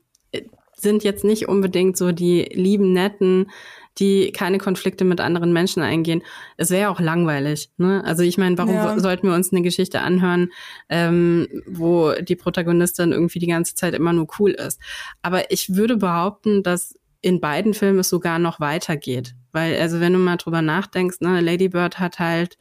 sind 0.76 1.04
jetzt 1.04 1.24
nicht 1.24 1.48
unbedingt 1.48 1.96
so 1.96 2.12
die 2.12 2.42
lieben, 2.52 2.92
netten, 2.92 3.50
die 3.98 4.32
keine 4.32 4.58
Konflikte 4.58 5.04
mit 5.04 5.20
anderen 5.20 5.52
Menschen 5.52 5.82
eingehen. 5.82 6.22
Es 6.56 6.70
wäre 6.70 6.90
auch 6.90 7.00
langweilig. 7.00 7.70
Ne? 7.76 8.02
Also 8.04 8.22
ich 8.22 8.38
meine, 8.38 8.56
warum 8.56 8.74
ja. 8.74 8.98
sollten 8.98 9.26
wir 9.26 9.34
uns 9.34 9.52
eine 9.52 9.62
Geschichte 9.62 10.00
anhören, 10.00 10.50
ähm, 10.88 11.48
wo 11.66 12.12
die 12.12 12.36
Protagonistin 12.36 13.12
irgendwie 13.12 13.40
die 13.40 13.46
ganze 13.46 13.74
Zeit 13.74 13.94
immer 13.94 14.12
nur 14.12 14.28
cool 14.38 14.52
ist? 14.52 14.80
Aber 15.22 15.50
ich 15.50 15.74
würde 15.74 15.96
behaupten, 15.96 16.62
dass 16.62 16.94
in 17.22 17.40
beiden 17.40 17.74
Filmen 17.74 17.98
es 17.98 18.08
sogar 18.08 18.38
noch 18.38 18.60
weitergeht. 18.60 19.34
Weil, 19.52 19.78
also 19.80 20.00
wenn 20.00 20.12
du 20.12 20.18
mal 20.18 20.36
drüber 20.36 20.62
nachdenkst, 20.62 21.20
ne, 21.20 21.40
Lady 21.40 21.68
Bird 21.68 21.98
hat 21.98 22.18
halt 22.18 22.56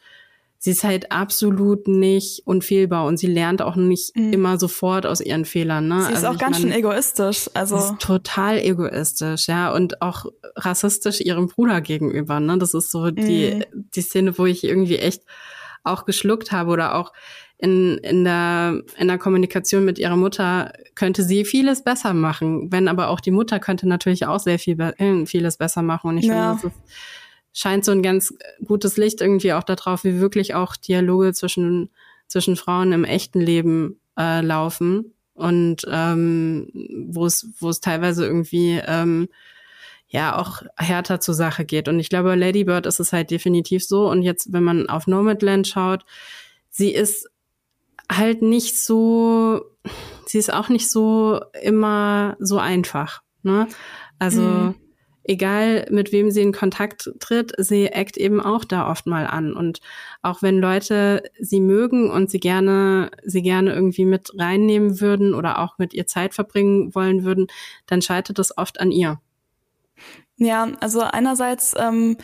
sie 0.59 0.71
ist 0.71 0.83
halt 0.83 1.11
absolut 1.11 1.87
nicht 1.87 2.45
unfehlbar 2.45 3.05
und 3.05 3.17
sie 3.17 3.27
lernt 3.27 3.61
auch 3.61 3.77
nicht 3.77 4.15
mhm. 4.15 4.33
immer 4.33 4.59
sofort 4.59 5.05
aus 5.05 5.21
ihren 5.21 5.45
Fehlern. 5.45 5.87
Ne? 5.87 6.03
Sie 6.03 6.11
ist 6.11 6.25
also 6.25 6.27
auch 6.27 6.37
ganz 6.37 6.59
meine, 6.59 6.73
schön 6.73 6.79
egoistisch. 6.79 7.49
Also 7.53 7.77
sie 7.77 7.93
ist 7.93 7.99
total 7.99 8.59
egoistisch, 8.59 9.47
ja, 9.47 9.73
und 9.73 10.01
auch 10.01 10.25
rassistisch 10.55 11.21
ihrem 11.21 11.47
Bruder 11.47 11.79
gegenüber. 11.79 12.39
Ne? 12.41 12.57
Das 12.57 12.73
ist 12.73 12.91
so 12.91 13.09
die 13.09 13.55
mhm. 13.55 13.85
die 13.95 14.01
Szene, 14.01 14.37
wo 14.37 14.45
ich 14.45 14.65
irgendwie 14.65 14.97
echt 14.97 15.23
auch 15.83 16.05
geschluckt 16.05 16.51
habe 16.51 16.71
oder 16.71 16.95
auch 16.95 17.13
in, 17.57 17.97
in, 17.97 18.23
der, 18.23 18.81
in 18.97 19.09
der 19.09 19.17
Kommunikation 19.17 19.83
mit 19.83 19.99
ihrer 19.99 20.15
Mutter 20.15 20.71
könnte 20.95 21.23
sie 21.23 21.43
vieles 21.43 21.83
besser 21.83 22.13
machen. 22.13 22.71
Wenn 22.71 22.87
aber 22.87 23.09
auch 23.09 23.19
die 23.19 23.31
Mutter 23.31 23.59
könnte 23.59 23.87
natürlich 23.87 24.25
auch 24.25 24.39
sehr 24.39 24.59
viel, 24.59 24.79
äh, 24.79 25.25
vieles 25.25 25.57
besser 25.57 25.81
machen. 25.81 26.11
Und 26.11 26.17
ich 26.19 26.25
ja. 26.25 26.55
finde, 26.55 26.73
das 26.73 26.73
ist, 26.73 27.61
scheint 27.61 27.83
so 27.83 27.91
ein 27.91 28.01
ganz 28.01 28.33
gutes 28.63 28.95
Licht 28.95 29.19
irgendwie 29.19 29.51
auch 29.51 29.63
darauf, 29.63 30.05
wie 30.05 30.21
wirklich 30.21 30.55
auch 30.55 30.77
Dialoge 30.77 31.33
zwischen, 31.33 31.89
zwischen 32.27 32.55
Frauen 32.55 32.93
im 32.93 33.03
echten 33.03 33.41
Leben 33.41 33.99
äh, 34.17 34.39
laufen. 34.39 35.13
Und 35.33 35.85
ähm, 35.89 36.69
wo 37.07 37.25
es, 37.25 37.47
wo 37.59 37.69
es 37.69 37.81
teilweise 37.81 38.25
irgendwie 38.25 38.81
ähm, 38.85 39.27
ja 40.09 40.37
auch 40.37 40.63
härter 40.75 41.19
zur 41.19 41.35
Sache 41.35 41.65
geht. 41.65 41.87
Und 41.87 41.99
ich 41.99 42.09
glaube, 42.09 42.35
Lady 42.35 42.63
Bird 42.63 42.85
ist 42.85 42.99
es 42.99 43.13
halt 43.13 43.31
definitiv 43.31 43.85
so. 43.85 44.09
Und 44.09 44.23
jetzt, 44.23 44.51
wenn 44.51 44.63
man 44.63 44.89
auf 44.89 45.07
Nomadland 45.07 45.67
schaut, 45.67 46.03
sie 46.69 46.91
ist 46.91 47.29
halt 48.11 48.41
nicht 48.41 48.79
so, 48.79 49.61
sie 50.25 50.39
ist 50.39 50.51
auch 50.51 50.69
nicht 50.69 50.89
so 50.89 51.39
immer 51.61 52.35
so 52.39 52.57
einfach. 52.57 53.21
Ne? 53.43 53.67
Also 54.17 54.41
mhm. 54.41 54.75
egal 55.23 55.85
mit 55.91 56.11
wem 56.11 56.31
sie 56.31 56.41
in 56.41 56.53
Kontakt 56.53 57.11
tritt, 57.19 57.53
sie 57.59 57.85
eckt 57.85 58.17
eben 58.17 58.41
auch 58.41 58.65
da 58.65 58.89
oft 58.89 59.05
mal 59.05 59.27
an. 59.27 59.53
Und 59.53 59.79
auch 60.23 60.41
wenn 60.41 60.57
Leute 60.57 61.21
sie 61.39 61.61
mögen 61.61 62.09
und 62.09 62.31
sie 62.31 62.39
gerne, 62.39 63.11
sie 63.23 63.43
gerne 63.43 63.73
irgendwie 63.73 64.05
mit 64.05 64.31
reinnehmen 64.39 64.99
würden 64.99 65.35
oder 65.35 65.59
auch 65.59 65.77
mit 65.77 65.93
ihr 65.93 66.07
Zeit 66.07 66.33
verbringen 66.33 66.95
wollen 66.95 67.23
würden, 67.23 67.45
dann 67.85 68.01
scheitert 68.01 68.39
es 68.39 68.57
oft 68.57 68.79
an 68.79 68.91
ihr. 68.91 69.19
Ja, 70.37 70.69
also 70.79 71.01
einerseits 71.01 71.73
ähm, 71.77 72.17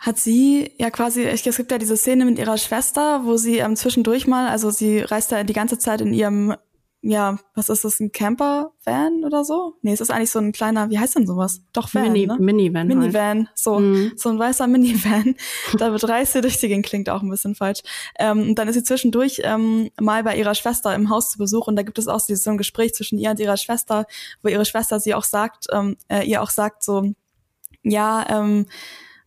hat 0.00 0.18
sie 0.18 0.72
ja 0.78 0.90
quasi, 0.90 1.24
es 1.24 1.42
gibt 1.42 1.70
ja 1.70 1.78
diese 1.78 1.96
Szene 1.96 2.24
mit 2.24 2.38
ihrer 2.38 2.58
Schwester, 2.58 3.24
wo 3.24 3.36
sie 3.36 3.58
ähm, 3.58 3.76
zwischendurch 3.76 4.26
mal, 4.26 4.48
also 4.48 4.70
sie 4.70 5.00
reist 5.00 5.30
ja 5.30 5.44
die 5.44 5.52
ganze 5.52 5.78
Zeit 5.78 6.00
in 6.00 6.12
ihrem, 6.12 6.56
ja, 7.04 7.36
was 7.54 7.68
ist 7.68 7.84
das, 7.84 7.98
ein 7.98 8.12
Camper-Van 8.12 9.24
oder 9.24 9.44
so? 9.44 9.74
Nee, 9.82 9.92
es 9.92 10.00
ist 10.00 10.10
eigentlich 10.10 10.30
so 10.30 10.38
ein 10.38 10.52
kleiner, 10.52 10.88
wie 10.88 11.00
heißt 11.00 11.16
denn 11.16 11.26
sowas? 11.26 11.60
Doch 11.72 11.92
Van, 11.92 12.04
Mini, 12.04 12.28
ne? 12.28 12.36
Minivan. 12.38 12.86
Minivan, 12.86 13.48
halt. 13.48 13.58
so, 13.58 13.80
mhm. 13.80 14.12
so 14.16 14.28
ein 14.28 14.38
weißer 14.38 14.68
Minivan. 14.68 15.34
da 15.78 15.90
wird 15.90 16.08
reist 16.08 16.32
sie 16.32 16.40
durch 16.40 16.58
die 16.58 16.68
Gegend, 16.68 16.86
klingt 16.86 17.10
auch 17.10 17.22
ein 17.22 17.28
bisschen 17.28 17.56
falsch. 17.56 17.80
Ähm, 18.20 18.50
und 18.50 18.54
dann 18.54 18.68
ist 18.68 18.76
sie 18.76 18.84
zwischendurch 18.84 19.42
ähm, 19.42 19.90
mal 20.00 20.22
bei 20.22 20.36
ihrer 20.36 20.54
Schwester 20.54 20.94
im 20.94 21.10
Haus 21.10 21.30
zu 21.30 21.38
Besuch 21.38 21.66
und 21.66 21.74
da 21.74 21.82
gibt 21.82 21.98
es 21.98 22.06
auch 22.06 22.20
so 22.20 22.50
ein 22.50 22.58
Gespräch 22.58 22.94
zwischen 22.94 23.18
ihr 23.18 23.30
und 23.30 23.40
ihrer 23.40 23.56
Schwester, 23.56 24.06
wo 24.40 24.48
ihre 24.48 24.64
Schwester 24.64 25.00
sie 25.00 25.14
auch 25.14 25.24
sagt, 25.24 25.66
ähm, 25.72 25.96
äh, 26.06 26.24
ihr 26.24 26.40
auch 26.40 26.50
sagt 26.50 26.84
so, 26.84 27.12
ja, 27.82 28.24
ähm, 28.28 28.66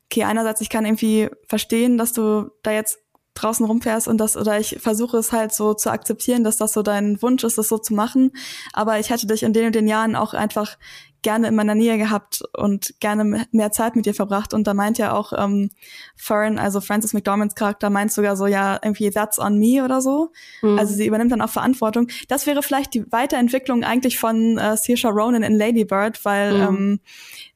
okay, 0.06 0.24
einerseits, 0.24 0.62
ich 0.62 0.70
kann 0.70 0.86
irgendwie 0.86 1.30
verstehen, 1.50 1.98
dass 1.98 2.14
du 2.14 2.52
da 2.64 2.72
jetzt 2.72 3.00
draußen 3.36 3.66
rumfährst 3.66 4.08
und 4.08 4.18
das, 4.18 4.36
oder 4.36 4.60
ich 4.60 4.78
versuche 4.80 5.18
es 5.18 5.32
halt 5.32 5.54
so 5.54 5.74
zu 5.74 5.92
akzeptieren, 5.92 6.44
dass 6.44 6.58
das 6.58 6.74
so 6.74 6.82
dein 6.82 7.22
Wunsch 7.22 7.44
ist, 7.44 7.58
das 7.58 7.68
so 7.68 7.78
zu 7.78 7.94
machen. 7.94 8.32
Aber 8.74 9.00
ich 9.00 9.10
hätte 9.10 9.28
dich 9.28 9.44
in 9.44 9.54
den 9.54 9.68
und 9.68 9.76
den 9.76 9.88
Jahren 9.88 10.16
auch 10.16 10.34
einfach 10.34 10.78
gerne 11.22 11.48
in 11.48 11.56
meiner 11.56 11.74
Nähe 11.74 11.98
gehabt 11.98 12.44
und 12.56 13.00
gerne 13.00 13.48
mehr 13.52 13.72
Zeit 13.72 13.96
mit 13.96 14.06
dir 14.06 14.14
verbracht. 14.14 14.54
Und 14.54 14.68
da 14.68 14.76
meint 14.76 15.00
ja 15.00 15.12
auch 15.12 15.34
ähm, 15.36 15.72
Fern, 16.16 16.60
also 16.60 16.82
Francis 16.82 17.14
McDormands 17.14 17.56
Charakter, 17.56 17.90
meint 17.90 18.12
sogar 18.12 18.38
so, 18.38 18.46
ja, 18.46 18.80
irgendwie 18.82 19.10
that's 19.10 19.40
on 19.40 19.58
me 19.58 19.84
oder 19.84 20.02
so. 20.02 20.32
Mhm. 20.62 20.78
Also 20.78 20.94
sie 20.94 21.08
übernimmt 21.08 21.32
dann 21.32 21.42
auch 21.42 21.50
Verantwortung. 21.50 22.10
Das 22.28 22.46
wäre 22.46 22.62
vielleicht 22.62 22.94
die 22.94 23.12
Weiterentwicklung 23.12 23.84
eigentlich 23.84 24.20
von 24.20 24.60
äh, 24.60 24.78
Saoirse 24.78 25.08
Ronan 25.08 25.42
in 25.42 25.58
Lady 25.58 25.84
Bird, 25.84 26.24
weil 26.26 26.54
mhm. 26.54 26.62
ähm, 26.62 27.00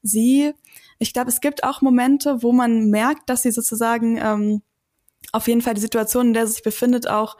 sie 0.02 0.52
ich 1.02 1.14
glaube, 1.14 1.30
es 1.30 1.40
gibt 1.40 1.64
auch 1.64 1.80
Momente, 1.80 2.42
wo 2.42 2.52
man 2.52 2.90
merkt, 2.90 3.30
dass 3.30 3.42
sie 3.42 3.52
sozusagen 3.52 4.18
ähm, 4.18 4.62
auf 5.32 5.48
jeden 5.48 5.62
Fall 5.62 5.74
die 5.74 5.80
Situation, 5.80 6.28
in 6.28 6.32
der 6.34 6.46
sie 6.46 6.54
sich 6.54 6.62
befindet, 6.62 7.08
auch 7.08 7.36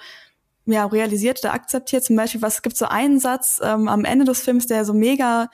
ja, 0.66 0.86
realisiert 0.86 1.40
oder 1.40 1.54
akzeptiert. 1.54 2.04
Zum 2.04 2.16
Beispiel, 2.16 2.42
was 2.42 2.62
gibt 2.62 2.76
so 2.76 2.86
einen 2.86 3.18
Satz 3.18 3.60
ähm, 3.62 3.88
am 3.88 4.04
Ende 4.04 4.24
des 4.24 4.40
Films, 4.42 4.66
der 4.66 4.84
so 4.84 4.94
mega 4.94 5.48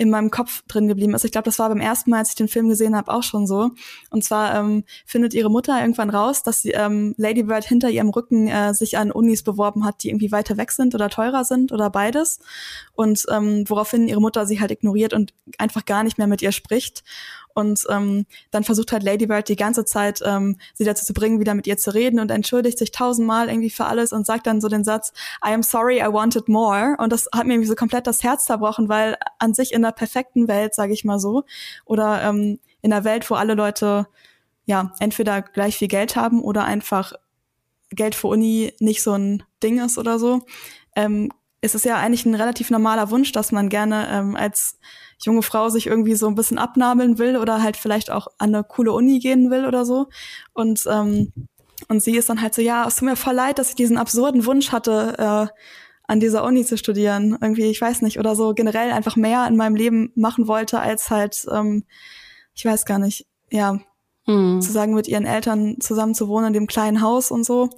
in 0.00 0.08
meinem 0.08 0.30
Kopf 0.30 0.62
drin 0.66 0.88
geblieben 0.88 1.12
ist. 1.12 1.26
Ich 1.26 1.32
glaube, 1.32 1.44
das 1.44 1.58
war 1.58 1.68
beim 1.68 1.80
ersten 1.80 2.08
Mal, 2.08 2.20
als 2.20 2.30
ich 2.30 2.34
den 2.34 2.48
Film 2.48 2.70
gesehen 2.70 2.96
habe, 2.96 3.12
auch 3.12 3.22
schon 3.22 3.46
so. 3.46 3.72
Und 4.08 4.24
zwar 4.24 4.54
ähm, 4.54 4.84
findet 5.04 5.34
ihre 5.34 5.50
Mutter 5.50 5.78
irgendwann 5.78 6.08
raus, 6.08 6.42
dass 6.42 6.62
sie 6.62 6.70
ähm, 6.70 7.14
Lady 7.18 7.42
Bird 7.42 7.66
hinter 7.66 7.90
ihrem 7.90 8.08
Rücken 8.08 8.48
äh, 8.48 8.72
sich 8.72 8.96
an 8.96 9.12
Unis 9.12 9.42
beworben 9.42 9.84
hat, 9.84 10.02
die 10.02 10.08
irgendwie 10.08 10.32
weiter 10.32 10.56
weg 10.56 10.72
sind 10.72 10.94
oder 10.94 11.10
teurer 11.10 11.44
sind 11.44 11.70
oder 11.70 11.90
beides. 11.90 12.38
Und 12.94 13.26
ähm, 13.30 13.64
woraufhin 13.68 14.08
ihre 14.08 14.22
Mutter 14.22 14.46
sie 14.46 14.58
halt 14.58 14.70
ignoriert 14.70 15.12
und 15.12 15.34
einfach 15.58 15.84
gar 15.84 16.02
nicht 16.02 16.16
mehr 16.16 16.28
mit 16.28 16.40
ihr 16.40 16.52
spricht. 16.52 17.04
Und 17.54 17.84
ähm, 17.90 18.26
dann 18.50 18.64
versucht 18.64 18.92
halt 18.92 19.02
Lady 19.02 19.26
Bird 19.26 19.48
die 19.48 19.56
ganze 19.56 19.84
Zeit, 19.84 20.20
ähm, 20.24 20.56
sie 20.74 20.84
dazu 20.84 21.04
zu 21.04 21.12
bringen, 21.12 21.40
wieder 21.40 21.54
mit 21.54 21.66
ihr 21.66 21.76
zu 21.76 21.92
reden 21.92 22.20
und 22.20 22.30
entschuldigt 22.30 22.78
sich 22.78 22.92
tausendmal 22.92 23.48
irgendwie 23.48 23.70
für 23.70 23.86
alles 23.86 24.12
und 24.12 24.26
sagt 24.26 24.46
dann 24.46 24.60
so 24.60 24.68
den 24.68 24.84
Satz, 24.84 25.12
I 25.44 25.52
am 25.52 25.62
sorry, 25.62 25.98
I 25.98 26.12
wanted 26.12 26.48
more. 26.48 26.96
Und 26.98 27.12
das 27.12 27.28
hat 27.34 27.46
mir 27.46 27.54
irgendwie 27.54 27.68
so 27.68 27.74
komplett 27.74 28.06
das 28.06 28.22
Herz 28.22 28.44
zerbrochen, 28.44 28.88
weil 28.88 29.16
an 29.38 29.54
sich 29.54 29.72
in 29.72 29.82
der 29.82 29.92
perfekten 29.92 30.48
Welt, 30.48 30.74
sage 30.74 30.92
ich 30.92 31.04
mal 31.04 31.18
so, 31.18 31.44
oder 31.84 32.22
ähm, 32.22 32.58
in 32.82 32.92
einer 32.92 33.04
Welt, 33.04 33.28
wo 33.30 33.34
alle 33.34 33.54
Leute 33.54 34.06
ja 34.64 34.92
entweder 35.00 35.42
gleich 35.42 35.76
viel 35.76 35.88
Geld 35.88 36.16
haben 36.16 36.42
oder 36.42 36.64
einfach 36.64 37.12
Geld 37.90 38.14
für 38.14 38.28
Uni 38.28 38.72
nicht 38.78 39.02
so 39.02 39.12
ein 39.12 39.42
Ding 39.62 39.84
ist 39.84 39.98
oder 39.98 40.18
so, 40.18 40.42
ähm, 40.94 41.30
ist 41.60 41.74
es 41.74 41.84
ja 41.84 41.96
eigentlich 41.96 42.24
ein 42.24 42.34
relativ 42.34 42.70
normaler 42.70 43.10
Wunsch, 43.10 43.32
dass 43.32 43.52
man 43.52 43.68
gerne 43.68 44.08
ähm, 44.10 44.36
als 44.36 44.78
junge 45.22 45.42
Frau 45.42 45.68
sich 45.68 45.86
irgendwie 45.86 46.14
so 46.14 46.26
ein 46.26 46.34
bisschen 46.34 46.58
abnabeln 46.58 47.18
will 47.18 47.36
oder 47.36 47.62
halt 47.62 47.76
vielleicht 47.76 48.10
auch 48.10 48.28
an 48.38 48.54
eine 48.54 48.64
coole 48.64 48.92
Uni 48.92 49.18
gehen 49.18 49.50
will 49.50 49.66
oder 49.66 49.84
so. 49.84 50.08
Und, 50.54 50.84
ähm, 50.90 51.32
und 51.88 52.02
sie 52.02 52.16
ist 52.16 52.28
dann 52.30 52.40
halt 52.40 52.54
so, 52.54 52.62
ja, 52.62 52.86
es 52.86 52.96
tut 52.96 53.08
mir 53.08 53.16
voll 53.16 53.34
leid, 53.34 53.58
dass 53.58 53.70
ich 53.70 53.74
diesen 53.74 53.98
absurden 53.98 54.46
Wunsch 54.46 54.72
hatte, 54.72 55.14
äh, 55.18 55.60
an 56.06 56.20
dieser 56.20 56.44
Uni 56.44 56.64
zu 56.64 56.78
studieren. 56.78 57.36
Irgendwie, 57.40 57.66
ich 57.66 57.80
weiß 57.80 58.02
nicht, 58.02 58.18
oder 58.18 58.34
so 58.34 58.54
generell 58.54 58.90
einfach 58.92 59.16
mehr 59.16 59.46
in 59.46 59.56
meinem 59.56 59.76
Leben 59.76 60.12
machen 60.14 60.48
wollte, 60.48 60.80
als 60.80 61.10
halt, 61.10 61.46
ähm, 61.52 61.84
ich 62.54 62.64
weiß 62.64 62.86
gar 62.86 62.98
nicht, 62.98 63.26
ja, 63.50 63.78
hm. 64.24 64.60
zu 64.60 64.72
sagen, 64.72 64.94
mit 64.94 65.08
ihren 65.08 65.26
Eltern 65.26 65.76
zusammen 65.80 66.14
zu 66.14 66.28
wohnen 66.28 66.48
in 66.48 66.52
dem 66.52 66.66
kleinen 66.66 67.02
Haus 67.02 67.30
und 67.30 67.44
so. 67.44 67.70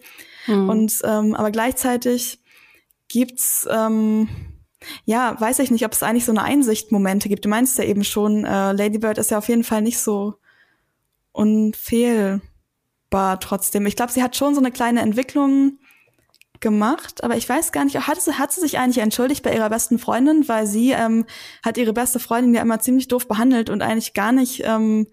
Hm. 0.47 0.69
Und 0.69 0.99
ähm, 1.05 1.35
aber 1.35 1.51
gleichzeitig 1.51 2.42
gibt's 3.13 3.69
ähm, 3.71 4.29
ja, 5.05 5.41
weiß 5.41 5.61
ich 5.61 5.71
nicht, 5.71 5.85
ob 5.85 5.93
es 5.93 6.03
eigentlich 6.03 6.25
so 6.25 6.33
eine 6.33 6.43
Einsichtmomente 6.43 7.29
gibt. 7.29 7.45
Du 7.45 7.49
meinst 7.49 7.79
ja 7.79 7.85
eben 7.85 8.05
schon, 8.05 8.45
äh, 8.45 8.73
Lady 8.73 8.99
Bird 8.99 9.19
ist 9.19 9.31
ja 9.31 9.39
auf 9.39 9.49
jeden 9.49 9.65
Fall 9.65 9.83
nicht 9.83 9.99
so 9.99 10.35
unfehlbar 11.33 12.41
trotzdem. 13.41 13.87
Ich 13.87 13.97
glaube, 13.97 14.13
sie 14.13 14.23
hat 14.23 14.37
schon 14.37 14.55
so 14.55 14.61
eine 14.61 14.73
kleine 14.73 15.01
Entwicklung 15.01 15.79
gemacht, 16.61 17.25
aber 17.25 17.37
ich 17.37 17.49
weiß 17.49 17.73
gar 17.73 17.85
nicht, 17.85 18.07
hat 18.07 18.21
sie, 18.21 18.39
hat 18.39 18.53
sie 18.53 18.61
sich 18.61 18.79
eigentlich 18.79 18.99
entschuldigt 18.99 19.43
bei 19.43 19.55
ihrer 19.55 19.69
besten 19.71 19.99
Freundin, 19.99 20.49
weil 20.49 20.67
sie 20.67 20.93
ähm, 20.93 21.27
hat 21.65 21.77
ihre 21.77 21.93
beste 21.93 22.21
Freundin 22.21 22.55
ja 22.55 22.63
immer 22.63 22.81
ziemlich 22.81 23.09
doof 23.09 23.27
behandelt 23.27 23.69
und 23.69 23.83
eigentlich 23.83 24.15
gar 24.15 24.33
nicht 24.33 24.63
ähm, 24.65 25.09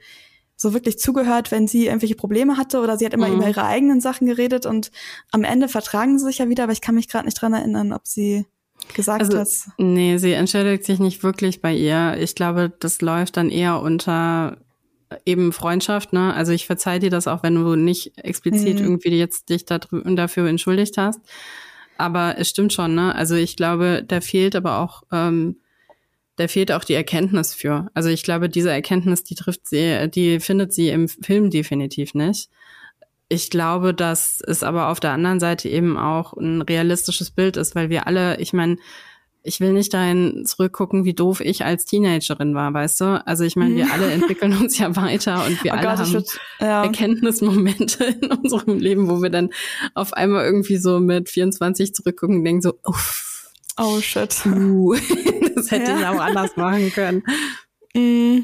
so 0.61 0.73
wirklich 0.73 0.99
zugehört, 0.99 1.51
wenn 1.51 1.67
sie 1.67 1.85
irgendwelche 1.85 2.15
Probleme 2.15 2.57
hatte 2.57 2.81
oder 2.81 2.97
sie 2.97 3.05
hat 3.05 3.13
immer 3.13 3.29
mhm. 3.29 3.35
über 3.35 3.47
ihre 3.47 3.63
eigenen 3.63 4.01
Sachen 4.01 4.27
geredet 4.27 4.65
und 4.65 4.91
am 5.31 5.45
Ende 5.45 5.69
vertragen 5.69 6.19
sie 6.19 6.25
sich 6.25 6.39
ja 6.39 6.49
wieder, 6.49 6.63
aber 6.63 6.73
ich 6.73 6.81
kann 6.81 6.95
mich 6.95 7.07
gerade 7.07 7.25
nicht 7.25 7.41
dran 7.41 7.53
erinnern, 7.53 7.93
ob 7.93 8.05
sie 8.05 8.45
gesagt 8.93 9.21
also, 9.21 9.37
hast. 9.37 9.69
Nee, 9.77 10.17
sie 10.17 10.33
entschuldigt 10.33 10.83
sich 10.83 10.99
nicht 10.99 11.23
wirklich 11.23 11.61
bei 11.61 11.73
ihr. 11.73 12.17
Ich 12.19 12.35
glaube, 12.35 12.73
das 12.77 12.99
läuft 13.01 13.37
dann 13.37 13.49
eher 13.49 13.79
unter 13.79 14.57
eben 15.25 15.53
Freundschaft, 15.53 16.11
ne? 16.11 16.33
Also 16.33 16.51
ich 16.51 16.65
verzeih 16.65 16.99
dir 16.99 17.09
das 17.09 17.27
auch, 17.27 17.41
wenn 17.41 17.55
du 17.55 17.75
nicht 17.75 18.17
explizit 18.17 18.79
mhm. 18.79 18.85
irgendwie 18.85 19.17
jetzt 19.17 19.49
dich 19.49 19.65
da 19.65 19.79
dafür 19.79 20.47
entschuldigt 20.47 20.97
hast. 20.97 21.21
Aber 21.97 22.37
es 22.37 22.49
stimmt 22.49 22.73
schon, 22.73 22.95
ne? 22.95 23.15
Also 23.15 23.35
ich 23.35 23.55
glaube, 23.55 24.03
da 24.05 24.19
fehlt 24.19 24.57
aber 24.57 24.79
auch, 24.79 25.03
ähm, 25.11 25.55
da 26.39 26.47
fehlt 26.47 26.71
auch 26.71 26.85
die 26.85 26.93
Erkenntnis 26.93 27.53
für. 27.53 27.89
Also 27.93 28.07
ich 28.07 28.23
glaube, 28.23 28.47
diese 28.47 28.71
Erkenntnis, 28.71 29.25
die 29.25 29.35
trifft 29.35 29.67
sie, 29.67 30.09
die 30.09 30.39
findet 30.39 30.73
sie 30.73 30.87
im 30.87 31.09
Film 31.09 31.49
definitiv 31.49 32.13
nicht. 32.13 32.49
Ich 33.27 33.49
glaube, 33.49 33.93
dass 33.93 34.39
es 34.39 34.63
aber 34.63 34.87
auf 34.87 35.01
der 35.01 35.11
anderen 35.11 35.41
Seite 35.41 35.67
eben 35.67 35.97
auch 35.97 36.31
ein 36.33 36.61
realistisches 36.61 37.29
Bild 37.31 37.57
ist, 37.57 37.75
weil 37.75 37.89
wir 37.89 38.07
alle, 38.07 38.39
ich 38.39 38.53
meine, 38.53 38.77
ich 39.43 39.59
will 39.59 39.73
nicht 39.73 39.93
dahin 39.93 40.45
zurückgucken, 40.45 41.03
wie 41.03 41.13
doof 41.13 41.41
ich 41.41 41.65
als 41.65 41.83
Teenagerin 41.83 42.55
war, 42.55 42.73
weißt 42.73 43.01
du? 43.01 43.27
Also 43.27 43.43
ich 43.43 43.57
meine, 43.57 43.75
wir 43.75 43.85
mhm. 43.85 43.91
alle 43.91 44.09
entwickeln 44.09 44.55
uns 44.57 44.77
ja 44.77 44.95
weiter 44.95 45.45
und 45.45 45.61
wir 45.65 45.73
oh 45.73 45.75
alle 45.75 45.87
Gott, 45.87 45.97
haben 45.97 46.13
würd, 46.13 46.39
ja. 46.61 46.83
Erkenntnismomente 46.83 48.05
in 48.21 48.31
unserem 48.31 48.79
Leben, 48.79 49.09
wo 49.09 49.21
wir 49.21 49.29
dann 49.29 49.49
auf 49.93 50.13
einmal 50.13 50.45
irgendwie 50.45 50.77
so 50.77 51.01
mit 51.01 51.27
24 51.27 51.93
zurückgucken 51.93 52.37
und 52.37 52.45
denken 52.45 52.61
so, 52.61 52.75
uff, 52.85 53.28
oh 53.79 53.99
shit. 54.01 54.45
Uh, 54.45 54.93
das 55.55 55.71
hätte 55.71 55.91
ja. 55.91 55.99
ich 55.99 56.05
auch 56.05 56.19
anders 56.19 56.55
machen 56.55 56.91
können. 56.91 57.23
Mm. 57.95 58.39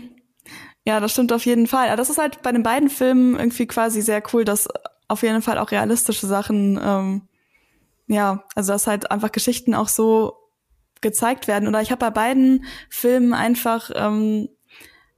Ja, 0.88 0.99
das 0.99 1.13
stimmt 1.13 1.33
auf 1.33 1.45
jeden 1.45 1.67
Fall. 1.67 1.88
Aber 1.88 1.97
das 1.97 2.09
ist 2.11 2.19
halt 2.19 2.43
bei 2.43 2.51
den 2.51 2.63
beiden 2.63 2.89
Filmen 2.89 3.36
irgendwie 3.36 3.65
quasi 3.65 4.01
sehr 4.01 4.21
cool, 4.33 4.45
dass 4.45 4.67
auf 5.07 5.23
jeden 5.23 5.41
Fall 5.41 5.57
auch 5.57 5.71
realistische 5.71 6.27
Sachen, 6.27 6.79
ähm, 6.81 7.21
ja, 8.07 8.43
also 8.55 8.73
dass 8.73 8.86
halt 8.88 9.09
einfach 9.09 9.31
Geschichten 9.31 9.73
auch 9.73 9.88
so 9.88 10.36
gezeigt 11.01 11.47
werden. 11.47 11.67
Oder 11.67 11.81
ich 11.81 11.91
habe 11.91 11.99
bei 11.99 12.11
beiden 12.11 12.65
Filmen 12.89 13.33
einfach, 13.33 13.89
ähm, 13.95 14.49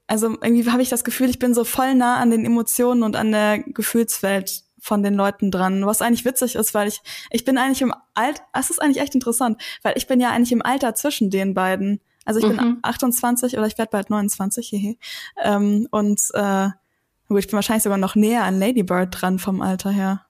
also 0.07 0.30
irgendwie 0.41 0.70
habe 0.72 0.82
ich 0.82 0.89
das 0.89 1.03
Gefühl, 1.03 1.30
ich 1.30 1.39
bin 1.39 1.53
so 1.53 1.65
voll 1.65 1.95
nah 1.95 2.18
an 2.18 2.32
den 2.32 2.45
Emotionen 2.45 3.03
und 3.03 3.18
an 3.18 3.32
der 3.32 3.59
Gefühlswelt 3.59 4.63
von 4.88 5.03
den 5.03 5.15
Leuten 5.15 5.51
dran, 5.51 5.85
was 5.85 6.01
eigentlich 6.01 6.23
witzig 6.23 6.55
ist, 6.55 6.73
weil 6.73 6.88
ich, 6.88 7.01
ich 7.29 7.43
bin 7.43 7.57
eigentlich 7.57 7.81
im 7.81 7.93
Alter, 8.13 8.41
es 8.53 8.69
ist 8.69 8.81
eigentlich 8.81 9.01
echt 9.01 9.13
interessant, 9.13 9.61
weil 9.83 9.93
ich 9.97 10.07
bin 10.07 10.21
ja 10.21 10.31
eigentlich 10.31 10.53
im 10.53 10.65
Alter 10.65 10.95
zwischen 10.95 11.29
den 11.29 11.53
beiden. 11.53 11.99
Also 12.23 12.39
ich 12.39 12.45
mhm. 12.45 12.57
bin 12.57 12.77
28 12.83 13.57
oder 13.57 13.67
ich 13.67 13.77
werde 13.77 13.91
bald 13.91 14.09
29, 14.09 14.69
hehe. 14.69 14.95
Ähm, 15.43 15.88
und 15.91 16.21
äh, 16.33 16.67
ich 16.67 17.47
bin 17.47 17.53
wahrscheinlich 17.53 17.83
sogar 17.83 17.97
noch 17.97 18.15
näher 18.15 18.43
an 18.43 18.59
Lady 18.59 18.83
Bird 18.83 19.09
dran 19.11 19.39
vom 19.39 19.61
Alter 19.61 19.91
her. 19.91 20.25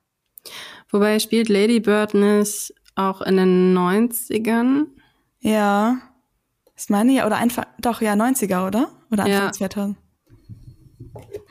Wobei 0.89 1.19
spielt 1.19 1.49
Lady 1.49 1.79
Bird 1.79 2.15
nicht 2.15 2.73
auch 2.95 3.21
in 3.21 3.37
den 3.37 3.77
90ern? 3.77 4.87
Ja. 5.39 5.99
Ich 6.75 6.89
meine 6.89 7.11
ja, 7.13 7.27
oder 7.27 7.37
einfach, 7.37 7.65
doch, 7.79 8.01
ja, 8.01 8.13
90er, 8.13 8.65
oder? 8.65 8.89
Oder 9.11 9.25
Anfang 9.25 9.43
ja. 9.43 9.51
2000. 9.51 9.97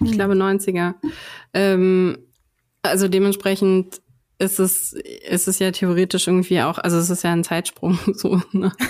Ich 0.00 0.12
glaube 0.12 0.34
90er. 0.34 0.94
Ähm, 1.54 2.18
also 2.82 3.08
dementsprechend 3.08 4.00
ist 4.38 4.58
es, 4.58 4.92
ist 4.92 5.48
es 5.48 5.58
ja 5.58 5.70
theoretisch 5.70 6.26
irgendwie 6.26 6.60
auch, 6.60 6.78
also 6.78 6.98
es 6.98 7.08
ist 7.08 7.24
ja 7.24 7.32
ein 7.32 7.44
Zeitsprung 7.44 7.98
so. 8.14 8.40
Ne? 8.52 8.72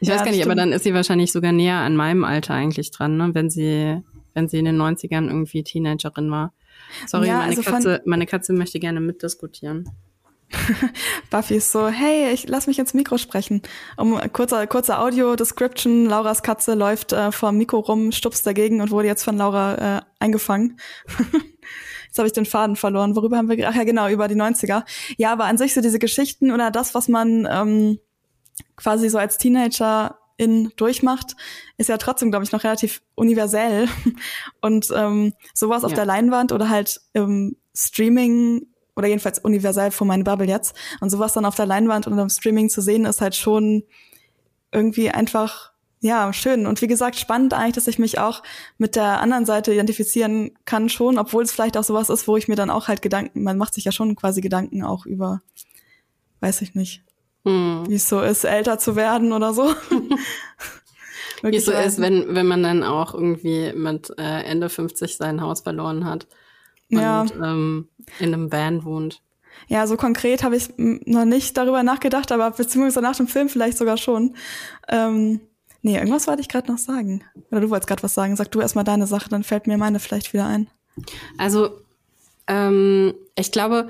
Ich 0.00 0.06
ja, 0.06 0.14
weiß 0.14 0.22
gar 0.22 0.30
nicht, 0.30 0.36
stimmt. 0.36 0.52
aber 0.52 0.54
dann 0.54 0.72
ist 0.72 0.84
sie 0.84 0.94
wahrscheinlich 0.94 1.32
sogar 1.32 1.50
näher 1.50 1.78
an 1.78 1.96
meinem 1.96 2.22
Alter 2.22 2.54
eigentlich 2.54 2.92
dran, 2.92 3.16
ne? 3.16 3.30
wenn 3.34 3.50
sie, 3.50 4.00
wenn 4.32 4.46
sie 4.48 4.58
in 4.58 4.64
den 4.64 4.80
90ern 4.80 5.26
irgendwie 5.26 5.64
Teenagerin 5.64 6.30
war. 6.30 6.52
Sorry, 7.06 7.26
ja, 7.26 7.38
meine, 7.38 7.50
also 7.50 7.62
Katze, 7.62 8.02
meine 8.04 8.26
Katze 8.26 8.52
möchte 8.52 8.78
gerne 8.78 9.00
mitdiskutieren. 9.00 9.90
Buffy 11.30 11.56
ist 11.56 11.72
so, 11.72 11.88
hey, 11.88 12.32
ich 12.32 12.48
lass 12.48 12.68
mich 12.68 12.78
ins 12.78 12.94
Mikro 12.94 13.18
sprechen. 13.18 13.62
Um 13.96 14.18
kurzer 14.32 14.66
kurzer 14.66 15.02
Audio-Description, 15.02 16.06
Lauras 16.06 16.42
Katze 16.42 16.74
läuft 16.74 17.12
äh, 17.12 17.32
vor 17.32 17.50
dem 17.50 17.58
Mikro 17.58 17.80
rum, 17.80 18.12
stupst 18.12 18.46
dagegen 18.46 18.80
und 18.80 18.90
wurde 18.90 19.08
jetzt 19.08 19.24
von 19.24 19.36
Laura 19.36 19.98
äh, 19.98 20.02
eingefangen. 20.20 20.78
Jetzt 22.18 22.20
habe 22.20 22.26
ich 22.26 22.32
den 22.32 22.46
Faden 22.46 22.76
verloren. 22.76 23.14
Worüber 23.14 23.36
haben 23.36 23.48
wir 23.48 23.68
Ach 23.68 23.74
ja, 23.74 23.84
genau, 23.84 24.08
über 24.08 24.28
die 24.28 24.34
90er. 24.34 24.84
Ja, 25.16 25.32
aber 25.32 25.44
an 25.44 25.56
sich 25.56 25.72
so 25.74 25.80
diese 25.80 25.98
Geschichten 25.98 26.50
oder 26.50 26.70
das, 26.70 26.94
was 26.94 27.08
man 27.08 27.46
ähm, 27.50 27.98
quasi 28.76 29.08
so 29.08 29.18
als 29.18 29.38
Teenager 29.38 30.18
in 30.36 30.72
durchmacht, 30.76 31.36
ist 31.76 31.88
ja 31.88 31.96
trotzdem, 31.96 32.30
glaube 32.30 32.44
ich, 32.44 32.52
noch 32.52 32.64
relativ 32.64 33.02
universell. 33.14 33.88
Und 34.60 34.88
ähm, 34.94 35.32
sowas 35.54 35.82
ja. 35.82 35.86
auf 35.86 35.94
der 35.94 36.06
Leinwand 36.06 36.52
oder 36.52 36.68
halt 36.68 37.00
im 37.12 37.56
Streaming 37.74 38.66
oder 38.96 39.06
jedenfalls 39.06 39.38
universell 39.38 39.92
vor 39.92 40.06
meine 40.06 40.24
Bubble 40.24 40.48
jetzt. 40.48 40.74
Und 41.00 41.10
sowas 41.10 41.32
dann 41.32 41.44
auf 41.44 41.54
der 41.54 41.66
Leinwand 41.66 42.08
und 42.08 42.18
im 42.18 42.28
Streaming 42.28 42.68
zu 42.68 42.82
sehen, 42.82 43.04
ist 43.04 43.20
halt 43.20 43.36
schon 43.36 43.84
irgendwie 44.72 45.10
einfach, 45.10 45.67
ja, 46.00 46.32
schön. 46.32 46.66
Und 46.66 46.80
wie 46.80 46.86
gesagt, 46.86 47.16
spannend 47.16 47.54
eigentlich, 47.54 47.74
dass 47.74 47.88
ich 47.88 47.98
mich 47.98 48.18
auch 48.18 48.42
mit 48.76 48.94
der 48.94 49.20
anderen 49.20 49.46
Seite 49.46 49.72
identifizieren 49.72 50.52
kann 50.64 50.88
schon, 50.88 51.18
obwohl 51.18 51.42
es 51.42 51.52
vielleicht 51.52 51.76
auch 51.76 51.84
sowas 51.84 52.08
ist, 52.08 52.28
wo 52.28 52.36
ich 52.36 52.48
mir 52.48 52.56
dann 52.56 52.70
auch 52.70 52.88
halt 52.88 53.02
Gedanken, 53.02 53.42
man 53.42 53.58
macht 53.58 53.74
sich 53.74 53.84
ja 53.84 53.92
schon 53.92 54.14
quasi 54.14 54.40
Gedanken 54.40 54.84
auch 54.84 55.06
über, 55.06 55.42
weiß 56.40 56.62
ich 56.62 56.74
nicht, 56.74 57.02
hm. 57.44 57.84
wie 57.88 57.94
es 57.94 58.08
so 58.08 58.20
ist, 58.20 58.44
älter 58.44 58.78
zu 58.78 58.94
werden 58.94 59.32
oder 59.32 59.52
so. 59.52 59.74
wie 61.42 61.56
es 61.56 61.64
so 61.64 61.72
ist, 61.72 62.00
wenn, 62.00 62.34
wenn 62.34 62.46
man 62.46 62.62
dann 62.62 62.84
auch 62.84 63.14
irgendwie 63.14 63.72
mit 63.74 64.10
äh, 64.18 64.42
Ende 64.44 64.68
50 64.68 65.16
sein 65.16 65.40
Haus 65.40 65.62
verloren 65.62 66.04
hat 66.04 66.28
und 66.90 66.98
ja. 66.98 67.26
ähm, 67.42 67.88
in 68.20 68.34
einem 68.34 68.52
Van 68.52 68.84
wohnt. 68.84 69.20
Ja, 69.66 69.86
so 69.86 69.96
konkret 69.96 70.44
habe 70.44 70.56
ich 70.56 70.68
noch 70.76 71.24
nicht 71.24 71.56
darüber 71.56 71.82
nachgedacht, 71.82 72.30
aber 72.30 72.52
beziehungsweise 72.52 73.02
nach 73.02 73.16
dem 73.16 73.26
Film 73.26 73.48
vielleicht 73.48 73.76
sogar 73.76 73.96
schon. 73.96 74.36
Ähm, 74.88 75.40
nee, 75.82 75.96
irgendwas 75.96 76.26
wollte 76.26 76.40
ich 76.40 76.48
gerade 76.48 76.70
noch 76.70 76.78
sagen. 76.78 77.24
Oder 77.50 77.60
du 77.60 77.70
wolltest 77.70 77.88
gerade 77.88 78.02
was 78.02 78.14
sagen. 78.14 78.36
Sag 78.36 78.50
du 78.50 78.60
erstmal 78.60 78.84
deine 78.84 79.06
Sache, 79.06 79.28
dann 79.28 79.44
fällt 79.44 79.66
mir 79.66 79.78
meine 79.78 79.98
vielleicht 80.00 80.32
wieder 80.32 80.46
ein. 80.46 80.68
Also, 81.36 81.80
ähm, 82.46 83.14
ich 83.36 83.52
glaube, 83.52 83.88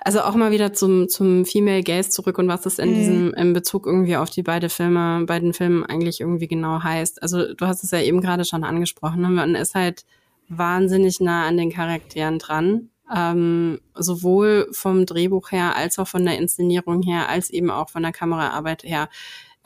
also 0.00 0.20
auch 0.22 0.34
mal 0.34 0.52
wieder 0.52 0.72
zum, 0.72 1.08
zum 1.08 1.44
Female 1.44 1.82
Gaze 1.82 2.10
zurück 2.10 2.38
und 2.38 2.48
was 2.48 2.62
das 2.62 2.78
in 2.78 2.90
mhm. 2.90 2.94
diesem, 2.94 3.34
in 3.34 3.52
Bezug 3.52 3.86
irgendwie 3.86 4.16
auf 4.16 4.30
die 4.30 4.42
beiden 4.42 4.70
Filme, 4.70 5.24
beiden 5.26 5.52
Filmen 5.52 5.84
eigentlich 5.84 6.20
irgendwie 6.20 6.48
genau 6.48 6.82
heißt. 6.82 7.22
Also 7.22 7.52
du 7.52 7.66
hast 7.66 7.84
es 7.84 7.90
ja 7.90 8.00
eben 8.00 8.20
gerade 8.20 8.44
schon 8.44 8.64
angesprochen. 8.64 9.20
Ne? 9.20 9.28
Man 9.28 9.54
ist 9.54 9.74
halt 9.74 10.04
wahnsinnig 10.48 11.20
nah 11.20 11.46
an 11.46 11.56
den 11.56 11.72
Charakteren 11.72 12.38
dran. 12.38 12.90
Ähm, 13.14 13.80
sowohl 13.94 14.68
vom 14.72 15.06
Drehbuch 15.06 15.50
her 15.50 15.74
als 15.76 15.98
auch 15.98 16.06
von 16.08 16.24
der 16.24 16.38
Inszenierung 16.38 17.02
her, 17.02 17.28
als 17.28 17.48
eben 17.48 17.70
auch 17.70 17.88
von 17.88 18.02
der 18.02 18.12
Kameraarbeit 18.12 18.82
her, 18.84 19.08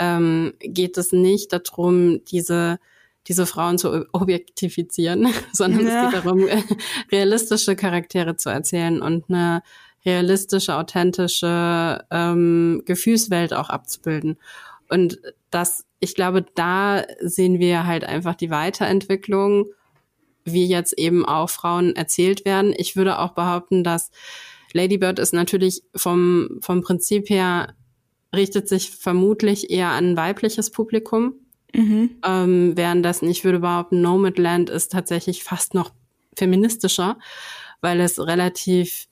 ähm, 0.03 0.55
geht 0.61 0.99
es 0.99 1.13
nicht 1.13 1.53
darum, 1.53 2.25
diese 2.25 2.79
diese 3.29 3.47
Frauen 3.47 3.79
zu 3.79 4.05
objektifizieren, 4.13 5.29
sondern 5.53 5.87
ja. 5.87 6.07
es 6.07 6.13
geht 6.13 6.25
darum, 6.25 6.45
realistische 7.13 7.77
Charaktere 7.77 8.35
zu 8.35 8.51
erzählen 8.51 9.01
und 9.01 9.27
eine 9.29 9.63
realistische, 10.05 10.75
authentische 10.75 12.05
ähm, 12.11 12.83
Gefühlswelt 12.85 13.55
auch 13.55 13.71
abzubilden. 13.71 14.39
Und 14.89 15.21
das, 15.51 15.85
ich 16.01 16.17
glaube, 16.17 16.45
da 16.57 17.05
sehen 17.21 17.61
wir 17.61 17.87
halt 17.87 18.03
einfach 18.03 18.35
die 18.35 18.51
Weiterentwicklung 18.51 19.67
wie 20.45 20.67
jetzt 20.67 20.99
eben 20.99 21.25
auch 21.25 21.51
Frauen 21.51 21.95
erzählt 21.95 22.45
werden. 22.45 22.75
Ich 22.77 22.97
würde 22.97 23.21
auch 23.21 23.31
behaupten, 23.31 23.85
dass 23.85 24.11
Lady 24.73 24.99
Bird 24.99 25.19
ist 25.19 25.33
natürlich 25.33 25.83
vom, 25.95 26.59
vom 26.61 26.83
Prinzip 26.83 27.31
her 27.31 27.75
richtet 28.35 28.69
sich 28.69 28.91
vermutlich 28.91 29.71
eher 29.71 29.89
an 29.89 30.13
ein 30.13 30.17
weibliches 30.17 30.71
Publikum. 30.71 31.35
Mhm. 31.75 32.11
Ähm, 32.25 32.77
währenddessen, 32.77 33.29
ich 33.29 33.45
würde 33.45 33.61
behaupten, 33.61 34.01
Nomadland 34.01 34.71
ist 34.71 34.93
tatsächlich 34.93 35.45
fast 35.45 35.75
noch 35.75 35.93
feministischer, 36.37 37.19
weil 37.81 38.01
es 38.01 38.19
relativ 38.19 39.09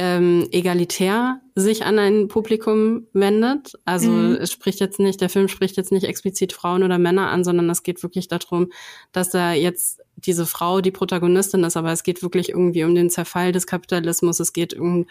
ähm, 0.00 0.46
egalitär 0.52 1.40
sich 1.56 1.84
an 1.84 1.98
ein 1.98 2.28
Publikum 2.28 3.08
wendet. 3.12 3.72
Also 3.84 4.10
mhm. 4.10 4.36
es 4.36 4.52
spricht 4.52 4.78
jetzt 4.78 5.00
nicht, 5.00 5.20
der 5.20 5.28
Film 5.28 5.48
spricht 5.48 5.76
jetzt 5.76 5.90
nicht 5.90 6.04
explizit 6.04 6.52
Frauen 6.52 6.84
oder 6.84 6.98
Männer 6.98 7.30
an, 7.30 7.42
sondern 7.42 7.68
es 7.68 7.82
geht 7.82 8.02
wirklich 8.04 8.28
darum, 8.28 8.70
dass 9.10 9.30
da 9.30 9.52
jetzt 9.52 10.00
diese 10.14 10.46
Frau 10.46 10.80
die 10.80 10.92
Protagonistin 10.92 11.64
ist, 11.64 11.76
aber 11.76 11.92
es 11.92 12.04
geht 12.04 12.22
wirklich 12.22 12.50
irgendwie 12.50 12.84
um 12.84 12.94
den 12.94 13.10
Zerfall 13.10 13.50
des 13.50 13.66
Kapitalismus, 13.66 14.38
es 14.38 14.52
geht 14.52 14.74
um 14.74 15.06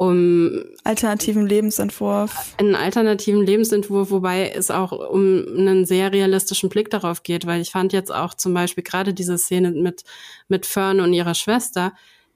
um 0.00 0.64
alternativen 0.82 1.46
Lebensentwurf. 1.46 2.54
Einen 2.56 2.74
alternativen 2.74 3.44
Lebensentwurf, 3.44 4.10
wobei 4.10 4.48
es 4.48 4.70
auch 4.70 4.92
um 4.92 5.44
einen 5.46 5.84
sehr 5.84 6.10
realistischen 6.10 6.70
Blick 6.70 6.88
darauf 6.88 7.22
geht, 7.22 7.44
weil 7.44 7.60
ich 7.60 7.70
fand 7.70 7.92
jetzt 7.92 8.10
auch 8.10 8.32
zum 8.32 8.54
Beispiel 8.54 8.82
gerade 8.82 9.12
diese 9.12 9.36
Szene 9.36 9.72
mit, 9.72 10.04
mit 10.48 10.64
Fern 10.64 11.00
und 11.00 11.12
ihrer 11.12 11.34
Schwester, 11.34 11.92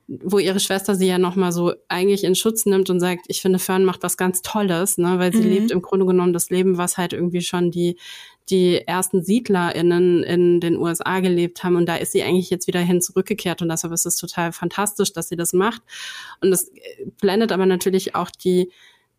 wo 0.06 0.38
ihre 0.38 0.60
Schwester 0.60 0.94
sie 0.94 1.06
ja 1.06 1.16
nochmal 1.16 1.52
so 1.52 1.72
eigentlich 1.88 2.24
in 2.24 2.34
Schutz 2.34 2.66
nimmt 2.66 2.90
und 2.90 3.00
sagt, 3.00 3.24
ich 3.28 3.40
finde, 3.40 3.58
Fern 3.58 3.86
macht 3.86 4.02
was 4.02 4.18
ganz 4.18 4.42
Tolles, 4.42 4.98
ne, 4.98 5.18
weil 5.18 5.32
sie 5.32 5.40
mhm. 5.40 5.48
lebt 5.48 5.70
im 5.70 5.80
Grunde 5.80 6.04
genommen 6.04 6.34
das 6.34 6.50
Leben, 6.50 6.76
was 6.76 6.98
halt 6.98 7.14
irgendwie 7.14 7.40
schon 7.40 7.70
die, 7.70 7.96
die 8.50 8.86
ersten 8.86 9.24
SiedlerInnen 9.24 10.22
in 10.22 10.60
den 10.60 10.76
USA 10.76 11.20
gelebt 11.20 11.64
haben. 11.64 11.76
Und 11.76 11.86
da 11.86 11.96
ist 11.96 12.12
sie 12.12 12.22
eigentlich 12.22 12.50
jetzt 12.50 12.66
wieder 12.66 12.80
hin 12.80 13.00
zurückgekehrt. 13.00 13.62
Und 13.62 13.68
deshalb 13.68 13.92
ist 13.92 14.06
es 14.06 14.16
total 14.16 14.52
fantastisch, 14.52 15.12
dass 15.12 15.28
sie 15.28 15.36
das 15.36 15.52
macht. 15.52 15.82
Und 16.40 16.50
das 16.50 16.70
blendet 17.20 17.52
aber 17.52 17.66
natürlich 17.66 18.14
auch 18.14 18.30
die, 18.30 18.70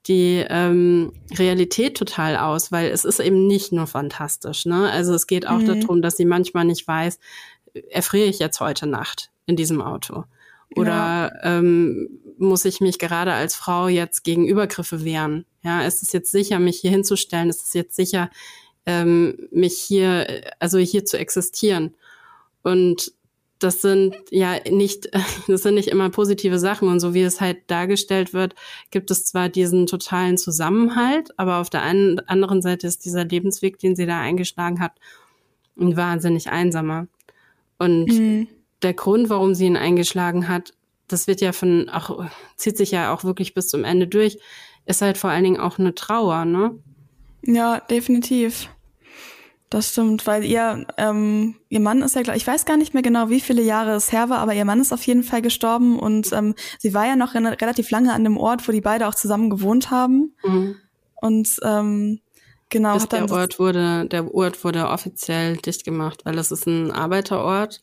die 0.07 0.45
ähm, 0.47 1.13
Realität 1.37 1.97
total 1.97 2.37
aus, 2.37 2.71
weil 2.71 2.89
es 2.91 3.05
ist 3.05 3.19
eben 3.19 3.47
nicht 3.47 3.71
nur 3.71 3.87
fantastisch. 3.87 4.65
Ne? 4.65 4.91
Also 4.91 5.13
es 5.15 5.25
geht 5.25 5.47
auch 5.47 5.59
mhm. 5.59 5.81
darum, 5.81 6.01
dass 6.01 6.17
sie 6.17 6.25
manchmal 6.25 6.65
nicht 6.65 6.87
weiß, 6.87 7.19
erfriere 7.89 8.27
ich 8.27 8.39
jetzt 8.39 8.59
heute 8.59 8.85
Nacht 8.85 9.31
in 9.47 9.55
diesem 9.55 9.81
Auto. 9.81 10.25
Oder 10.75 10.91
ja. 10.91 11.57
ähm, 11.57 12.09
muss 12.37 12.65
ich 12.65 12.81
mich 12.81 12.99
gerade 12.99 13.33
als 13.33 13.55
Frau 13.55 13.87
jetzt 13.87 14.23
gegen 14.23 14.47
Übergriffe 14.47 15.03
wehren? 15.03 15.45
Ja, 15.63 15.83
ist 15.83 16.03
es 16.03 16.11
jetzt 16.11 16.31
sicher, 16.31 16.59
mich 16.59 16.79
hier 16.79 16.91
hinzustellen? 16.91 17.49
Ist 17.49 17.63
es 17.63 17.73
jetzt 17.73 17.95
sicher, 17.95 18.29
ähm, 18.85 19.47
mich 19.51 19.77
hier, 19.77 20.43
also 20.59 20.77
hier 20.77 21.05
zu 21.05 21.17
existieren? 21.17 21.95
Und 22.63 23.13
das 23.59 23.81
sind 23.81 24.15
ja 24.31 24.59
nicht, 24.69 25.09
das 25.47 25.63
sind 25.63 25.75
nicht 25.75 25.89
immer 25.89 26.09
positive 26.09 26.59
Sachen. 26.59 26.87
Und 26.87 26.99
so 26.99 27.13
wie 27.13 27.21
es 27.21 27.41
halt 27.41 27.59
dargestellt 27.67 28.33
wird, 28.33 28.55
gibt 28.91 29.11
es 29.11 29.25
zwar 29.25 29.49
diesen 29.49 29.87
totalen 29.87 30.37
Zusammenhalt, 30.37 31.29
aber 31.37 31.57
auf 31.57 31.69
der 31.69 31.83
einen, 31.83 32.19
anderen 32.21 32.61
Seite 32.61 32.87
ist 32.87 33.05
dieser 33.05 33.25
Lebensweg, 33.25 33.79
den 33.79 33.95
sie 33.95 34.05
da 34.05 34.19
eingeschlagen 34.19 34.79
hat, 34.79 34.93
ein 35.79 35.97
wahnsinnig 35.97 36.49
einsamer. 36.49 37.07
Und 37.77 38.07
mhm 38.07 38.47
der 38.85 38.93
Grund, 38.93 39.29
warum 39.29 39.55
sie 39.55 39.65
ihn 39.65 39.77
eingeschlagen 39.77 40.47
hat, 40.47 40.73
das 41.07 41.27
wird 41.27 41.41
ja 41.41 41.51
von, 41.51 41.89
auch, 41.89 42.25
zieht 42.55 42.77
sich 42.77 42.91
ja 42.91 43.13
auch 43.13 43.23
wirklich 43.23 43.53
bis 43.53 43.67
zum 43.67 43.83
Ende 43.83 44.07
durch, 44.07 44.39
ist 44.85 45.01
halt 45.01 45.17
vor 45.17 45.29
allen 45.29 45.43
Dingen 45.43 45.59
auch 45.59 45.79
eine 45.79 45.95
Trauer, 45.95 46.45
ne? 46.45 46.77
Ja, 47.43 47.79
definitiv. 47.79 48.69
Das 49.75 49.89
stimmt, 49.89 50.25
weil 50.25 50.45
ihr, 50.45 50.87
ähm, 50.95 51.55
ihr 51.67 51.81
Mann 51.81 52.01
ist 52.01 52.15
ja, 52.15 52.21
glaub, 52.21 52.37
ich 52.37 52.47
weiß 52.47 52.63
gar 52.63 52.77
nicht 52.77 52.93
mehr 52.93 53.03
genau, 53.03 53.27
wie 53.27 53.41
viele 53.41 53.61
Jahre 53.61 53.91
es 53.91 54.13
her 54.13 54.29
war, 54.29 54.37
aber 54.37 54.53
ihr 54.53 54.63
Mann 54.63 54.79
ist 54.79 54.93
auf 54.93 55.05
jeden 55.05 55.21
Fall 55.21 55.41
gestorben 55.41 55.99
und 55.99 56.31
ähm, 56.31 56.55
sie 56.79 56.93
war 56.93 57.05
ja 57.05 57.17
noch 57.17 57.35
relativ 57.35 57.91
lange 57.91 58.13
an 58.13 58.23
dem 58.23 58.37
Ort, 58.37 58.65
wo 58.65 58.71
die 58.71 58.79
beide 58.79 59.05
auch 59.05 59.15
zusammen 59.15 59.49
gewohnt 59.49 59.91
haben. 59.91 60.33
Mhm. 60.45 60.77
Und 61.15 61.57
ähm, 61.63 62.21
genau. 62.69 62.93
Bis 62.93 63.09
der 63.09 63.29
Ort 63.29 63.59
wurde, 63.59 64.05
der 64.05 64.33
Ort 64.33 64.63
wurde 64.63 64.87
offiziell 64.87 65.57
dicht 65.57 65.83
gemacht, 65.83 66.21
weil 66.23 66.37
es 66.37 66.53
ist 66.53 66.67
ein 66.67 66.91
Arbeiterort. 66.91 67.81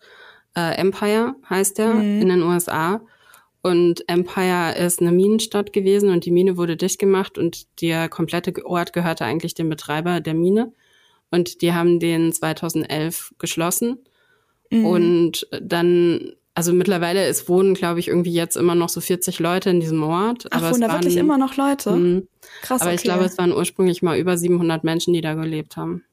Äh, 0.56 0.76
Empire 0.76 1.34
heißt 1.50 1.76
der 1.76 1.92
mhm. 1.92 2.22
in 2.22 2.28
den 2.30 2.42
USA. 2.42 3.02
Und 3.60 4.08
Empire 4.08 4.76
ist 4.78 5.02
eine 5.02 5.12
Minenstadt 5.12 5.74
gewesen 5.74 6.08
und 6.08 6.24
die 6.24 6.30
Mine 6.30 6.56
wurde 6.56 6.78
dicht 6.78 6.98
gemacht 6.98 7.36
und 7.36 7.66
der 7.82 8.08
komplette 8.08 8.64
Ort 8.64 8.94
gehörte 8.94 9.26
eigentlich 9.26 9.52
dem 9.52 9.68
Betreiber 9.68 10.20
der 10.20 10.32
Mine. 10.32 10.72
Und 11.32 11.62
die 11.62 11.72
haben 11.72 11.98
den 11.98 12.32
2011 12.32 13.34
geschlossen. 13.38 13.98
Mhm. 14.70 14.86
Und 14.86 15.48
dann, 15.60 16.32
also 16.54 16.72
mittlerweile, 16.72 17.24
es 17.24 17.48
wohnen, 17.48 17.74
glaube 17.74 18.00
ich, 18.00 18.08
irgendwie 18.08 18.32
jetzt 18.32 18.56
immer 18.56 18.74
noch 18.74 18.90
so 18.90 19.00
40 19.00 19.40
Leute 19.40 19.70
in 19.70 19.80
diesem 19.80 20.02
Ort. 20.02 20.46
Ach, 20.50 20.58
aber 20.58 20.70
wohnen 20.70 20.82
da 20.82 20.92
wirklich 20.92 21.16
immer 21.16 21.38
noch 21.38 21.56
Leute? 21.56 21.90
Mh, 21.90 22.22
krass, 22.60 22.82
Aber 22.82 22.90
okay. 22.90 22.96
ich 22.96 23.02
glaube, 23.02 23.24
es 23.24 23.38
waren 23.38 23.52
ursprünglich 23.52 24.02
mal 24.02 24.18
über 24.18 24.36
700 24.36 24.84
Menschen, 24.84 25.14
die 25.14 25.22
da 25.22 25.34
gelebt 25.34 25.76
haben. 25.76 26.04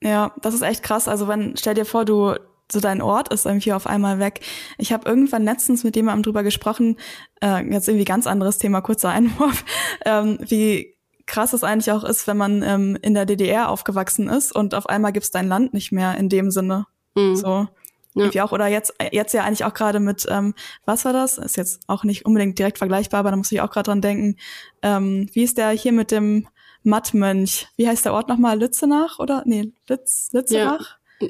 Ja, 0.00 0.32
das 0.40 0.54
ist 0.54 0.62
echt 0.62 0.82
krass. 0.82 1.08
Also 1.08 1.28
wenn, 1.28 1.56
stell 1.56 1.74
dir 1.74 1.84
vor, 1.84 2.04
du, 2.04 2.34
so 2.70 2.80
dein 2.80 3.02
Ort 3.02 3.32
ist 3.32 3.46
irgendwie 3.46 3.72
auf 3.72 3.86
einmal 3.86 4.18
weg. 4.18 4.40
Ich 4.78 4.92
habe 4.92 5.08
irgendwann 5.08 5.44
letztens 5.44 5.84
mit 5.84 5.96
jemandem 5.96 6.22
drüber 6.22 6.42
gesprochen, 6.42 6.96
äh, 7.40 7.64
jetzt 7.68 7.88
irgendwie 7.88 8.04
ganz 8.04 8.26
anderes 8.26 8.58
Thema, 8.58 8.80
kurzer 8.80 9.10
Einwurf, 9.10 9.64
ähm, 10.04 10.38
wie 10.40 10.91
krass 11.32 11.54
es 11.54 11.64
eigentlich 11.64 11.90
auch 11.90 12.04
ist, 12.04 12.26
wenn 12.26 12.36
man 12.36 12.62
ähm, 12.62 12.96
in 13.00 13.14
der 13.14 13.24
DDR 13.24 13.70
aufgewachsen 13.70 14.28
ist 14.28 14.54
und 14.54 14.74
auf 14.74 14.86
einmal 14.86 15.12
gibt's 15.12 15.30
dein 15.30 15.48
Land 15.48 15.72
nicht 15.72 15.90
mehr 15.90 16.16
in 16.18 16.28
dem 16.28 16.50
Sinne. 16.50 16.86
Mhm. 17.14 17.36
So. 17.36 17.68
Ja. 18.14 18.44
auch, 18.44 18.52
oder 18.52 18.66
jetzt, 18.66 18.92
jetzt 19.10 19.32
ja 19.32 19.42
eigentlich 19.42 19.64
auch 19.64 19.72
gerade 19.72 19.98
mit, 19.98 20.26
ähm, 20.28 20.54
was 20.84 21.06
war 21.06 21.14
das? 21.14 21.38
Ist 21.38 21.56
jetzt 21.56 21.80
auch 21.86 22.04
nicht 22.04 22.26
unbedingt 22.26 22.58
direkt 22.58 22.76
vergleichbar, 22.76 23.20
aber 23.20 23.30
da 23.30 23.36
muss 23.36 23.50
ich 23.50 23.62
auch 23.62 23.70
gerade 23.70 23.86
dran 23.86 24.02
denken. 24.02 24.36
Ähm, 24.82 25.30
wie 25.32 25.42
ist 25.42 25.56
der 25.56 25.70
hier 25.70 25.92
mit 25.92 26.10
dem 26.10 26.46
Mattmönch? 26.82 27.68
Wie 27.76 27.88
heißt 27.88 28.04
der 28.04 28.12
Ort 28.12 28.28
nochmal? 28.28 28.60
Lützenach 28.60 29.18
oder? 29.18 29.42
Nee, 29.46 29.72
Lütz, 29.88 30.28
Lützenach? 30.32 30.98
Ja. 31.20 31.28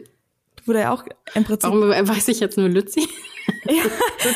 Wurde 0.64 0.80
ja 0.80 0.92
auch 0.92 1.04
im 1.34 1.44
Prinzip. 1.44 1.70
Warum 1.70 1.90
weiß 1.90 2.26
ich 2.26 2.40
jetzt 2.40 2.58
nur 2.58 2.68
Lützi? 2.68 3.08
Ja, 3.64 3.82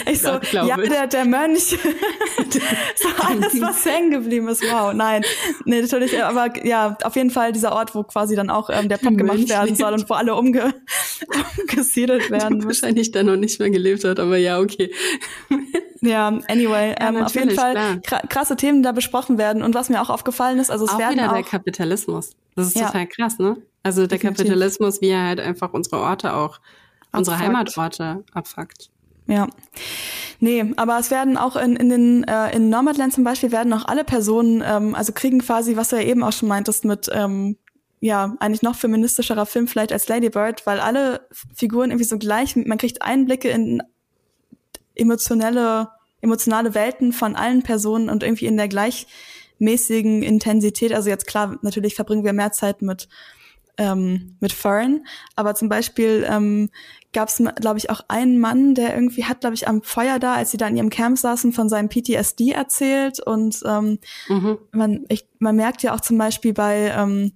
ich 0.11 0.21
so, 0.21 0.39
ja, 0.53 0.77
der, 0.77 1.07
der 1.07 1.25
Mönch. 1.25 1.61
so 1.77 3.09
alles, 3.19 3.61
was 3.61 3.85
hängen 3.85 4.11
geblieben 4.11 4.49
ist. 4.49 4.63
Wow, 4.63 4.93
nein. 4.95 5.23
Nee, 5.65 5.83
natürlich, 5.83 6.23
aber 6.23 6.65
ja, 6.65 6.97
auf 7.03 7.17
jeden 7.17 7.31
Fall 7.31 7.53
dieser 7.53 7.73
Ort, 7.73 7.95
wo 7.95 8.05
quasi 8.05 8.37
dann 8.37 8.51
auch 8.51 8.71
ähm, 8.71 8.89
der 8.89 8.99
Pub 8.99 9.17
gemacht 9.17 9.49
werden 9.49 9.75
soll 9.75 9.93
und 9.93 10.09
wo 10.09 10.15
alle 10.15 10.35
umge 10.35 10.75
umgesiedelt 11.61 12.31
werden. 12.31 12.65
Wahrscheinlich 12.65 13.11
da 13.11 13.23
noch 13.23 13.37
nicht 13.37 13.59
mehr 13.59 13.71
gelebt 13.71 14.05
hat, 14.05 14.21
aber 14.21 14.37
ja, 14.37 14.61
okay. 14.61 14.93
Ja, 16.01 16.29
anyway, 16.49 16.95
ja, 16.99 17.09
ähm, 17.09 17.17
auf 17.17 17.35
jeden 17.35 17.51
Fall 17.51 18.01
krasse 18.01 18.57
Themen 18.57 18.83
da 18.83 18.93
besprochen 18.93 19.39
werden. 19.39 19.63
Und 19.63 19.75
was 19.75 19.89
mir 19.89 20.01
auch 20.01 20.11
aufgefallen 20.11 20.59
ist, 20.59 20.71
also 20.71 20.85
es 20.85 20.93
auch 20.93 20.99
werden 20.99 21.15
wieder 21.15 21.31
auch 21.31 21.35
der 21.35 21.43
Kapitalismus. 21.43 22.31
Das 22.55 22.69
ist 22.69 22.77
ja. 22.77 22.87
total 22.87 23.07
krass, 23.07 23.39
ne? 23.39 23.57
Also 23.83 24.03
der 24.03 24.19
Definitiv. 24.19 24.45
Kapitalismus, 24.45 25.01
wie 25.01 25.09
er 25.09 25.25
halt 25.25 25.41
einfach 25.41 25.73
unsere 25.73 25.99
Orte 25.99 26.35
auch, 26.35 26.61
unsere 27.13 27.39
Heimatorte 27.39 28.25
abfuckt. 28.33 28.91
Ja. 29.27 29.49
Nee, 30.39 30.73
aber 30.77 30.99
es 30.99 31.11
werden 31.11 31.37
auch 31.37 31.57
in, 31.57 31.77
in 31.77 31.89
den 31.89 32.25
äh, 32.25 32.55
in 32.55 32.69
Nomadland 32.69 33.13
zum 33.13 33.25
Beispiel 33.25 33.53
werden 33.53 33.73
auch 33.73 33.87
alle 33.87 34.05
Personen, 34.05 34.63
ähm, 34.65 34.95
also 34.95 35.13
kriegen 35.13 35.41
quasi, 35.41 35.77
was 35.77 35.89
du 35.89 35.97
ja 35.97 36.03
eben 36.03 36.23
auch 36.23 36.33
schon 36.33 36.49
meintest, 36.49 36.85
mit 36.85 37.09
ähm, 37.13 37.57
ja, 38.01 38.37
eigentlich 38.39 38.63
noch 38.63 38.77
feministischerer 38.77 39.47
Film 39.47 39.67
vielleicht 39.67 39.93
als 39.93 40.09
Lady 40.09 40.29
Bird, 40.29 40.67
weil 40.67 40.81
alle 40.81 41.27
Figuren 41.55 41.91
irgendwie 41.91 42.05
so 42.05 42.19
gleich, 42.19 42.55
man 42.55 42.79
kriegt 42.79 43.03
Einblicke 43.03 43.49
in 43.49 43.83
emotionelle, 44.95 45.89
emotionale 46.21 46.75
Welten 46.75 47.13
von 47.13 47.35
allen 47.35 47.63
Personen 47.63 48.11
und 48.11 48.23
irgendwie 48.23 48.47
in 48.47 48.59
der 48.59 48.69
gleichmäßigen 48.69 50.23
Intensität. 50.23 50.93
Also 50.93 51.09
jetzt 51.09 51.27
klar, 51.27 51.59
natürlich 51.63 51.95
verbringen 51.95 52.25
wir 52.25 52.33
mehr 52.33 52.53
Zeit 52.53 52.83
mit 52.83 53.09
ähm, 53.79 54.37
mit 54.41 54.53
Fern, 54.53 55.07
aber 55.35 55.55
zum 55.55 55.69
Beispiel 55.69 56.27
ähm, 56.29 56.71
gab 57.17 57.31
es, 57.31 57.43
glaube 57.57 57.79
ich, 57.79 57.89
auch 57.89 58.03
einen 58.09 58.39
Mann, 58.39 58.75
der 58.75 58.95
irgendwie 58.95 59.25
hat, 59.25 59.41
glaube 59.41 59.55
ich, 59.55 59.67
am 59.67 59.81
Feuer 59.81 60.19
da, 60.19 60.35
als 60.35 60.51
sie 60.51 60.59
da 60.59 60.69
in 60.69 60.77
ihrem 60.77 60.91
Camp 60.91 61.17
saßen, 61.17 61.55
von 61.55 61.71
seinem 61.71 61.89
PTSD 61.89 62.51
erzählt. 62.51 63.21
Und 63.21 63.59
ähm, 63.65 63.99
mhm. 64.29 64.59
man, 64.71 65.07
ich, 65.09 65.27
man 65.39 65.57
merkt 65.57 65.83
ja 65.83 65.95
auch 65.95 66.03
zum 66.03 66.19
Beispiel 66.19 66.53
bei, 66.53 66.93
ähm, 66.95 67.33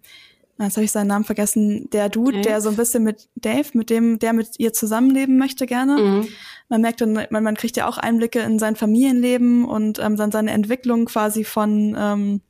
jetzt 0.58 0.76
habe 0.76 0.84
ich 0.84 0.92
seinen 0.92 1.06
Namen 1.06 1.24
vergessen, 1.24 1.88
der 1.94 2.10
Dude, 2.10 2.32
Dave? 2.32 2.42
der 2.42 2.60
so 2.60 2.68
ein 2.68 2.76
bisschen 2.76 3.02
mit 3.04 3.30
Dave, 3.36 3.68
mit 3.72 3.88
dem, 3.88 4.18
der 4.18 4.34
mit 4.34 4.50
ihr 4.58 4.74
zusammenleben 4.74 5.38
möchte 5.38 5.64
gerne. 5.64 5.96
Mhm. 5.96 6.28
Man 6.68 6.82
merkt 6.82 7.00
dann, 7.00 7.14
man, 7.30 7.42
man 7.42 7.56
kriegt 7.56 7.78
ja 7.78 7.88
auch 7.88 7.96
Einblicke 7.96 8.40
in 8.40 8.58
sein 8.58 8.76
Familienleben 8.76 9.64
und 9.64 9.98
ähm, 9.98 10.16
dann 10.16 10.30
seine 10.30 10.50
Entwicklung 10.50 11.06
quasi 11.06 11.42
von, 11.42 11.96
ähm, 11.98 12.42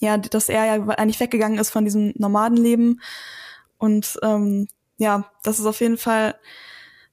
ja, 0.00 0.18
dass 0.18 0.48
er 0.48 0.66
ja 0.66 0.88
eigentlich 0.88 1.20
weggegangen 1.20 1.60
ist 1.60 1.70
von 1.70 1.84
diesem 1.84 2.14
Nomadenleben. 2.16 3.00
Und 3.78 4.18
ähm, 4.24 4.66
ja, 4.98 5.30
das 5.42 5.58
ist 5.58 5.66
auf 5.66 5.80
jeden 5.80 5.96
Fall 5.96 6.38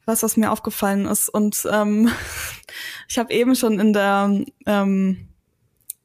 was, 0.06 0.22
was 0.24 0.38
mir 0.38 0.52
aufgefallen 0.52 1.06
ist. 1.06 1.30
Und 1.30 1.68
ähm, 1.72 2.12
ich 3.08 3.18
habe 3.18 3.34
eben 3.34 3.56
schon 3.56 3.80
in 3.80 3.94
der 3.94 4.44
ähm, 4.66 5.30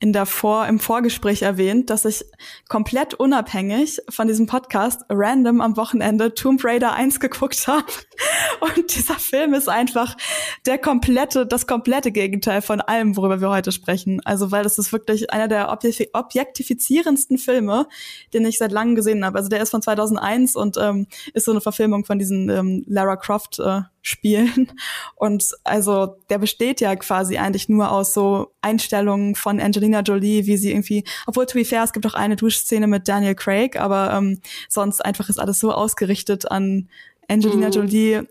in 0.01 0.14
der 0.14 0.24
Vor 0.24 0.66
im 0.66 0.80
Vorgespräch 0.80 1.42
erwähnt, 1.42 1.90
dass 1.90 2.07
ich 2.07 2.24
komplett 2.68 3.12
unabhängig 3.12 4.01
von 4.09 4.26
diesem 4.26 4.46
Podcast 4.46 5.03
random 5.11 5.61
am 5.61 5.76
Wochenende 5.76 6.32
Tomb 6.32 6.64
Raider 6.64 6.94
1 6.94 7.20
geguckt 7.20 7.68
habe. 7.68 7.84
Und 8.61 8.96
dieser 8.96 9.16
Film 9.16 9.53
ist 9.53 9.68
einfach 9.68 10.16
der 10.64 10.78
komplette, 10.78 11.46
das 11.46 11.66
komplette 11.66 12.12
Gegenteil 12.12 12.62
von 12.62 12.80
allem, 12.80 13.14
worüber 13.16 13.42
wir 13.42 13.51
heute 13.51 13.72
sprechen. 13.72 14.22
Also, 14.24 14.51
weil 14.51 14.62
das 14.62 14.78
ist 14.78 14.90
wirklich 14.90 15.32
einer 15.32 15.48
der 15.48 15.70
objektifizierendsten 15.70 17.36
Filme, 17.36 17.86
den 18.32 18.46
ich 18.46 18.57
seit 18.57 18.72
langem 18.72 18.94
gesehen 18.94 19.22
habe. 19.24 19.36
Also, 19.36 19.51
der 19.51 19.62
ist 19.62 19.70
von 19.70 19.82
2001 19.82 20.57
und 20.57 20.78
ähm, 20.78 21.09
ist 21.34 21.44
so 21.44 21.51
eine 21.51 21.61
Verfilmung 21.61 22.07
von 22.07 22.18
diesen 22.18 22.48
ähm, 22.48 22.84
Lara 22.86 23.16
Croft 23.16 23.59
äh, 23.59 23.82
spielen. 24.03 24.72
Und 25.16 25.51
also 25.64 26.16
der 26.28 26.38
besteht 26.38 26.80
ja 26.80 26.96
quasi 26.96 27.38
eigentlich 27.38 27.68
nur 27.68 27.90
aus 27.90 28.14
so 28.14 28.53
Einstellungen 28.62 29.34
von 29.34 29.61
Angelina 29.61 30.01
Jolie, 30.01 30.46
wie 30.46 30.57
sie 30.57 30.70
irgendwie, 30.70 31.05
obwohl 31.26 31.46
to 31.46 31.59
be 31.59 31.64
fair, 31.64 31.84
es 31.84 31.92
gibt 31.92 32.07
auch 32.07 32.14
eine 32.14 32.36
Duschszene 32.36 32.86
mit 32.86 33.09
Daniel 33.09 33.34
Craig, 33.34 33.76
aber 33.76 34.12
ähm, 34.14 34.40
sonst 34.68 35.05
einfach 35.05 35.28
ist 35.28 35.38
alles 35.38 35.61
so 35.61 35.72
ausgerichtet 35.72 36.51
an 36.51 36.88
Angelina 37.28 37.66
mhm. 37.66 37.72
Jolie 37.72 38.26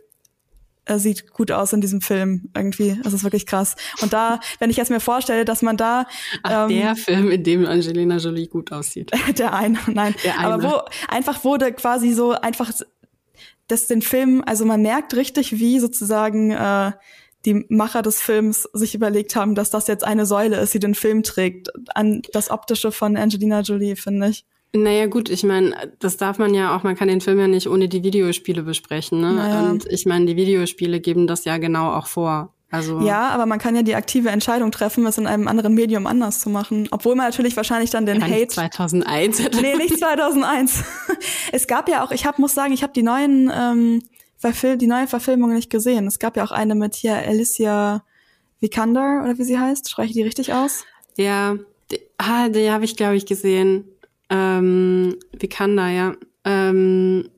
sieht 0.97 1.31
gut 1.31 1.51
aus 1.51 1.73
in 1.73 1.81
diesem 1.81 2.01
Film 2.01 2.49
irgendwie. 2.55 2.99
Das 3.03 3.13
ist 3.13 3.23
wirklich 3.23 3.45
krass. 3.45 3.75
Und 4.01 4.13
da, 4.13 4.39
wenn 4.57 4.69
ich 4.71 4.77
jetzt 4.77 4.89
mir 4.89 4.99
vorstelle, 4.99 5.45
dass 5.45 5.61
man 5.61 5.77
da 5.77 6.07
Ach, 6.41 6.69
ähm, 6.69 6.75
der 6.75 6.95
Film, 6.95 7.29
in 7.29 7.43
dem 7.43 7.65
Angelina 7.67 8.17
Jolie 8.17 8.47
gut 8.47 8.71
aussieht. 8.71 9.11
der 9.37 9.53
eine, 9.53 9.77
nein. 9.87 10.15
Der 10.23 10.39
eine. 10.39 10.47
Aber 10.47 10.63
wo 10.63 10.81
einfach 11.07 11.43
wurde 11.43 11.71
quasi 11.73 12.11
so 12.13 12.31
einfach 12.31 12.71
dass 13.69 13.87
den 13.87 14.01
Film, 14.01 14.43
also 14.45 14.65
man 14.65 14.81
merkt 14.81 15.15
richtig, 15.15 15.59
wie 15.59 15.79
sozusagen 15.79 16.51
äh, 16.51 16.91
die 17.45 17.65
Macher 17.69 18.01
des 18.01 18.19
Films 18.19 18.63
sich 18.73 18.95
überlegt 18.95 19.35
haben, 19.35 19.55
dass 19.55 19.69
das 19.69 19.87
jetzt 19.87 20.03
eine 20.03 20.25
Säule 20.25 20.59
ist, 20.59 20.73
die 20.73 20.79
den 20.79 20.95
Film 20.95 21.23
trägt. 21.23 21.69
An 21.95 22.21
das 22.33 22.51
Optische 22.51 22.91
von 22.91 23.15
Angelina 23.15 23.61
Jolie, 23.61 23.95
finde 23.95 24.29
ich. 24.29 24.45
Naja, 24.73 25.07
gut, 25.07 25.29
ich 25.29 25.43
meine, 25.43 25.93
das 25.99 26.17
darf 26.17 26.37
man 26.37 26.53
ja 26.53 26.75
auch, 26.75 26.83
man 26.83 26.95
kann 26.95 27.07
den 27.07 27.21
Film 27.21 27.39
ja 27.39 27.47
nicht 27.47 27.67
ohne 27.67 27.87
die 27.87 28.03
Videospiele 28.03 28.61
besprechen, 28.61 29.19
ne? 29.19 29.33
Naja. 29.33 29.69
Und 29.69 29.85
ich 29.87 30.05
meine, 30.05 30.25
die 30.25 30.35
Videospiele 30.35 30.99
geben 30.99 31.25
das 31.25 31.45
ja 31.45 31.57
genau 31.57 31.93
auch 31.93 32.07
vor. 32.07 32.53
Also 32.71 32.99
ja, 33.01 33.29
aber 33.29 33.47
man 33.47 33.57
kann 33.57 33.75
ja 33.75 33.81
die 33.81 33.95
aktive 33.95 34.29
Entscheidung 34.29 34.71
treffen, 34.71 35.05
es 35.07 35.17
in 35.17 35.25
einem 35.25 35.47
anderen 35.47 35.73
Medium 35.73 36.05
anders 36.05 36.39
zu 36.39 36.49
machen. 36.49 36.87
Obwohl 36.91 37.15
man 37.15 37.25
natürlich 37.25 37.57
wahrscheinlich 37.57 37.89
dann 37.89 38.05
den 38.05 38.21
ja, 38.21 38.27
Hate. 38.27 38.47
2001. 38.47 39.39
nee, 39.61 39.75
nicht 39.75 39.97
2001. 39.97 40.83
es 41.51 41.65
gab 41.65 41.89
ja 41.89 42.03
auch, 42.03 42.11
ich 42.11 42.25
hab, 42.25 42.37
muss 42.37 42.53
sagen, 42.53 42.71
ich 42.71 42.83
habe 42.83 42.93
die 42.93 43.01
neuen, 43.01 43.51
ähm, 43.53 44.03
Verfil 44.39 44.77
die 44.77 44.87
neue 44.87 45.07
Verfilmung 45.07 45.53
nicht 45.53 45.69
gesehen. 45.69 46.07
Es 46.07 46.17
gab 46.17 46.37
ja 46.37 46.45
auch 46.45 46.51
eine 46.51 46.73
mit 46.73 46.95
hier 46.95 47.15
Alicia 47.15 48.03
Vikander 48.61 49.21
oder 49.23 49.37
wie 49.37 49.43
sie 49.43 49.59
heißt. 49.59 49.89
Spreche 49.89 50.07
ich 50.07 50.13
die 50.13 50.23
richtig 50.23 50.53
aus? 50.53 50.85
Ja, 51.17 51.57
die, 51.91 51.99
ah, 52.17 52.47
die 52.47 52.71
habe 52.71 52.85
ich 52.85 52.95
glaube 52.95 53.17
ich 53.17 53.25
gesehen. 53.25 53.83
Ähm, 54.29 55.17
Vikander, 55.37 55.89
ja. 55.89 56.13
Ähm, 56.45 57.29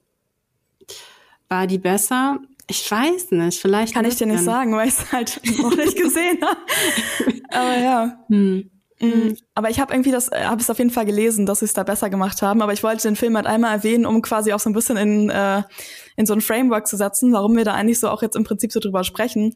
war 1.49 1.65
die 1.65 1.79
besser? 1.79 2.39
Ich 2.71 2.89
weiß 2.89 3.31
nicht, 3.31 3.59
vielleicht. 3.59 3.93
Kann 3.93 4.05
ich 4.05 4.15
dir 4.15 4.27
nicht 4.27 4.43
sagen, 4.43 4.73
weil 4.75 4.87
ich 4.87 4.93
es 4.93 5.11
halt 5.11 5.41
noch 5.59 5.75
nicht 5.75 5.97
gesehen 5.97 6.39
habe. 6.41 6.59
Aber 7.49 7.77
ja. 7.77 8.25
Hm. 8.29 8.71
Mhm. 9.01 9.35
Aber 9.55 9.69
ich 9.69 9.79
habe 9.79 9.93
irgendwie 9.93 10.11
das, 10.11 10.29
äh, 10.29 10.43
habe 10.45 10.61
es 10.61 10.69
auf 10.69 10.77
jeden 10.77 10.91
Fall 10.91 11.05
gelesen, 11.05 11.45
dass 11.45 11.59
sie 11.59 11.65
es 11.65 11.73
da 11.73 11.83
besser 11.83 12.09
gemacht 12.09 12.41
haben. 12.41 12.61
Aber 12.61 12.71
ich 12.71 12.81
wollte 12.81 13.01
den 13.01 13.17
Film 13.17 13.35
halt 13.35 13.45
einmal 13.45 13.75
erwähnen, 13.75 14.05
um 14.05 14.21
quasi 14.21 14.53
auch 14.53 14.59
so 14.59 14.69
ein 14.69 14.73
bisschen 14.73 14.95
in, 14.95 15.29
äh, 15.29 15.63
in 16.15 16.25
so 16.25 16.33
ein 16.33 16.41
Framework 16.41 16.87
zu 16.87 16.95
setzen, 16.95 17.33
warum 17.33 17.57
wir 17.57 17.65
da 17.65 17.73
eigentlich 17.73 17.99
so 17.99 18.09
auch 18.09 18.21
jetzt 18.21 18.37
im 18.37 18.45
Prinzip 18.45 18.71
so 18.71 18.79
drüber 18.79 19.03
sprechen. 19.03 19.55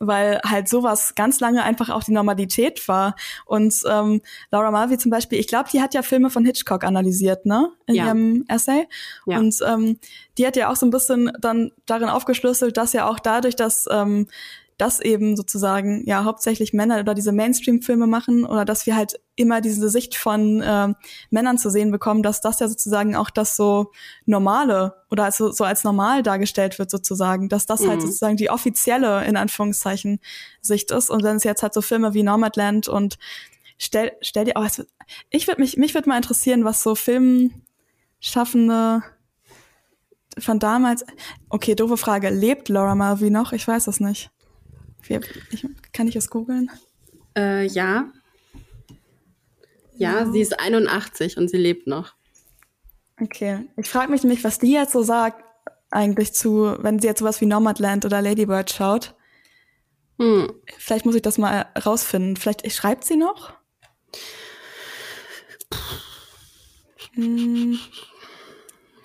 Weil 0.00 0.40
halt 0.44 0.68
sowas 0.68 1.14
ganz 1.14 1.38
lange 1.40 1.62
einfach 1.62 1.90
auch 1.90 2.02
die 2.02 2.12
Normalität 2.12 2.88
war. 2.88 3.14
Und 3.44 3.74
ähm, 3.88 4.22
Laura 4.50 4.70
Mulvey 4.70 4.98
zum 4.98 5.10
Beispiel, 5.10 5.38
ich 5.38 5.46
glaube, 5.46 5.68
die 5.72 5.80
hat 5.80 5.94
ja 5.94 6.02
Filme 6.02 6.30
von 6.30 6.44
Hitchcock 6.44 6.82
analysiert, 6.84 7.46
ne? 7.46 7.68
In 7.86 7.94
Ja. 7.94 8.06
ihrem 8.06 8.44
Essay. 8.48 8.88
Ja. 9.26 9.38
Und 9.38 9.54
ähm, 9.66 9.98
die 10.38 10.46
hat 10.46 10.56
ja 10.56 10.70
auch 10.70 10.76
so 10.76 10.86
ein 10.86 10.90
bisschen 10.90 11.30
dann 11.38 11.70
darin 11.86 12.08
aufgeschlüsselt, 12.08 12.76
dass 12.76 12.94
ja 12.94 13.06
auch 13.08 13.20
dadurch, 13.20 13.56
dass 13.56 13.86
ähm, 13.90 14.26
dass 14.80 15.00
eben 15.00 15.36
sozusagen 15.36 16.04
ja 16.06 16.24
hauptsächlich 16.24 16.72
Männer 16.72 17.00
oder 17.00 17.12
diese 17.14 17.32
Mainstream-Filme 17.32 18.06
machen 18.06 18.44
oder 18.46 18.64
dass 18.64 18.86
wir 18.86 18.96
halt 18.96 19.20
immer 19.36 19.60
diese 19.60 19.88
Sicht 19.90 20.16
von 20.16 20.62
ähm, 20.64 20.96
Männern 21.30 21.58
zu 21.58 21.70
sehen 21.70 21.90
bekommen, 21.90 22.22
dass 22.22 22.40
das 22.40 22.60
ja 22.60 22.68
sozusagen 22.68 23.14
auch 23.16 23.30
das 23.30 23.56
so 23.56 23.90
normale 24.24 24.94
oder 25.10 25.24
also 25.24 25.50
so 25.52 25.64
als 25.64 25.84
normal 25.84 26.22
dargestellt 26.22 26.78
wird 26.78 26.90
sozusagen, 26.90 27.48
dass 27.48 27.66
das 27.66 27.86
halt 27.86 28.00
Mhm. 28.00 28.06
sozusagen 28.06 28.36
die 28.36 28.50
offizielle 28.50 29.24
in 29.26 29.36
Anführungszeichen 29.36 30.20
Sicht 30.62 30.90
ist 30.90 31.10
und 31.10 31.22
dann 31.24 31.36
ist 31.36 31.44
jetzt 31.44 31.62
halt 31.62 31.74
so 31.74 31.82
Filme 31.82 32.14
wie 32.14 32.22
Nomadland 32.22 32.88
und 32.88 33.18
stell 33.78 34.12
stell 34.22 34.44
dir 34.46 34.56
auch 34.56 34.64
es 34.64 34.78
wird- 34.78 34.88
ich 35.30 35.46
würde 35.46 35.60
mich 35.60 35.76
mich 35.76 35.94
würde 35.94 36.08
mal 36.08 36.16
interessieren, 36.16 36.64
was 36.64 36.82
so 36.82 36.94
Filmschaffende 36.94 39.02
von 40.38 40.58
damals 40.58 41.04
okay, 41.48 41.74
doofe 41.74 41.96
Frage, 41.96 42.30
lebt 42.30 42.68
Laura 42.68 42.94
Mulvey 42.94 43.30
noch? 43.30 43.52
Ich 43.52 43.66
weiß 43.66 43.86
das 43.86 44.00
nicht. 44.00 44.30
Wie, 45.02 45.20
ich, 45.50 45.66
kann 45.92 46.08
ich 46.08 46.16
es 46.16 46.30
googeln? 46.30 46.70
Äh, 47.36 47.66
ja. 47.66 48.10
Ja, 49.96 50.30
sie 50.30 50.40
ist 50.40 50.58
81 50.58 51.36
und 51.36 51.50
sie 51.50 51.58
lebt 51.58 51.86
noch. 51.86 52.14
Okay. 53.20 53.68
Ich 53.76 53.88
frage 53.88 54.10
mich 54.10 54.22
nämlich, 54.22 54.44
was 54.44 54.58
die 54.58 54.72
jetzt 54.72 54.92
so 54.92 55.02
sagt, 55.02 55.44
eigentlich 55.90 56.32
zu, 56.32 56.76
wenn 56.78 56.98
sie 56.98 57.06
jetzt 57.06 57.18
sowas 57.18 57.40
wie 57.40 57.46
Nomadland 57.46 58.04
oder 58.04 58.22
Ladybird 58.22 58.70
schaut. 58.70 59.14
Hm. 60.18 60.52
Vielleicht 60.78 61.04
muss 61.04 61.14
ich 61.14 61.22
das 61.22 61.38
mal 61.38 61.66
rausfinden. 61.84 62.36
Vielleicht 62.36 62.70
schreibt 62.72 63.04
sie 63.04 63.16
noch? 63.16 63.52
Hm, 67.14 67.78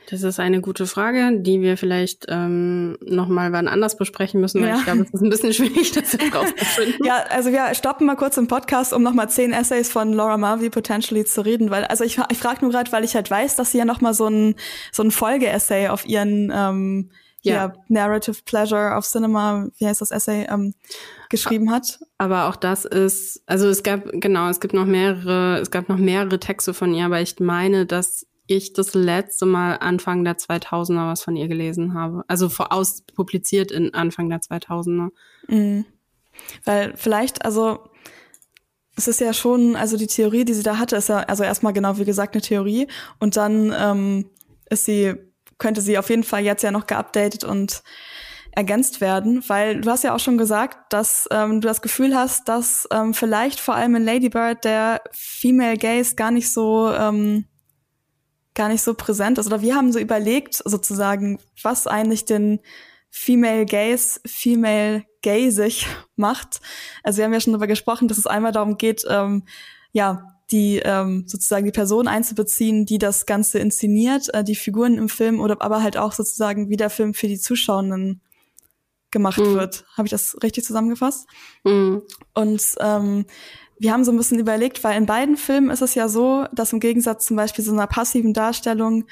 Das 0.09 0.23
ist 0.23 0.39
eine 0.39 0.61
gute 0.61 0.85
Frage, 0.85 1.39
die 1.39 1.61
wir 1.61 1.77
vielleicht 1.77 2.25
ähm, 2.29 2.97
noch 3.01 3.27
mal 3.27 3.51
wann 3.51 3.67
anders 3.67 3.97
besprechen 3.97 4.39
müssen, 4.41 4.61
weil 4.61 4.69
Ja. 4.69 4.77
ich 4.77 4.83
glaube, 4.85 5.01
es 5.01 5.13
ist 5.13 5.21
ein 5.21 5.29
bisschen 5.29 5.53
schwierig, 5.53 5.91
das 5.93 6.13
jetzt 6.13 6.35
rauszufinden. 6.35 7.05
Ja, 7.05 7.23
also 7.29 7.51
wir 7.51 7.73
stoppen 7.73 8.05
mal 8.07 8.15
kurz 8.15 8.37
im 8.37 8.47
Podcast, 8.47 8.93
um 8.93 9.01
nochmal 9.03 9.29
zehn 9.29 9.51
Essays 9.53 9.91
von 9.91 10.13
Laura 10.13 10.37
Mulvey 10.37 10.69
potentially 10.69 11.25
zu 11.25 11.43
reden, 11.43 11.71
weil 11.71 11.85
also 11.85 12.03
ich, 12.03 12.19
ich 12.29 12.37
frage 12.37 12.61
nur 12.61 12.71
gerade, 12.71 12.91
weil 12.91 13.03
ich 13.03 13.15
halt 13.15 13.31
weiß, 13.31 13.55
dass 13.55 13.71
sie 13.71 13.79
ja 13.79 13.85
nochmal 13.85 14.13
so 14.13 14.27
ein 14.27 14.55
so 14.91 15.03
ein 15.03 15.11
Folge-Essay 15.11 15.87
auf 15.89 16.05
ihren 16.05 16.51
ähm, 16.55 17.09
Ja. 17.41 17.53
ja. 17.53 17.73
Narrative 17.89 18.37
Pleasure 18.45 18.95
of 18.95 19.05
Cinema, 19.05 19.67
wie 19.77 19.85
heißt 19.87 20.01
das 20.01 20.11
Essay, 20.11 20.47
ähm, 20.49 20.73
geschrieben 21.29 21.71
hat. 21.71 21.99
Aber 22.17 22.47
auch 22.47 22.55
das 22.55 22.85
ist, 22.85 23.41
also 23.47 23.67
es 23.69 23.81
gab, 23.83 24.03
genau, 24.13 24.49
es 24.49 24.59
gibt 24.59 24.73
noch 24.73 24.85
mehrere, 24.85 25.59
es 25.59 25.69
gab 25.71 25.89
noch 25.89 25.97
mehrere 25.97 26.39
Texte 26.39 26.73
von 26.73 26.93
ihr, 26.93 27.05
aber 27.05 27.21
ich 27.21 27.39
meine, 27.39 27.85
dass 27.85 28.25
ich 28.47 28.73
das 28.73 28.93
letzte 28.93 29.45
Mal 29.45 29.77
Anfang 29.77 30.23
der 30.23 30.37
2000er 30.37 31.07
was 31.07 31.23
von 31.23 31.35
ihr 31.35 31.47
gelesen 31.47 31.93
habe. 31.93 32.23
Also 32.27 32.49
voraus 32.49 33.03
publiziert 33.15 33.71
in 33.71 33.93
Anfang 33.93 34.29
der 34.29 34.39
2000er. 34.39 35.09
Mhm. 35.47 35.85
Weil 36.63 36.93
vielleicht, 36.95 37.43
also 37.45 37.79
es 38.95 39.07
ist 39.07 39.19
ja 39.19 39.33
schon, 39.33 39.75
also 39.75 39.97
die 39.97 40.07
Theorie, 40.07 40.45
die 40.45 40.53
sie 40.53 40.63
da 40.63 40.77
hatte, 40.77 40.95
ist 40.95 41.09
ja 41.09 41.19
also 41.19 41.43
erstmal 41.43 41.73
genau 41.73 41.97
wie 41.97 42.05
gesagt 42.05 42.35
eine 42.35 42.41
Theorie 42.41 42.87
und 43.19 43.35
dann 43.35 43.73
ähm, 43.77 44.29
ist 44.69 44.85
sie, 44.85 45.15
könnte 45.57 45.81
sie 45.81 45.97
auf 45.97 46.09
jeden 46.09 46.23
Fall 46.23 46.43
jetzt 46.43 46.63
ja 46.63 46.71
noch 46.71 46.87
geupdatet 46.87 47.43
und 47.43 47.83
ergänzt 48.51 49.01
werden, 49.01 49.43
weil 49.49 49.81
du 49.81 49.89
hast 49.89 50.05
ja 50.05 50.15
auch 50.15 50.19
schon 50.19 50.37
gesagt, 50.37 50.93
dass 50.93 51.27
ähm, 51.29 51.59
du 51.59 51.67
das 51.67 51.81
Gefühl 51.81 52.15
hast, 52.15 52.47
dass 52.47 52.87
ähm, 52.91 53.13
vielleicht 53.13 53.59
vor 53.59 53.75
allem 53.75 53.95
in 53.95 54.05
Lady 54.05 54.29
Bird 54.29 54.63
der 54.63 55.01
Female 55.11 55.77
Gaze 55.77 56.15
gar 56.15 56.31
nicht 56.31 56.51
so 56.51 56.89
ähm, 56.89 57.45
gar 58.55 58.69
nicht 58.69 58.81
so 58.81 58.93
präsent 58.93 59.37
ist. 59.37 59.47
Oder 59.47 59.61
wir 59.61 59.75
haben 59.75 59.91
so 59.91 59.99
überlegt, 59.99 60.55
sozusagen, 60.65 61.39
was 61.61 61.87
eigentlich 61.87 62.25
den 62.25 62.59
Female 63.09 63.65
Gaze, 63.65 64.19
Female 64.25 65.03
Gazig 65.21 65.85
macht. 66.15 66.59
Also 67.03 67.17
wir 67.17 67.25
haben 67.25 67.33
ja 67.33 67.39
schon 67.39 67.53
darüber 67.53 67.67
gesprochen, 67.67 68.07
dass 68.07 68.17
es 68.17 68.27
einmal 68.27 68.51
darum 68.51 68.77
geht, 68.77 69.05
ähm, 69.07 69.43
ja, 69.91 70.31
die 70.51 70.79
ähm, 70.83 71.23
sozusagen 71.27 71.65
die 71.65 71.71
Person 71.71 72.07
einzubeziehen, 72.07 72.85
die 72.85 72.99
das 72.99 73.25
Ganze 73.25 73.59
inszeniert, 73.59 74.31
äh, 74.33 74.43
die 74.43 74.55
Figuren 74.55 74.97
im 74.97 75.09
Film 75.09 75.39
oder 75.39 75.59
aber 75.61 75.81
halt 75.81 75.97
auch 75.97 76.11
sozusagen, 76.13 76.69
wie 76.69 76.77
der 76.77 76.89
Film 76.91 77.13
für 77.13 77.27
die 77.27 77.39
Zuschauenden 77.39 78.21
gemacht 79.09 79.39
Mhm. 79.39 79.55
wird. 79.55 79.85
Habe 79.95 80.07
ich 80.07 80.11
das 80.11 80.37
richtig 80.43 80.65
zusammengefasst? 80.65 81.27
Mhm. 81.63 82.03
Und 82.33 82.63
ähm, 82.79 83.25
wir 83.77 83.91
haben 83.91 84.05
so 84.05 84.11
ein 84.11 84.17
bisschen 84.17 84.39
überlegt, 84.39 84.83
weil 84.83 84.97
in 84.97 85.05
beiden 85.05 85.37
Filmen 85.37 85.69
ist 85.69 85.81
es 85.81 85.95
ja 85.95 86.07
so, 86.07 86.45
dass 86.53 86.73
im 86.73 86.79
Gegensatz 86.79 87.25
zum 87.25 87.35
Beispiel 87.35 87.63
so 87.63 87.73
einer 87.73 87.87
passiven 87.87 88.33
Darstellung 88.33 89.05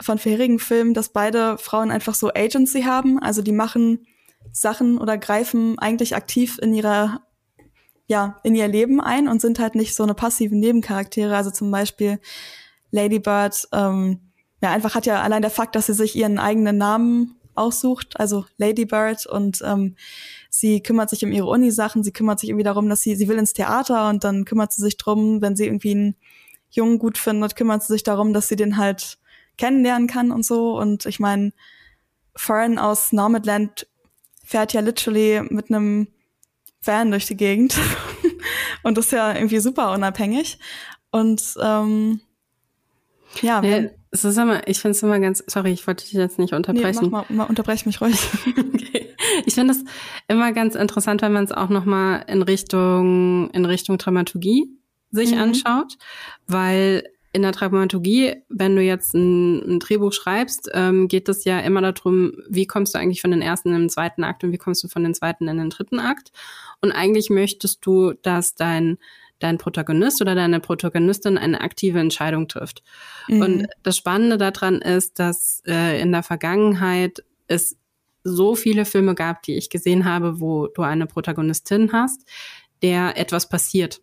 von 0.00 0.18
vorherigen 0.18 0.58
Filmen, 0.58 0.94
dass 0.94 1.10
beide 1.10 1.58
Frauen 1.58 1.90
einfach 1.90 2.14
so 2.14 2.30
Agency 2.34 2.82
haben, 2.82 3.18
also 3.18 3.42
die 3.42 3.52
machen 3.52 4.06
Sachen 4.52 4.98
oder 4.98 5.18
greifen 5.18 5.78
eigentlich 5.78 6.16
aktiv 6.16 6.58
in 6.60 6.74
ihrer 6.74 7.20
ja 8.06 8.38
in 8.42 8.54
ihr 8.54 8.68
Leben 8.68 9.00
ein 9.00 9.28
und 9.28 9.40
sind 9.40 9.58
halt 9.58 9.74
nicht 9.74 9.94
so 9.94 10.02
eine 10.02 10.14
passiven 10.14 10.58
Nebencharaktere. 10.58 11.36
Also 11.36 11.50
zum 11.50 11.70
Beispiel 11.70 12.18
Lady 12.90 13.18
Bird, 13.18 13.68
ähm, 13.72 14.32
ja 14.62 14.70
einfach 14.70 14.94
hat 14.94 15.06
ja 15.06 15.20
allein 15.20 15.42
der 15.42 15.50
Fakt, 15.50 15.76
dass 15.76 15.86
sie 15.86 15.94
sich 15.94 16.16
ihren 16.16 16.38
eigenen 16.38 16.78
Namen 16.78 17.36
aussucht, 17.54 18.18
also 18.18 18.46
Lady 18.56 18.86
Bird 18.86 19.26
und 19.26 19.62
ähm, 19.64 19.96
sie 20.60 20.82
kümmert 20.82 21.10
sich 21.10 21.24
um 21.24 21.32
ihre 21.32 21.46
Uni-Sachen, 21.46 22.02
sie 22.02 22.12
kümmert 22.12 22.40
sich 22.40 22.48
irgendwie 22.50 22.64
darum, 22.64 22.88
dass 22.88 23.00
sie, 23.02 23.14
sie 23.14 23.28
will 23.28 23.38
ins 23.38 23.52
Theater 23.52 24.08
und 24.08 24.24
dann 24.24 24.44
kümmert 24.44 24.72
sie 24.72 24.82
sich 24.82 24.96
drum, 24.96 25.40
wenn 25.40 25.54
sie 25.56 25.66
irgendwie 25.66 25.92
einen 25.92 26.16
Jungen 26.70 26.98
gut 26.98 27.16
findet, 27.16 27.54
kümmert 27.56 27.82
sie 27.82 27.92
sich 27.92 28.02
darum, 28.02 28.32
dass 28.32 28.48
sie 28.48 28.56
den 28.56 28.76
halt 28.76 29.18
kennenlernen 29.56 30.08
kann 30.08 30.30
und 30.32 30.44
so. 30.44 30.78
Und 30.78 31.06
ich 31.06 31.20
meine, 31.20 31.52
Fern 32.36 32.78
aus 32.78 33.12
Nomadland 33.12 33.86
fährt 34.44 34.72
ja 34.72 34.80
literally 34.80 35.42
mit 35.50 35.70
einem 35.70 36.08
Van 36.82 37.10
durch 37.10 37.26
die 37.26 37.36
Gegend 37.36 37.76
und 38.82 38.98
ist 38.98 39.12
ja 39.12 39.34
irgendwie 39.34 39.58
super 39.60 39.92
unabhängig. 39.92 40.58
Und 41.10 41.54
ähm, 41.62 42.20
ja, 43.42 43.62
wir- 43.62 43.82
Ja, 43.82 43.90
es 44.10 44.24
ist 44.24 44.36
immer, 44.38 44.66
ich 44.66 44.78
finde 44.80 44.92
es 44.96 45.02
immer 45.02 45.20
ganz, 45.20 45.42
sorry, 45.46 45.70
ich 45.72 45.86
wollte 45.86 46.04
dich 46.04 46.12
jetzt 46.14 46.38
nicht 46.38 46.52
nee, 46.52 46.58
mach 46.58 46.68
unterbrechen. 46.68 47.10
mal, 47.10 47.24
mal 47.28 47.44
unterbrech 47.44 47.86
mich 47.86 48.00
ruhig. 48.00 48.18
Okay. 48.58 49.08
Ich 49.44 49.54
finde 49.54 49.72
es 49.74 49.84
immer 50.28 50.52
ganz 50.52 50.74
interessant, 50.74 51.20
wenn 51.22 51.32
man 51.32 51.44
es 51.44 51.52
auch 51.52 51.68
noch 51.68 51.84
mal 51.84 52.24
in 52.28 52.42
Richtung 52.42 53.50
in 53.50 53.64
Richtung 53.64 53.98
Dramaturgie 53.98 54.66
sich 55.10 55.32
Mhm. 55.32 55.38
anschaut, 55.38 55.94
weil 56.46 57.04
in 57.32 57.42
der 57.42 57.52
Dramaturgie, 57.52 58.36
wenn 58.48 58.74
du 58.74 58.82
jetzt 58.82 59.14
ein, 59.14 59.58
ein 59.74 59.80
Drehbuch 59.80 60.12
schreibst, 60.12 60.70
ähm, 60.72 61.08
geht 61.08 61.28
es 61.28 61.44
ja 61.44 61.60
immer 61.60 61.80
darum, 61.82 62.32
wie 62.48 62.66
kommst 62.66 62.94
du 62.94 62.98
eigentlich 62.98 63.20
von 63.20 63.30
den 63.30 63.42
ersten 63.42 63.68
in 63.68 63.80
den 63.80 63.90
zweiten 63.90 64.24
Akt 64.24 64.44
und 64.44 64.52
wie 64.52 64.58
kommst 64.58 64.82
du 64.82 64.88
von 64.88 65.04
den 65.04 65.14
zweiten 65.14 65.46
in 65.48 65.58
den 65.58 65.70
dritten 65.70 65.98
Akt. 66.00 66.32
Und 66.80 66.92
eigentlich 66.92 67.28
möchtest 67.28 67.84
du, 67.84 68.14
dass 68.22 68.54
dein 68.54 68.96
dein 69.38 69.58
Protagonist 69.58 70.20
oder 70.20 70.34
deine 70.34 70.60
Protagonistin 70.60 71.38
eine 71.38 71.60
aktive 71.60 71.98
Entscheidung 72.00 72.48
trifft. 72.48 72.82
Mhm. 73.28 73.42
Und 73.42 73.66
das 73.82 73.96
Spannende 73.96 74.38
daran 74.38 74.80
ist, 74.80 75.18
dass 75.18 75.62
äh, 75.66 76.00
in 76.00 76.12
der 76.12 76.22
Vergangenheit 76.22 77.24
es 77.46 77.76
so 78.24 78.54
viele 78.54 78.84
Filme 78.84 79.14
gab, 79.14 79.42
die 79.42 79.56
ich 79.56 79.70
gesehen 79.70 80.04
habe, 80.04 80.40
wo 80.40 80.66
du 80.66 80.82
eine 80.82 81.06
Protagonistin 81.06 81.92
hast, 81.92 82.26
der 82.82 83.16
etwas 83.16 83.48
passiert. 83.48 84.00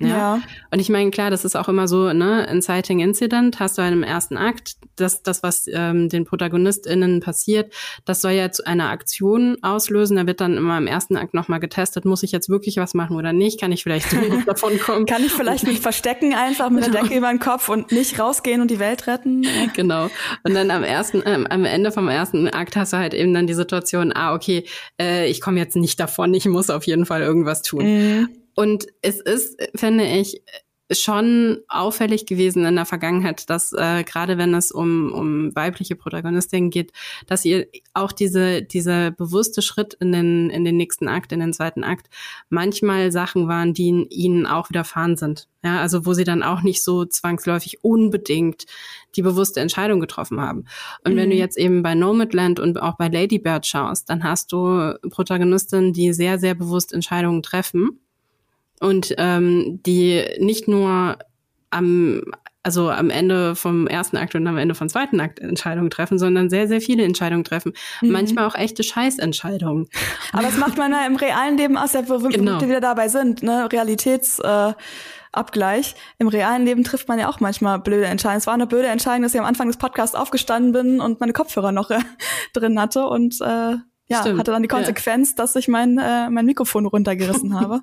Ja. 0.00 0.08
ja. 0.08 0.40
Und 0.72 0.80
ich 0.80 0.88
meine, 0.88 1.10
klar, 1.12 1.30
das 1.30 1.44
ist 1.44 1.56
auch 1.56 1.68
immer 1.68 1.86
so, 1.86 2.12
ne, 2.12 2.46
Inciting 2.50 2.98
Incident 2.98 3.60
hast 3.60 3.78
du 3.78 3.82
einen 3.82 3.98
im 3.98 4.02
ersten 4.02 4.36
Akt, 4.36 4.74
das, 4.96 5.22
das 5.22 5.42
was 5.44 5.66
ähm, 5.72 6.08
den 6.08 6.24
ProtagonistInnen 6.24 7.20
passiert, 7.20 7.72
das 8.04 8.20
soll 8.20 8.32
ja 8.32 8.50
zu 8.50 8.66
einer 8.66 8.90
Aktion 8.90 9.56
auslösen. 9.62 10.16
Da 10.16 10.26
wird 10.26 10.40
dann 10.40 10.56
immer 10.56 10.78
im 10.78 10.88
ersten 10.88 11.16
Akt 11.16 11.32
nochmal 11.32 11.60
getestet, 11.60 12.04
muss 12.04 12.24
ich 12.24 12.32
jetzt 12.32 12.48
wirklich 12.48 12.76
was 12.78 12.94
machen 12.94 13.16
oder 13.16 13.32
nicht? 13.32 13.60
Kann 13.60 13.70
ich 13.70 13.84
vielleicht 13.84 14.06
davon 14.46 14.78
kommen? 14.80 15.06
Kann 15.06 15.24
ich 15.24 15.32
vielleicht 15.32 15.64
mich 15.66 15.80
verstecken 15.80 16.34
einfach 16.34 16.70
mit 16.70 16.84
der 16.84 16.90
Genau. 16.90 17.04
Decke 17.04 17.18
über 17.18 17.28
den 17.28 17.38
Kopf 17.38 17.68
und 17.68 17.92
nicht 17.92 18.18
rausgehen 18.18 18.60
und 18.60 18.70
die 18.70 18.78
Welt 18.78 19.06
retten? 19.06 19.44
Genau. 19.74 20.10
Und 20.44 20.54
dann 20.54 20.70
am 20.70 20.84
ersten, 20.84 21.22
ähm, 21.26 21.46
am 21.48 21.64
Ende 21.64 21.90
vom 21.90 22.08
ersten 22.08 22.48
Akt 22.48 22.76
hast 22.76 22.92
du 22.92 22.96
halt 22.98 23.14
eben 23.14 23.32
dann 23.34 23.46
die 23.46 23.54
Situation, 23.54 24.12
ah, 24.14 24.34
okay, 24.34 24.64
äh, 25.00 25.28
ich 25.28 25.40
komme 25.40 25.58
jetzt 25.58 25.74
nicht 25.76 25.98
davon, 25.98 26.32
ich 26.34 26.46
muss 26.46 26.70
auf 26.70 26.84
jeden 26.86 27.06
Fall 27.06 27.22
irgendwas 27.22 27.62
tun. 27.62 27.84
Mhm. 27.84 28.28
Und 28.54 28.86
es 29.02 29.20
ist, 29.20 29.60
finde 29.74 30.04
ich, 30.04 30.42
schon 30.90 31.60
auffällig 31.68 32.26
gewesen 32.26 32.64
in 32.66 32.76
der 32.76 32.84
Vergangenheit, 32.84 33.48
dass 33.48 33.72
äh, 33.72 34.04
gerade 34.04 34.36
wenn 34.36 34.52
es 34.52 34.70
um, 34.70 35.12
um 35.12 35.54
weibliche 35.56 35.96
Protagonistinnen 35.96 36.70
geht, 36.70 36.92
dass 37.26 37.44
ihr 37.44 37.66
auch 37.94 38.12
diese, 38.12 38.62
diese 38.62 39.12
bewusste 39.12 39.62
Schritt 39.62 39.94
in 39.94 40.12
den, 40.12 40.50
in 40.50 40.64
den 40.64 40.76
nächsten 40.76 41.08
Akt, 41.08 41.32
in 41.32 41.40
den 41.40 41.54
zweiten 41.54 41.84
Akt, 41.84 42.08
manchmal 42.50 43.12
Sachen 43.12 43.48
waren, 43.48 43.72
die 43.72 44.06
ihnen 44.10 44.46
auch 44.46 44.68
widerfahren 44.68 45.16
sind. 45.16 45.48
Ja, 45.62 45.80
also 45.80 46.04
wo 46.04 46.12
sie 46.12 46.24
dann 46.24 46.42
auch 46.42 46.60
nicht 46.60 46.84
so 46.84 47.06
zwangsläufig 47.06 47.82
unbedingt 47.82 48.66
die 49.16 49.22
bewusste 49.22 49.60
Entscheidung 49.60 49.98
getroffen 49.98 50.38
haben. 50.38 50.66
Und 51.02 51.14
mhm. 51.14 51.16
wenn 51.16 51.30
du 51.30 51.36
mhm. 51.36 51.40
jetzt 51.40 51.56
eben 51.56 51.82
bei 51.82 51.94
Nomadland 51.94 52.60
und 52.60 52.82
auch 52.82 52.98
bei 52.98 53.08
Lady 53.08 53.38
Bird 53.38 53.66
schaust, 53.66 54.10
dann 54.10 54.22
hast 54.22 54.52
du 54.52 54.92
Protagonistinnen, 55.08 55.94
die 55.94 56.12
sehr, 56.12 56.38
sehr 56.38 56.54
bewusst 56.54 56.92
Entscheidungen 56.92 57.42
treffen 57.42 58.03
und 58.84 59.14
ähm, 59.18 59.80
die 59.84 60.24
nicht 60.38 60.68
nur 60.68 61.18
am 61.70 62.22
also 62.64 62.88
am 62.90 63.10
Ende 63.10 63.54
vom 63.54 63.86
ersten 63.86 64.16
Akt 64.16 64.34
und 64.34 64.46
am 64.46 64.56
Ende 64.56 64.74
vom 64.74 64.88
zweiten 64.88 65.20
Akt 65.20 65.38
Entscheidungen 65.38 65.90
treffen, 65.90 66.18
sondern 66.18 66.48
sehr, 66.48 66.66
sehr 66.66 66.80
viele 66.80 67.04
Entscheidungen 67.04 67.44
treffen. 67.44 67.74
Mhm. 68.00 68.10
Manchmal 68.10 68.46
auch 68.46 68.54
echte 68.54 68.82
Scheißentscheidungen. 68.82 69.86
Aber 70.32 70.44
das 70.44 70.56
macht 70.56 70.78
man 70.78 70.90
ja 70.92 71.06
im 71.06 71.16
realen 71.16 71.58
Leben 71.58 71.76
aus, 71.76 71.94
wo 71.94 72.18
genau. 72.28 72.60
wir 72.60 72.68
wieder 72.68 72.80
dabei 72.80 73.08
sind, 73.08 73.42
ne? 73.42 73.68
Realitäts 73.70 74.38
äh, 74.38 74.72
Abgleich. 75.32 75.94
Im 76.18 76.28
realen 76.28 76.64
Leben 76.64 76.84
trifft 76.84 77.08
man 77.08 77.18
ja 77.18 77.28
auch 77.28 77.40
manchmal 77.40 77.80
blöde 77.80 78.06
Entscheidungen. 78.06 78.38
Es 78.38 78.46
war 78.46 78.54
eine 78.54 78.66
blöde 78.66 78.86
Entscheidung, 78.86 79.22
dass 79.22 79.34
ich 79.34 79.40
am 79.40 79.46
Anfang 79.46 79.66
des 79.66 79.76
Podcasts 79.76 80.14
aufgestanden 80.14 80.72
bin 80.72 81.00
und 81.00 81.20
meine 81.20 81.32
Kopfhörer 81.32 81.72
noch 81.72 81.90
äh, 81.90 81.98
drin 82.54 82.80
hatte 82.80 83.06
und 83.06 83.40
äh, 83.42 83.76
ja, 84.06 84.20
Stimmt. 84.20 84.38
hatte 84.38 84.50
dann 84.50 84.62
die 84.62 84.68
Konsequenz, 84.68 85.30
ja. 85.30 85.36
dass 85.36 85.56
ich 85.56 85.66
mein, 85.66 85.98
äh, 85.98 86.28
mein 86.28 86.44
Mikrofon 86.44 86.84
runtergerissen 86.84 87.54
habe. 87.60 87.80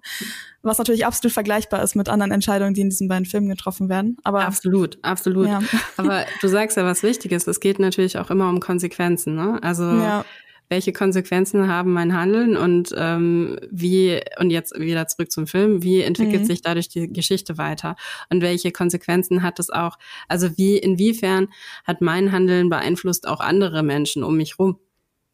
Was 0.62 0.78
natürlich 0.78 1.06
absolut 1.06 1.34
vergleichbar 1.34 1.82
ist 1.82 1.96
mit 1.96 2.10
anderen 2.10 2.32
Entscheidungen, 2.32 2.76
die 2.76 2.82
in 2.82 2.90
diesen 2.90 3.08
beiden 3.08 3.26
Filmen 3.26 3.50
getroffen 3.50 3.90
werden. 3.90 4.18
Aber 4.24 4.46
absolut, 4.46 5.00
absolut. 5.02 5.48
Ja. 5.48 5.62
Aber 5.98 6.26
du 6.42 6.48
sagst 6.48 6.78
ja 6.78 6.86
was 6.86 7.02
Wichtiges. 7.02 7.48
Es 7.48 7.60
geht 7.60 7.80
natürlich 7.80 8.20
auch 8.20 8.30
immer 8.30 8.50
um 8.50 8.60
Konsequenzen. 8.60 9.34
Ne? 9.34 9.58
Also 9.64 9.84
ja. 9.84 10.24
welche 10.70 10.94
Konsequenzen 10.94 11.68
haben 11.68 11.92
mein 11.92 12.16
Handeln 12.16 12.56
und 12.56 12.94
ähm, 12.96 13.58
wie 13.72 14.22
und 14.40 14.52
jetzt 14.52 14.80
wieder 14.80 15.08
zurück 15.08 15.32
zum 15.32 15.48
Film. 15.48 15.82
Wie 15.82 16.02
entwickelt 16.02 16.44
mhm. 16.44 16.46
sich 16.46 16.62
dadurch 16.62 16.90
die 16.90 17.12
Geschichte 17.12 17.58
weiter 17.58 17.96
und 18.30 18.44
welche 18.44 18.72
Konsequenzen 18.72 19.42
hat 19.42 19.58
es 19.58 19.72
auch? 19.72 19.98
Also 20.28 20.56
wie 20.56 20.78
inwiefern 20.78 21.48
hat 21.84 22.02
mein 22.02 22.32
Handeln 22.32 22.70
beeinflusst 22.70 23.28
auch 23.28 23.40
andere 23.40 23.82
Menschen 23.82 24.24
um 24.24 24.38
mich 24.38 24.60
rum? 24.60 24.78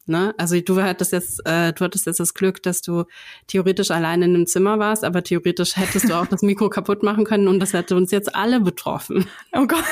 Ne? 0.08 0.34
Also 0.38 0.60
du 0.60 0.80
hattest 0.82 1.12
jetzt, 1.12 1.40
äh, 1.46 1.72
du 1.72 1.84
hattest 1.84 2.06
jetzt 2.06 2.20
das 2.20 2.34
Glück, 2.34 2.62
dass 2.62 2.82
du 2.82 3.04
theoretisch 3.46 3.90
allein 3.90 4.22
in 4.22 4.34
einem 4.34 4.46
Zimmer 4.46 4.78
warst, 4.78 5.04
aber 5.04 5.22
theoretisch 5.22 5.76
hättest 5.76 6.08
du 6.08 6.14
auch 6.14 6.26
das 6.26 6.42
Mikro 6.42 6.70
kaputt 6.70 7.02
machen 7.02 7.24
können 7.24 7.48
und 7.48 7.60
das 7.60 7.72
hätte 7.72 7.96
uns 7.96 8.10
jetzt 8.10 8.34
alle 8.34 8.60
betroffen. 8.60 9.26
Oh 9.52 9.66
Gott. 9.66 9.84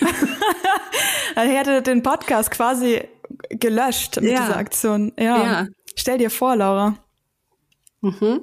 er 1.34 1.42
hätte 1.42 1.82
den 1.82 2.02
Podcast 2.02 2.50
quasi 2.50 3.02
gelöscht 3.50 4.20
mit 4.20 4.30
ja. 4.32 4.46
dieser 4.46 4.56
Aktion. 4.56 5.12
Ja. 5.18 5.42
ja. 5.42 5.66
Stell 5.96 6.18
dir 6.18 6.30
vor, 6.30 6.56
Laura. 6.56 6.96
Mhm. 8.00 8.42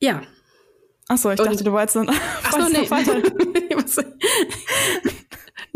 Ja. 0.00 0.22
Achso, 1.08 1.30
ich 1.30 1.38
und, 1.38 1.46
dachte, 1.46 1.64
du 1.64 1.72
wolltest 1.72 1.96
dann. 1.96 2.08
Achso, 2.42 2.68
nee. 2.68 2.88
Nee, 3.68 3.76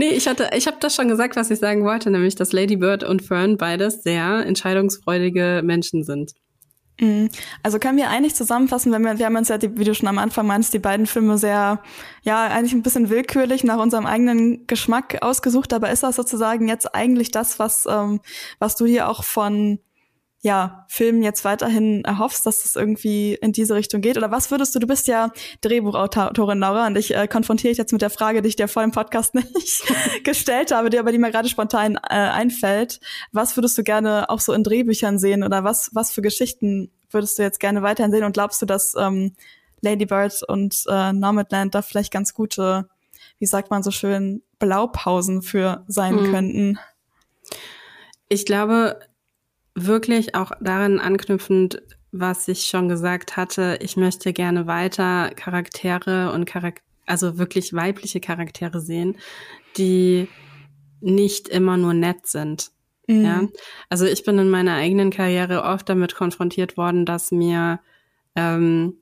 ich 0.06 0.28
hatte, 0.28 0.50
ich 0.56 0.66
habe 0.66 0.78
das 0.80 0.94
schon 0.94 1.08
gesagt, 1.08 1.36
was 1.36 1.50
ich 1.50 1.58
sagen 1.58 1.84
wollte, 1.84 2.10
nämlich, 2.10 2.34
dass 2.34 2.52
Lady 2.52 2.76
Bird 2.76 3.04
und 3.04 3.22
Fern 3.22 3.56
beides 3.56 4.02
sehr 4.02 4.46
entscheidungsfreudige 4.46 5.62
Menschen 5.64 6.04
sind. 6.04 6.32
Mhm. 7.00 7.30
Also 7.62 7.78
können 7.78 7.96
wir 7.96 8.10
eigentlich 8.10 8.34
zusammenfassen, 8.34 8.92
wenn 8.92 9.02
wir, 9.02 9.18
wir 9.18 9.26
haben 9.26 9.36
uns 9.36 9.48
ja, 9.48 9.60
wie 9.60 9.84
du 9.84 9.94
schon 9.94 10.08
am 10.08 10.18
Anfang 10.18 10.46
meinst, 10.46 10.74
die 10.74 10.78
beiden 10.78 11.06
Filme 11.06 11.38
sehr, 11.38 11.82
ja, 12.22 12.44
eigentlich 12.44 12.74
ein 12.74 12.82
bisschen 12.82 13.08
willkürlich 13.10 13.64
nach 13.64 13.78
unserem 13.78 14.06
eigenen 14.06 14.66
Geschmack 14.66 15.18
ausgesucht, 15.22 15.72
aber 15.72 15.90
ist 15.90 16.02
das 16.02 16.16
sozusagen 16.16 16.68
jetzt 16.68 16.94
eigentlich 16.94 17.30
das, 17.30 17.58
was, 17.58 17.86
ähm, 17.88 18.20
was 18.58 18.76
du 18.76 18.84
dir 18.84 19.08
auch 19.08 19.24
von 19.24 19.80
ja, 20.42 20.86
Filmen 20.88 21.22
jetzt 21.22 21.44
weiterhin 21.44 22.02
erhoffst, 22.04 22.46
dass 22.46 22.64
es 22.64 22.74
irgendwie 22.74 23.34
in 23.34 23.52
diese 23.52 23.74
Richtung 23.74 24.00
geht? 24.00 24.16
Oder 24.16 24.30
was 24.30 24.50
würdest 24.50 24.74
du, 24.74 24.78
du 24.78 24.86
bist 24.86 25.06
ja 25.06 25.32
Drehbuchautorin, 25.60 26.58
Laura, 26.58 26.86
und 26.86 26.96
ich 26.96 27.14
äh, 27.14 27.28
konfrontiere 27.28 27.72
dich 27.72 27.78
jetzt 27.78 27.92
mit 27.92 28.00
der 28.00 28.08
Frage, 28.08 28.40
die 28.40 28.48
ich 28.48 28.56
dir 28.56 28.66
vor 28.66 28.82
dem 28.82 28.92
Podcast 28.92 29.34
nicht 29.54 29.82
gestellt 30.24 30.72
habe, 30.72 30.88
die 30.88 30.98
aber 30.98 31.12
die 31.12 31.18
mir 31.18 31.30
gerade 31.30 31.48
spontan 31.48 31.96
äh, 31.96 32.14
einfällt. 32.14 33.00
Was 33.32 33.56
würdest 33.56 33.76
du 33.76 33.82
gerne 33.82 34.30
auch 34.30 34.40
so 34.40 34.54
in 34.54 34.64
Drehbüchern 34.64 35.18
sehen 35.18 35.42
oder 35.42 35.62
was, 35.62 35.90
was 35.92 36.10
für 36.10 36.22
Geschichten 36.22 36.90
würdest 37.10 37.38
du 37.38 37.42
jetzt 37.42 37.60
gerne 37.60 37.82
weiterhin 37.82 38.12
sehen 38.12 38.24
und 38.24 38.32
glaubst 38.32 38.62
du, 38.62 38.66
dass 38.66 38.94
ähm, 38.96 39.34
Lady 39.82 40.06
Bird 40.06 40.42
und 40.48 40.84
äh, 40.88 41.12
Nomadland 41.12 41.74
da 41.74 41.82
vielleicht 41.82 42.12
ganz 42.12 42.32
gute, 42.32 42.88
wie 43.38 43.46
sagt 43.46 43.70
man 43.70 43.82
so 43.82 43.90
schön, 43.90 44.42
Blaupausen 44.58 45.42
für 45.42 45.84
sein 45.86 46.14
mhm. 46.14 46.30
könnten? 46.30 46.78
Ich 48.28 48.46
glaube, 48.46 49.00
wirklich 49.86 50.34
auch 50.34 50.52
daran 50.60 50.98
anknüpfend, 50.98 51.82
was 52.12 52.48
ich 52.48 52.64
schon 52.64 52.88
gesagt 52.88 53.36
hatte, 53.36 53.78
ich 53.80 53.96
möchte 53.96 54.32
gerne 54.32 54.66
weiter 54.66 55.30
Charaktere 55.36 56.32
und 56.32 56.44
Charakter, 56.44 56.82
also 57.06 57.38
wirklich 57.38 57.72
weibliche 57.72 58.20
Charaktere 58.20 58.80
sehen, 58.80 59.16
die 59.76 60.28
nicht 61.00 61.48
immer 61.48 61.76
nur 61.76 61.94
nett 61.94 62.26
sind. 62.26 62.70
Mhm. 63.06 63.24
Ja, 63.24 63.42
also 63.88 64.06
ich 64.06 64.24
bin 64.24 64.38
in 64.38 64.50
meiner 64.50 64.74
eigenen 64.74 65.10
Karriere 65.10 65.62
oft 65.62 65.88
damit 65.88 66.14
konfrontiert 66.14 66.76
worden, 66.76 67.06
dass 67.06 67.30
mir 67.30 67.80
ähm, 68.36 68.98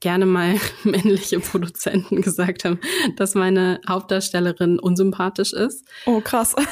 gerne 0.00 0.26
mal 0.26 0.56
männliche 0.84 1.40
Produzenten 1.40 2.22
gesagt 2.22 2.64
haben, 2.64 2.78
dass 3.16 3.34
meine 3.34 3.80
Hauptdarstellerin 3.88 4.78
unsympathisch 4.78 5.52
ist. 5.52 5.86
Oh, 6.06 6.20
krass. 6.20 6.54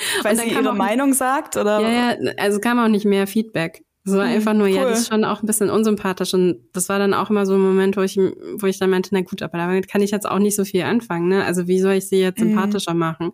Weil 0.22 0.36
sie 0.36 0.50
ihre 0.50 0.74
Meinung 0.74 1.12
sagt, 1.12 1.56
oder? 1.56 1.80
Ja, 1.80 1.90
ja, 1.90 2.32
also 2.38 2.58
kam 2.60 2.78
auch 2.78 2.88
nicht 2.88 3.04
mehr 3.04 3.26
Feedback. 3.26 3.84
So 4.04 4.16
mhm, 4.16 4.22
einfach 4.22 4.54
nur, 4.54 4.66
cool. 4.66 4.74
ja, 4.74 4.84
das 4.84 5.00
ist 5.00 5.08
schon 5.08 5.24
auch 5.24 5.42
ein 5.42 5.46
bisschen 5.46 5.68
unsympathisch. 5.68 6.32
Und 6.32 6.60
das 6.72 6.88
war 6.88 6.98
dann 6.98 7.12
auch 7.12 7.30
immer 7.30 7.44
so 7.44 7.54
ein 7.54 7.60
Moment, 7.60 7.96
wo 7.96 8.00
ich, 8.00 8.16
wo 8.16 8.66
ich 8.66 8.78
dann 8.78 8.90
meinte, 8.90 9.10
na 9.12 9.20
gut, 9.20 9.42
aber 9.42 9.58
damit 9.58 9.88
kann 9.88 10.00
ich 10.00 10.10
jetzt 10.10 10.28
auch 10.28 10.38
nicht 10.38 10.56
so 10.56 10.64
viel 10.64 10.82
anfangen, 10.82 11.28
ne? 11.28 11.44
Also 11.44 11.68
wie 11.68 11.80
soll 11.80 11.94
ich 11.94 12.08
sie 12.08 12.16
jetzt 12.16 12.40
mhm. 12.40 12.48
sympathischer 12.48 12.94
machen? 12.94 13.32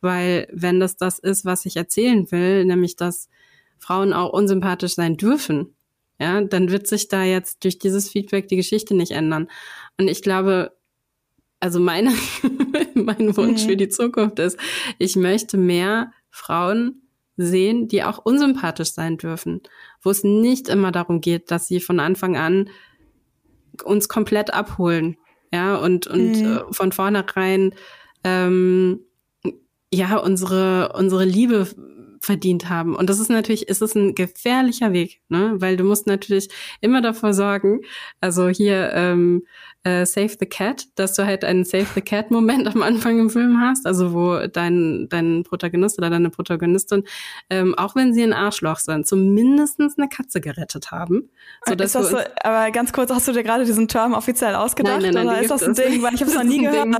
Weil 0.00 0.48
wenn 0.52 0.78
das 0.78 0.96
das 0.96 1.18
ist, 1.18 1.44
was 1.44 1.66
ich 1.66 1.76
erzählen 1.76 2.30
will, 2.30 2.64
nämlich 2.64 2.96
dass 2.96 3.28
Frauen 3.78 4.12
auch 4.12 4.32
unsympathisch 4.32 4.94
sein 4.94 5.16
dürfen, 5.16 5.74
ja, 6.18 6.40
dann 6.40 6.70
wird 6.70 6.86
sich 6.86 7.08
da 7.08 7.24
jetzt 7.24 7.64
durch 7.64 7.78
dieses 7.78 8.08
Feedback 8.08 8.48
die 8.48 8.56
Geschichte 8.56 8.94
nicht 8.94 9.12
ändern. 9.12 9.48
Und 9.98 10.08
ich 10.08 10.22
glaube, 10.22 10.75
also 11.60 11.80
meine, 11.80 12.12
mein 12.94 13.36
Wunsch 13.36 13.64
mhm. 13.64 13.68
für 13.68 13.76
die 13.76 13.88
Zukunft 13.88 14.38
ist, 14.38 14.58
ich 14.98 15.16
möchte 15.16 15.56
mehr 15.56 16.12
Frauen 16.30 17.02
sehen, 17.36 17.88
die 17.88 18.02
auch 18.02 18.18
unsympathisch 18.18 18.92
sein 18.92 19.18
dürfen, 19.18 19.62
wo 20.02 20.10
es 20.10 20.24
nicht 20.24 20.68
immer 20.68 20.92
darum 20.92 21.20
geht, 21.20 21.50
dass 21.50 21.68
sie 21.68 21.80
von 21.80 22.00
Anfang 22.00 22.36
an 22.36 22.70
uns 23.84 24.08
komplett 24.08 24.54
abholen, 24.54 25.16
ja, 25.52 25.76
und, 25.76 26.06
und 26.06 26.32
mhm. 26.32 26.56
äh, 26.56 26.60
von 26.72 26.92
vornherein 26.92 27.74
ähm, 28.24 29.00
ja 29.92 30.16
unsere 30.16 30.92
unsere 30.96 31.24
Liebe 31.24 31.68
verdient 32.20 32.68
haben. 32.68 32.96
Und 32.96 33.08
das 33.08 33.20
ist 33.20 33.30
natürlich, 33.30 33.68
ist 33.68 33.82
es 33.82 33.94
ein 33.94 34.14
gefährlicher 34.14 34.92
Weg, 34.92 35.20
ne? 35.28 35.54
Weil 35.58 35.76
du 35.76 35.84
musst 35.84 36.06
natürlich 36.06 36.48
immer 36.80 37.00
davor 37.00 37.34
sorgen, 37.34 37.82
also 38.20 38.48
hier 38.48 38.90
ähm, 38.94 39.46
äh, 39.86 40.04
Save 40.04 40.36
the 40.40 40.46
Cat, 40.46 40.86
dass 40.96 41.14
du 41.14 41.24
halt 41.24 41.44
einen 41.44 41.64
Save 41.64 41.86
the 41.94 42.00
Cat-Moment 42.00 42.66
am 42.66 42.82
Anfang 42.82 43.20
im 43.20 43.30
Film 43.30 43.60
hast, 43.60 43.86
also 43.86 44.12
wo 44.12 44.46
dein, 44.48 45.06
dein 45.08 45.44
Protagonist 45.44 45.96
oder 45.98 46.10
deine 46.10 46.30
Protagonistin, 46.30 47.04
ähm, 47.50 47.74
auch 47.76 47.94
wenn 47.94 48.12
sie 48.12 48.24
ein 48.24 48.32
Arschloch 48.32 48.78
sind, 48.78 49.06
zumindest 49.06 49.78
eine 49.78 50.08
Katze 50.08 50.40
gerettet 50.40 50.90
haben. 50.90 51.30
Sodass 51.64 51.94
ist 51.94 51.94
das 51.94 52.10
so, 52.10 52.18
aber 52.42 52.72
ganz 52.72 52.92
kurz, 52.92 53.10
hast 53.12 53.28
du 53.28 53.32
dir 53.32 53.44
gerade 53.44 53.64
diesen 53.64 53.86
Term 53.86 54.12
offiziell 54.12 54.56
ausgedacht? 54.56 55.02
Nein, 55.02 55.14
nein, 55.14 55.26
nein, 55.26 55.36
oder 55.36 55.42
ist 55.42 55.50
das 55.50 55.62
ein 55.62 55.74
Ding? 55.74 56.02
Weil 56.02 56.14
ich 56.14 56.20
habe 56.20 56.30
es 56.30 56.34
noch 56.36 56.42
nie 56.42 56.62
gehört. 56.62 56.84
Ding. 56.86 56.94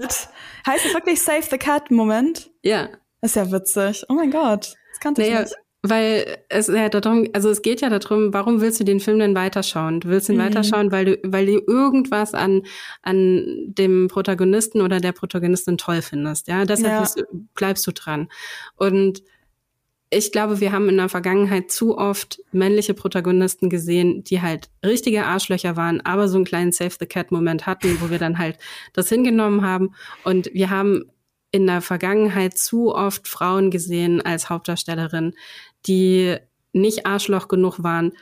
Heißt 0.66 0.86
es 0.86 0.94
wirklich 0.94 1.20
Save 1.20 1.42
the 1.50 1.58
Cat-Moment? 1.58 2.50
Ja. 2.62 2.88
Ist 3.20 3.34
ja 3.34 3.50
witzig. 3.50 4.04
Oh 4.08 4.14
mein 4.14 4.30
Gott. 4.30 4.74
Das 4.92 5.00
kannte 5.00 5.22
naja, 5.22 5.40
ich 5.40 5.46
nicht. 5.46 5.56
Weil 5.82 6.38
es 6.48 6.66
ja 6.66 6.88
darum, 6.88 7.28
also 7.32 7.48
es 7.48 7.62
geht 7.62 7.80
ja 7.80 7.90
darum, 7.90 8.32
warum 8.32 8.60
willst 8.60 8.80
du 8.80 8.84
den 8.84 8.98
Film 8.98 9.18
denn 9.18 9.34
weiterschauen? 9.36 10.00
Du 10.00 10.08
willst 10.08 10.28
ihn 10.28 10.36
mhm. 10.36 10.40
weiterschauen, 10.40 10.90
weil 10.90 11.04
du, 11.04 11.18
weil 11.22 11.46
du 11.46 11.60
irgendwas 11.66 12.34
an, 12.34 12.62
an 13.02 13.44
dem 13.66 14.08
Protagonisten 14.08 14.80
oder 14.80 15.00
der 15.00 15.12
Protagonistin 15.12 15.78
toll 15.78 16.02
findest. 16.02 16.48
Ja, 16.48 16.64
deshalb 16.64 17.16
ja. 17.16 17.22
Du, 17.22 17.46
bleibst 17.54 17.86
du 17.86 17.92
dran. 17.92 18.28
Und 18.74 19.22
ich 20.10 20.30
glaube, 20.30 20.60
wir 20.60 20.72
haben 20.72 20.88
in 20.88 20.96
der 20.96 21.08
Vergangenheit 21.08 21.70
zu 21.70 21.98
oft 21.98 22.40
männliche 22.52 22.94
Protagonisten 22.94 23.68
gesehen, 23.68 24.22
die 24.22 24.40
halt 24.40 24.70
richtige 24.84 25.24
Arschlöcher 25.24 25.76
waren, 25.76 26.00
aber 26.00 26.28
so 26.28 26.36
einen 26.36 26.44
kleinen 26.44 26.72
Save 26.72 26.94
the 26.98 27.06
Cat 27.06 27.32
Moment 27.32 27.66
hatten, 27.66 28.00
wo 28.00 28.08
wir 28.10 28.18
dann 28.18 28.38
halt 28.38 28.58
das 28.92 29.08
hingenommen 29.08 29.62
haben. 29.62 29.94
Und 30.22 30.48
wir 30.52 30.70
haben 30.70 31.10
in 31.50 31.66
der 31.66 31.80
Vergangenheit 31.80 32.58
zu 32.58 32.94
oft 32.94 33.28
Frauen 33.28 33.70
gesehen 33.70 34.20
als 34.20 34.50
Hauptdarstellerin, 34.50 35.34
die 35.86 36.36
nicht 36.72 37.06
Arschloch 37.06 37.48
genug 37.48 37.82
waren, 37.82 38.12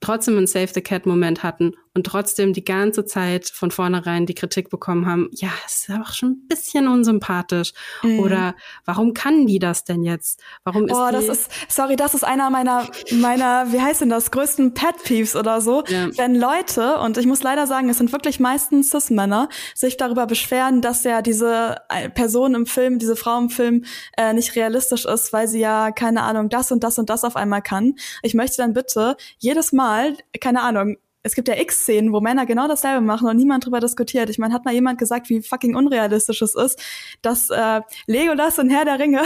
trotzdem 0.00 0.36
einen 0.36 0.46
Save 0.46 0.68
the 0.74 0.80
Cat 0.80 1.06
Moment 1.06 1.42
hatten 1.42 1.74
und 1.98 2.04
trotzdem 2.04 2.52
die 2.52 2.64
ganze 2.64 3.04
Zeit 3.06 3.48
von 3.48 3.72
vornherein 3.72 4.24
die 4.24 4.34
Kritik 4.34 4.70
bekommen 4.70 5.04
haben, 5.04 5.28
ja, 5.32 5.48
ist 5.66 5.88
ja 5.88 6.00
auch 6.00 6.12
schon 6.12 6.30
ein 6.30 6.46
bisschen 6.46 6.86
unsympathisch. 6.86 7.72
Mhm. 8.04 8.20
Oder 8.20 8.54
warum 8.84 9.14
kann 9.14 9.46
die 9.48 9.58
das 9.58 9.82
denn 9.82 10.04
jetzt? 10.04 10.40
Warum 10.62 10.86
ist 10.86 10.94
Oh, 10.94 11.08
das 11.10 11.26
ist, 11.26 11.50
sorry, 11.68 11.96
das 11.96 12.14
ist 12.14 12.22
einer 12.22 12.50
meiner, 12.50 12.86
meiner, 13.10 13.72
wie 13.72 13.80
heißt 13.80 14.00
denn 14.00 14.10
das, 14.10 14.30
größten 14.30 14.74
Pet 14.74 14.94
Peeves 15.02 15.34
oder 15.34 15.60
so. 15.60 15.82
Ja. 15.88 16.08
Wenn 16.16 16.36
Leute, 16.36 16.98
und 16.98 17.18
ich 17.18 17.26
muss 17.26 17.42
leider 17.42 17.66
sagen, 17.66 17.88
es 17.88 17.98
sind 17.98 18.12
wirklich 18.12 18.38
meistens 18.38 18.90
Cis-Männer, 18.90 19.48
sich 19.74 19.96
darüber 19.96 20.26
beschweren, 20.26 20.80
dass 20.80 21.02
ja 21.02 21.20
diese 21.20 21.78
äh, 21.88 22.08
Person 22.08 22.54
im 22.54 22.66
Film, 22.66 23.00
diese 23.00 23.16
Frau 23.16 23.38
im 23.38 23.50
Film 23.50 23.84
äh, 24.16 24.32
nicht 24.32 24.54
realistisch 24.54 25.04
ist, 25.04 25.32
weil 25.32 25.48
sie 25.48 25.58
ja, 25.58 25.90
keine 25.90 26.22
Ahnung, 26.22 26.48
das 26.48 26.70
und 26.70 26.84
das 26.84 26.96
und 26.96 27.10
das 27.10 27.24
auf 27.24 27.34
einmal 27.34 27.60
kann. 27.60 27.96
Ich 28.22 28.34
möchte 28.34 28.58
dann 28.58 28.72
bitte 28.72 29.16
jedes 29.38 29.72
Mal, 29.72 30.16
keine 30.40 30.62
Ahnung, 30.62 30.96
es 31.28 31.34
gibt 31.34 31.48
ja 31.48 31.56
X-Szenen, 31.58 32.12
wo 32.12 32.20
Männer 32.20 32.46
genau 32.46 32.68
dasselbe 32.68 33.00
machen 33.04 33.28
und 33.28 33.36
niemand 33.36 33.66
drüber 33.66 33.80
diskutiert. 33.80 34.30
Ich 34.30 34.38
meine, 34.38 34.54
hat 34.54 34.64
mal 34.64 34.72
jemand 34.72 34.98
gesagt, 34.98 35.28
wie 35.28 35.42
fucking 35.42 35.76
unrealistisch 35.76 36.40
es 36.40 36.54
ist, 36.54 36.82
dass 37.22 37.50
äh, 37.50 37.82
Legolas 38.06 38.58
in 38.58 38.70
Herr 38.70 38.84
der 38.84 38.98
Ringe 38.98 39.22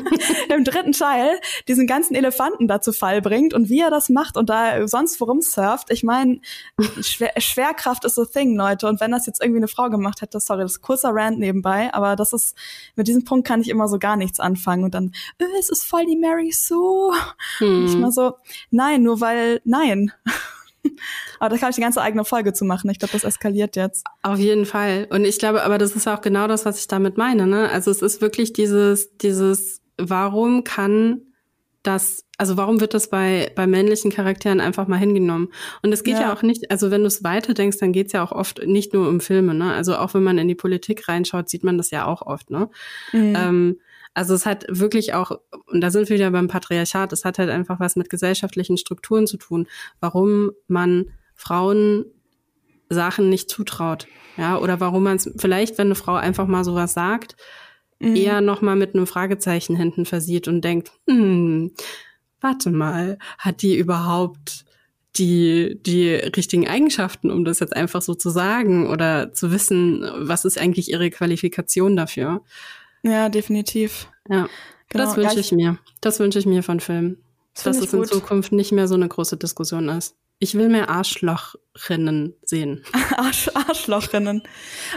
im 0.48 0.64
dritten 0.64 0.92
Teil 0.92 1.38
diesen 1.68 1.86
ganzen 1.86 2.14
Elefanten 2.14 2.68
da 2.68 2.80
zu 2.80 2.92
Fall 2.92 3.20
bringt 3.20 3.52
und 3.52 3.68
wie 3.68 3.80
er 3.80 3.90
das 3.90 4.08
macht 4.08 4.36
und 4.36 4.48
da 4.48 4.88
sonst 4.88 5.20
worum 5.20 5.42
surft. 5.42 5.90
Ich 5.90 6.02
meine, 6.02 6.40
Schwer 7.00 7.32
Schwerkraft 7.36 8.04
ist 8.04 8.18
a 8.18 8.24
thing, 8.24 8.56
Leute. 8.56 8.88
Und 8.88 9.00
wenn 9.00 9.10
das 9.10 9.26
jetzt 9.26 9.42
irgendwie 9.42 9.58
eine 9.58 9.68
Frau 9.68 9.90
gemacht 9.90 10.22
hätte, 10.22 10.40
sorry, 10.40 10.62
das 10.62 10.72
ist 10.72 10.80
kurzer 10.80 11.10
Rant 11.12 11.38
nebenbei, 11.38 11.92
aber 11.92 12.16
das 12.16 12.32
ist, 12.32 12.56
mit 12.96 13.08
diesem 13.08 13.24
Punkt 13.24 13.46
kann 13.46 13.60
ich 13.60 13.68
immer 13.68 13.88
so 13.88 13.98
gar 13.98 14.16
nichts 14.16 14.40
anfangen 14.40 14.84
und 14.84 14.94
dann, 14.94 15.12
äh, 15.38 15.44
es 15.58 15.68
ist 15.68 15.84
voll 15.84 16.06
die 16.06 16.16
Mary 16.16 16.52
Sue. 16.52 17.14
Hm. 17.58 17.76
Und 17.76 17.86
ich 17.86 17.96
mal 17.96 18.12
so, 18.12 18.34
nein, 18.70 19.02
nur 19.02 19.20
weil, 19.20 19.60
nein. 19.64 20.12
aber 21.38 21.50
da 21.50 21.58
kann 21.58 21.70
ich 21.70 21.76
die 21.76 21.82
ganze 21.82 22.00
eigene 22.00 22.24
Folge 22.24 22.52
zu 22.52 22.64
machen. 22.64 22.90
Ich 22.90 22.98
glaube, 22.98 23.12
das 23.12 23.24
eskaliert 23.24 23.76
jetzt. 23.76 24.04
Auf 24.22 24.38
jeden 24.38 24.66
Fall. 24.66 25.06
Und 25.10 25.24
ich 25.24 25.38
glaube, 25.38 25.62
aber 25.62 25.78
das 25.78 25.94
ist 25.96 26.08
auch 26.08 26.20
genau 26.20 26.46
das, 26.46 26.64
was 26.64 26.78
ich 26.78 26.88
damit 26.88 27.16
meine. 27.16 27.46
Ne? 27.46 27.68
Also 27.70 27.90
es 27.90 28.02
ist 28.02 28.20
wirklich 28.20 28.52
dieses, 28.52 29.16
dieses, 29.18 29.80
warum 29.98 30.64
kann 30.64 31.22
das, 31.82 32.24
also 32.38 32.56
warum 32.56 32.80
wird 32.80 32.94
das 32.94 33.10
bei, 33.10 33.50
bei 33.56 33.66
männlichen 33.66 34.12
Charakteren 34.12 34.60
einfach 34.60 34.86
mal 34.86 34.98
hingenommen? 34.98 35.48
Und 35.82 35.92
es 35.92 36.04
geht 36.04 36.14
ja. 36.14 36.22
ja 36.22 36.32
auch 36.32 36.42
nicht, 36.42 36.70
also 36.70 36.90
wenn 36.90 37.00
du 37.00 37.08
es 37.08 37.24
weiterdenkst, 37.24 37.78
dann 37.78 37.92
geht's 37.92 38.12
ja 38.12 38.22
auch 38.22 38.32
oft 38.32 38.64
nicht 38.64 38.92
nur 38.94 39.08
um 39.08 39.20
Filme, 39.20 39.54
ne? 39.54 39.72
Also 39.72 39.96
auch 39.96 40.14
wenn 40.14 40.22
man 40.22 40.38
in 40.38 40.48
die 40.48 40.54
Politik 40.54 41.08
reinschaut, 41.08 41.48
sieht 41.48 41.64
man 41.64 41.78
das 41.78 41.90
ja 41.90 42.06
auch 42.06 42.22
oft, 42.22 42.50
ne? 42.50 42.70
Mhm. 43.12 43.34
Ähm, 43.36 43.76
also 44.14 44.34
es 44.34 44.46
hat 44.46 44.66
wirklich 44.68 45.14
auch, 45.14 45.38
und 45.66 45.80
da 45.80 45.90
sind 45.90 46.08
wir 46.08 46.16
wieder 46.16 46.30
beim 46.30 46.48
Patriarchat, 46.48 47.12
es 47.12 47.24
hat 47.24 47.38
halt 47.38 47.50
einfach 47.50 47.80
was 47.80 47.96
mit 47.96 48.10
gesellschaftlichen 48.10 48.76
Strukturen 48.76 49.26
zu 49.26 49.36
tun, 49.36 49.66
warum 50.00 50.52
man 50.68 51.06
Frauen 51.34 52.04
Sachen 52.88 53.28
nicht 53.30 53.48
zutraut. 53.48 54.06
Ja, 54.36 54.58
oder 54.58 54.80
warum 54.80 55.02
man 55.02 55.16
es, 55.16 55.30
vielleicht, 55.36 55.78
wenn 55.78 55.88
eine 55.88 55.94
Frau 55.94 56.14
einfach 56.14 56.46
mal 56.46 56.64
sowas 56.64 56.94
sagt, 56.94 57.36
mhm. 58.00 58.16
eher 58.16 58.40
nochmal 58.40 58.76
mit 58.76 58.94
einem 58.94 59.06
Fragezeichen 59.06 59.76
hinten 59.76 60.04
versieht 60.04 60.48
und 60.48 60.62
denkt, 60.62 60.92
hm, 61.06 61.72
warte 62.40 62.70
mal, 62.70 63.18
hat 63.38 63.62
die 63.62 63.76
überhaupt 63.76 64.64
die, 65.16 65.78
die 65.84 66.14
richtigen 66.14 66.66
Eigenschaften, 66.66 67.30
um 67.30 67.44
das 67.44 67.60
jetzt 67.60 67.76
einfach 67.76 68.00
so 68.00 68.14
zu 68.14 68.30
sagen 68.30 68.88
oder 68.88 69.32
zu 69.32 69.52
wissen, 69.52 70.08
was 70.16 70.44
ist 70.46 70.58
eigentlich 70.58 70.90
ihre 70.90 71.10
Qualifikation 71.10 71.96
dafür? 71.96 72.42
Ja, 73.02 73.28
definitiv. 73.28 74.08
Ja, 74.28 74.48
genau. 74.88 75.04
das 75.04 75.16
wünsche 75.16 75.40
ich 75.40 75.52
mir. 75.52 75.78
Das 76.00 76.20
wünsche 76.20 76.38
ich 76.38 76.46
mir 76.46 76.62
von 76.62 76.80
Filmen. 76.80 77.18
Das 77.54 77.64
dass 77.64 77.76
es 77.78 77.92
in 77.92 78.04
Zukunft 78.04 78.52
nicht 78.52 78.72
mehr 78.72 78.88
so 78.88 78.94
eine 78.94 79.08
große 79.08 79.36
Diskussion 79.36 79.88
ist. 79.88 80.16
Ich 80.38 80.54
will 80.54 80.68
mehr 80.68 80.88
Arschlochrinnen 81.74 82.34
sehen. 82.42 82.84
Arsch, 83.16 83.50
Arschlochrinnen. 83.54 84.42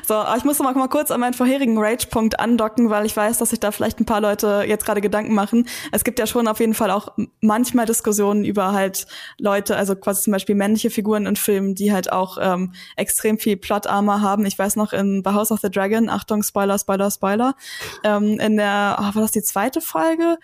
So, 0.05 0.21
ich 0.35 0.43
muss 0.43 0.59
noch 0.59 0.75
mal 0.75 0.89
kurz 0.89 1.09
an 1.09 1.21
meinen 1.21 1.33
vorherigen 1.33 1.77
Rage-Punkt 1.77 2.39
andocken, 2.39 2.89
weil 2.89 3.05
ich 3.05 3.15
weiß, 3.15 3.37
dass 3.37 3.51
sich 3.51 3.59
da 3.59 3.71
vielleicht 3.71 3.99
ein 3.99 4.05
paar 4.05 4.19
Leute 4.19 4.65
jetzt 4.67 4.85
gerade 4.85 4.99
Gedanken 4.99 5.33
machen. 5.33 5.67
Es 5.91 6.03
gibt 6.03 6.19
ja 6.19 6.27
schon 6.27 6.47
auf 6.47 6.59
jeden 6.59 6.73
Fall 6.73 6.91
auch 6.91 7.15
manchmal 7.39 7.85
Diskussionen 7.85 8.43
über 8.43 8.73
halt 8.73 9.07
Leute, 9.39 9.77
also 9.77 9.95
quasi 9.95 10.23
zum 10.23 10.33
Beispiel 10.33 10.55
männliche 10.55 10.89
Figuren 10.89 11.25
in 11.25 11.37
Filmen, 11.37 11.75
die 11.75 11.93
halt 11.93 12.11
auch 12.11 12.37
ähm, 12.41 12.73
extrem 12.97 13.39
viel 13.39 13.55
Plot-Armor 13.55 14.21
haben. 14.21 14.45
Ich 14.45 14.59
weiß 14.59 14.75
noch 14.75 14.91
in 14.91 15.23
The 15.25 15.31
House 15.31 15.51
of 15.51 15.61
the 15.61 15.69
Dragon, 15.69 16.09
Achtung, 16.09 16.43
Spoiler, 16.43 16.77
Spoiler, 16.77 17.09
Spoiler, 17.09 17.55
ähm, 18.03 18.39
in 18.39 18.57
der, 18.57 18.97
oh, 18.99 19.15
war 19.15 19.21
das 19.21 19.31
die 19.31 19.43
zweite 19.43 19.79
Folge, 19.79 20.37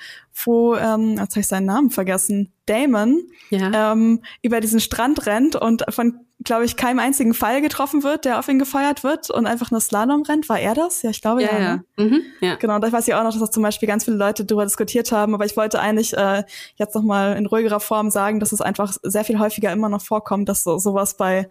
wo, 0.46 0.76
ähm, 0.76 1.18
jetzt 1.18 1.32
habe 1.32 1.42
ich 1.42 1.48
seinen 1.48 1.66
Namen 1.66 1.90
vergessen, 1.90 2.54
Damon 2.66 3.20
ja. 3.50 3.92
ähm, 3.92 4.22
über 4.42 4.62
diesen 4.62 4.80
Strand 4.80 5.26
rennt 5.26 5.56
und 5.56 5.84
von, 5.90 6.22
glaube 6.44 6.66
ich, 6.66 6.76
keinem 6.76 7.00
einzigen 7.00 7.34
Fall 7.34 7.62
getroffen 7.62 8.04
wird, 8.04 8.26
der 8.26 8.40
auf 8.40 8.48
ihn 8.48 8.60
gefeuert 8.60 9.04
wird 9.04 9.30
und 9.30 9.46
einfach 9.46 9.72
nur 9.72 9.82
Slalom 9.82 10.24
rennt. 10.24 10.50
War 10.50 10.60
er 10.60 10.74
das? 10.74 11.02
Ja, 11.02 11.10
ich 11.10 11.22
glaube 11.22 11.44
ja. 11.44 11.52
Ja, 11.52 11.60
ja. 11.60 11.76
Ne? 11.76 11.84
Mhm, 11.98 12.22
ja. 12.40 12.56
Genau, 12.56 12.80
da 12.80 12.92
weiß 12.92 13.08
ich 13.08 13.14
auch 13.14 13.24
noch, 13.24 13.32
dass 13.32 13.40
das 13.40 13.52
zum 13.52 13.64
Beispiel 13.64 13.88
ganz 13.88 14.06
viele 14.06 14.18
Leute 14.18 14.46
darüber 14.46 14.66
diskutiert 14.66 15.12
haben, 15.12 15.34
aber 15.34 15.46
ich 15.46 15.56
wollte 15.58 15.80
eigentlich 15.80 16.16
äh, 16.16 16.44
jetzt 16.76 16.96
noch 16.96 17.04
mal 17.04 17.36
in 17.36 17.46
ruhigerer 17.46 17.80
Form 17.80 18.10
sagen, 18.10 18.40
dass 18.40 18.52
es 18.52 18.62
einfach 18.62 18.96
sehr 19.04 19.24
viel 19.24 19.40
häufiger 19.40 19.72
immer 19.72 19.90
noch 19.90 20.02
vorkommt, 20.02 20.50
dass 20.50 20.64
so, 20.64 20.78
sowas 20.78 21.18
bei 21.18 21.50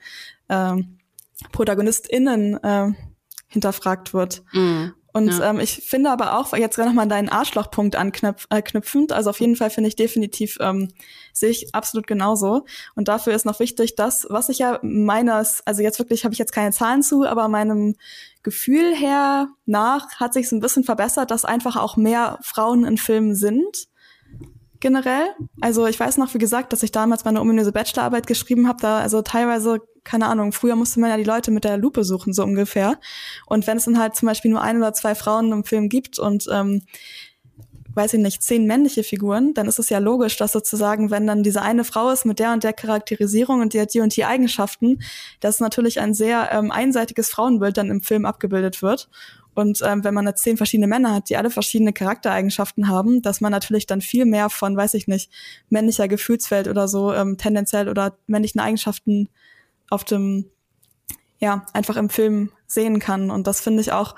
ähm, 0.49 0.99
ProtagonistInnen 1.53 2.63
äh, 2.63 2.93
hinterfragt 3.49 4.15
wird. 4.15 4.43
Mhm. 4.53 4.95
Und 5.13 5.29
ja. 5.29 5.51
ähm, 5.51 5.61
ich 5.61 5.73
finde 5.87 6.11
aber 6.11 6.39
auch, 6.39 6.53
jetzt 6.57 6.79
nochmal 6.79 7.09
deinen 7.09 7.29
Arschlochpunkt 7.29 7.97
anknüpfend, 7.97 9.11
äh, 9.11 9.15
also 9.15 9.31
auf 9.31 9.41
jeden 9.41 9.57
Fall 9.57 9.71
finde 9.71 9.89
ich 9.89 9.97
definitiv, 9.97 10.59
ähm, 10.61 10.89
sehe 11.33 11.51
ich 11.51 11.75
absolut 11.75 12.07
genauso. 12.07 12.65
Und 12.95 13.09
dafür 13.09 13.35
ist 13.35 13.47
noch 13.47 13.61
wichtig, 13.61 13.97
dass, 13.97 14.27
was 14.31 14.49
ich 14.49 14.59
ja 14.59 14.79
meines, 14.83 15.63
also 15.67 15.83
jetzt 15.83 15.99
wirklich 15.99 16.25
habe 16.25 16.33
ich 16.33 16.39
jetzt 16.39 16.53
keine 16.53 16.73
Zahlen 16.73 17.03
zu, 17.03 17.25
aber 17.25 17.49
meinem 17.49 17.97
Gefühl 18.43 18.95
her 18.95 19.49
nach 19.67 20.17
hat 20.17 20.33
sich 20.33 20.51
ein 20.53 20.61
bisschen 20.61 20.85
verbessert, 20.85 21.31
dass 21.31 21.45
einfach 21.45 21.77
auch 21.77 21.97
mehr 21.97 22.39
Frauen 22.43 22.85
in 22.85 22.97
Filmen 22.97 23.35
sind 23.35 23.89
generell. 24.81 25.27
Also 25.61 25.87
ich 25.87 26.01
weiß 26.01 26.17
noch, 26.17 26.33
wie 26.35 26.39
gesagt, 26.39 26.73
dass 26.73 26.83
ich 26.83 26.91
damals 26.91 27.25
meine 27.25 27.41
ominöse 27.41 27.73
Bachelorarbeit 27.73 28.27
geschrieben 28.27 28.67
habe, 28.67 28.81
da 28.81 28.99
also 28.99 29.23
teilweise 29.23 29.81
keine 30.05 30.27
Ahnung, 30.27 30.53
früher 30.53 30.77
musste 30.77 31.01
man 31.01 31.11
ja 31.11 31.17
die 31.17 31.25
Leute 31.25 31.51
mit 31.51 31.65
der 31.65 31.77
Lupe 31.77 32.05
suchen, 32.05 32.33
so 32.33 32.43
ungefähr. 32.43 32.99
Und 33.47 33.67
wenn 33.67 33.77
es 33.77 33.85
dann 33.85 33.99
halt 33.99 34.17
zum 34.17 34.27
Beispiel 34.27 34.51
nur 34.51 34.63
ein 34.63 34.79
oder 34.79 34.93
zwei 34.93 35.15
Frauen 35.15 35.53
im 35.53 35.65
Film 35.65 35.89
gibt 35.89 36.19
und 36.19 36.47
ähm, 36.51 36.83
weiß 37.95 38.15
ich 38.15 38.21
nicht, 38.21 38.43
zehn 38.43 38.67
männliche 38.67 39.03
Figuren, 39.03 39.55
dann 39.55 39.67
ist 39.67 39.79
es 39.79 39.89
ja 39.89 39.99
logisch, 39.99 40.37
dass 40.37 40.53
sozusagen, 40.53 41.11
wenn 41.11 41.27
dann 41.27 41.43
diese 41.43 41.63
eine 41.63 41.85
Frau 41.85 42.11
ist 42.11 42.25
mit 42.25 42.39
der 42.39 42.53
und 42.53 42.65
der 42.65 42.73
Charakterisierung 42.73 43.61
und 43.61 43.75
die 43.75 43.81
hat 43.81 43.95
die 43.95 44.01
und 44.01 44.15
die 44.17 44.25
Eigenschaften, 44.25 45.03
dass 45.41 45.61
natürlich 45.61 46.01
ein 46.01 46.15
sehr 46.15 46.51
ähm, 46.53 46.71
einseitiges 46.71 47.31
Frauenbild 47.31 47.77
dann 47.77 47.91
im 47.91 48.01
Film 48.01 48.25
abgebildet 48.25 48.83
wird. 48.83 49.09
Und 49.55 49.81
ähm, 49.85 50.05
wenn 50.05 50.15
man 50.15 50.27
jetzt 50.27 50.43
zehn 50.43 50.57
verschiedene 50.57 50.87
Männer 50.87 51.15
hat, 51.15 51.29
die 51.29 51.37
alle 51.37 51.51
verschiedene 51.51 51.93
Charaktereigenschaften 51.93 52.89
haben, 52.89 53.21
dass 53.21 53.41
man 53.41 53.51
natürlich 53.51 53.87
dann 53.87 54.01
viel 54.01 54.25
mehr 54.25 54.49
von, 54.49 54.77
weiß 54.77 54.95
ich 54.95 55.09
nicht, 55.09 55.31
männlicher 55.69 56.07
Gefühlswelt 56.07 56.69
oder 56.69 56.87
so 56.87 57.13
ähm, 57.13 57.37
tendenziell 57.37 57.89
oder 57.89 58.17
männlichen 58.27 58.61
Eigenschaften 58.61 59.29
auf 59.91 60.05
dem, 60.05 60.51
ja, 61.39 61.67
einfach 61.75 61.97
im 61.97 62.09
Film 62.09 62.51
sehen 62.67 62.99
kann. 62.99 63.31
Und 63.31 63.47
das 63.47 63.61
finde 63.61 63.83
ich 63.83 63.93
auch 63.93 64.15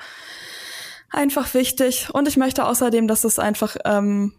einfach 1.11 1.55
wichtig. 1.55 2.09
Und 2.13 2.29
ich 2.29 2.37
möchte 2.37 2.65
außerdem, 2.67 3.09
dass 3.09 3.25
es 3.25 3.39
einfach, 3.39 3.77
ähm, 3.85 4.35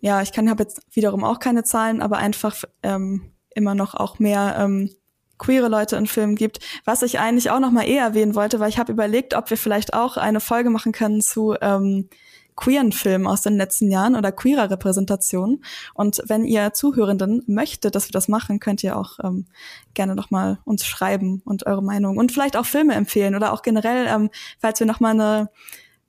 ja, 0.00 0.22
ich 0.22 0.32
kann 0.32 0.50
habe 0.50 0.64
jetzt 0.64 0.82
wiederum 0.92 1.24
auch 1.24 1.38
keine 1.38 1.64
Zahlen, 1.64 2.02
aber 2.02 2.18
einfach 2.18 2.64
ähm, 2.82 3.32
immer 3.54 3.74
noch 3.74 3.94
auch 3.94 4.18
mehr 4.18 4.56
ähm, 4.58 4.90
queere 5.38 5.68
Leute 5.68 5.96
in 5.96 6.06
Filmen 6.06 6.36
gibt. 6.36 6.60
Was 6.84 7.02
ich 7.02 7.18
eigentlich 7.18 7.50
auch 7.50 7.60
noch 7.60 7.70
mal 7.70 7.84
eh 7.84 7.96
erwähnen 7.96 8.34
wollte, 8.34 8.60
weil 8.60 8.68
ich 8.68 8.78
habe 8.78 8.92
überlegt, 8.92 9.34
ob 9.34 9.50
wir 9.50 9.56
vielleicht 9.56 9.94
auch 9.94 10.16
eine 10.16 10.40
Folge 10.40 10.70
machen 10.70 10.92
können 10.92 11.20
zu 11.20 11.54
ähm, 11.60 12.08
queeren 12.56 12.92
Filmen 12.92 13.26
aus 13.26 13.42
den 13.42 13.56
letzten 13.56 13.90
Jahren 13.90 14.16
oder 14.16 14.32
queerer 14.32 14.70
Repräsentation. 14.70 15.64
Und 15.94 16.22
wenn 16.26 16.44
ihr 16.44 16.72
Zuhörenden 16.72 17.42
möchtet, 17.46 17.94
dass 17.94 18.08
wir 18.08 18.12
das 18.12 18.28
machen, 18.28 18.60
könnt 18.60 18.82
ihr 18.84 18.96
auch 18.96 19.18
ähm, 19.22 19.46
gerne 19.94 20.14
nochmal 20.14 20.58
uns 20.64 20.84
schreiben 20.84 21.42
und 21.44 21.66
eure 21.66 21.82
Meinung 21.82 22.16
und 22.16 22.32
vielleicht 22.32 22.56
auch 22.56 22.66
Filme 22.66 22.94
empfehlen 22.94 23.34
oder 23.34 23.52
auch 23.52 23.62
generell, 23.62 24.06
ähm, 24.06 24.30
falls 24.60 24.80
wir 24.80 24.86
nochmal 24.86 25.12
eine 25.12 25.50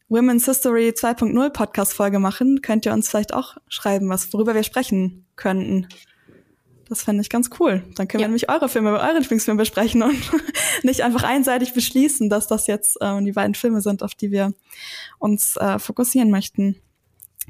Women's 0.07 0.45
History 0.45 0.89
2.0 0.89 1.49
Podcast 1.49 1.93
Folge 1.93 2.19
machen, 2.19 2.61
könnt 2.61 2.85
ihr 2.85 2.93
uns 2.93 3.09
vielleicht 3.09 3.33
auch 3.33 3.57
schreiben, 3.67 4.07
was 4.09 4.31
worüber 4.33 4.53
wir 4.53 4.63
sprechen 4.63 5.25
könnten. 5.35 5.87
Das 6.87 7.01
fände 7.01 7.21
ich 7.21 7.29
ganz 7.29 7.49
cool. 7.59 7.83
Dann 7.95 8.07
können 8.07 8.21
ja. 8.21 8.25
wir 8.25 8.27
nämlich 8.27 8.49
eure 8.49 8.69
Filme, 8.69 8.91
eure 8.91 9.19
Lieblingsfilme 9.19 9.57
besprechen 9.57 10.03
und 10.03 10.31
nicht 10.83 11.01
einfach 11.01 11.23
einseitig 11.23 11.73
beschließen, 11.73 12.29
dass 12.29 12.47
das 12.47 12.67
jetzt 12.67 13.01
äh, 13.01 13.21
die 13.23 13.31
beiden 13.31 13.55
Filme 13.55 13.81
sind, 13.81 14.03
auf 14.03 14.13
die 14.13 14.31
wir 14.31 14.53
uns 15.17 15.57
äh, 15.57 15.79
fokussieren 15.79 16.29
möchten. 16.29 16.75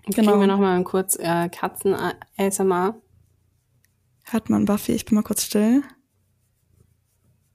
Genau. 0.06 0.32
Kriegen 0.32 0.42
wir 0.42 0.48
nochmal 0.48 0.82
kurz 0.84 1.18
äh, 1.20 1.50
Katzen 1.50 1.96
ASMR. 2.38 2.96
Hört 4.24 4.50
man 4.50 4.66
Buffy? 4.66 4.94
Ich 4.94 5.06
bin 5.06 5.16
mal 5.16 5.24
kurz 5.24 5.44
still. 5.44 5.84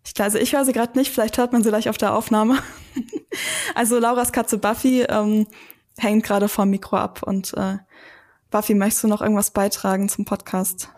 Ich, 0.05 0.21
also 0.21 0.39
ich 0.39 0.55
höre 0.55 0.65
sie 0.65 0.73
gerade 0.73 0.99
nicht, 0.99 1.13
vielleicht 1.13 1.39
hört 1.39 1.53
man 1.53 1.63
sie 1.63 1.69
gleich 1.69 1.89
auf 1.89 1.99
der 1.99 2.15
Aufnahme. 2.15 2.59
also 3.75 3.99
Lauras 3.99 4.33
Katze 4.33 4.59
Buffy 4.59 5.03
ähm, 5.03 5.47
hängt 5.97 6.25
gerade 6.25 6.49
vom 6.49 6.71
Mikro 6.71 6.97
ab 6.97 7.23
und 7.23 7.55
äh, 7.55 7.79
Buffy, 8.51 8.75
möchtest 8.75 9.05
du 9.05 9.09
noch 9.09 9.23
irgendwas 9.23 9.53
beitragen 9.53 10.09
zum 10.09 10.25
Podcast? 10.25 10.91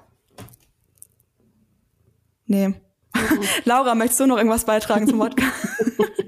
Nee. 2.46 2.74
Laura, 3.64 3.94
möchtest 3.94 4.20
du 4.20 4.26
noch 4.26 4.36
irgendwas 4.36 4.64
beitragen 4.64 5.06
zum 5.06 5.18
Podcast? 5.18 5.52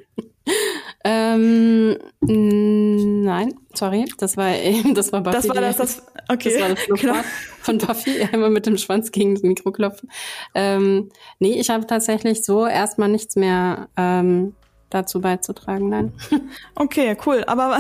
ähm, 1.05 1.97
nein, 2.21 3.55
sorry, 3.75 4.05
das 4.19 4.37
war 4.37 4.53
das 4.95 5.13
war 5.13 5.23
Buffy. 5.23 5.37
Das 5.37 5.49
war 5.49 5.61
das, 5.61 5.77
das 5.77 6.07
okay. 6.29 6.53
Das 6.53 6.61
war 6.61 6.69
das 6.69 7.01
genau. 7.01 7.15
von 7.61 7.79
Buffy, 7.79 8.23
einmal 8.33 8.51
mit 8.51 8.67
dem 8.67 8.77
Schwanz 8.79 9.11
gegen 9.13 9.35
das 9.35 9.43
Mikro 9.43 9.73
klopfen. 9.73 10.11
Ähm, 10.55 11.11
nee, 11.39 11.59
ich 11.59 11.71
habe 11.71 11.87
tatsächlich 11.87 12.45
so 12.45 12.67
erstmal 12.67 13.09
nichts 13.09 13.37
mehr 13.37 13.89
ähm, 13.97 14.55
dazu 14.95 15.21
beizutragen, 15.21 15.89
nein. 15.89 16.13
Okay, 16.75 17.17
cool. 17.27 17.45
Aber, 17.47 17.79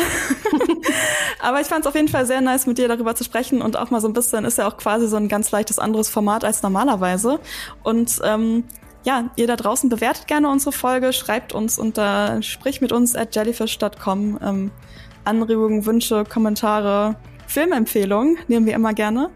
aber 1.40 1.60
ich 1.60 1.66
fand 1.66 1.82
es 1.82 1.86
auf 1.86 1.94
jeden 1.94 2.08
Fall 2.08 2.26
sehr 2.26 2.40
nice, 2.40 2.66
mit 2.66 2.78
dir 2.78 2.88
darüber 2.88 3.14
zu 3.14 3.24
sprechen 3.24 3.62
und 3.62 3.76
auch 3.76 3.90
mal 3.90 4.00
so 4.00 4.08
ein 4.08 4.12
bisschen, 4.12 4.44
ist 4.44 4.58
ja 4.58 4.68
auch 4.68 4.76
quasi 4.76 5.06
so 5.08 5.16
ein 5.16 5.28
ganz 5.28 5.50
leichtes 5.50 5.78
anderes 5.78 6.08
Format 6.08 6.44
als 6.44 6.62
normalerweise. 6.62 7.40
Und 7.82 8.20
ähm, 8.24 8.64
ja, 9.04 9.30
ihr 9.36 9.46
da 9.46 9.56
draußen 9.56 9.88
bewertet 9.88 10.26
gerne 10.26 10.48
unsere 10.48 10.72
Folge, 10.72 11.12
schreibt 11.12 11.52
uns 11.52 11.78
unter 11.78 12.42
sprich 12.42 12.80
mit 12.80 12.92
uns 12.92 13.14
at 13.14 13.34
jellyfish.com. 13.34 14.38
Ähm, 14.42 14.70
Anregungen, 15.24 15.86
Wünsche, 15.86 16.24
Kommentare, 16.24 17.16
Filmempfehlungen 17.46 18.36
nehmen 18.48 18.66
wir 18.66 18.74
immer 18.74 18.92
gerne. 18.92 19.30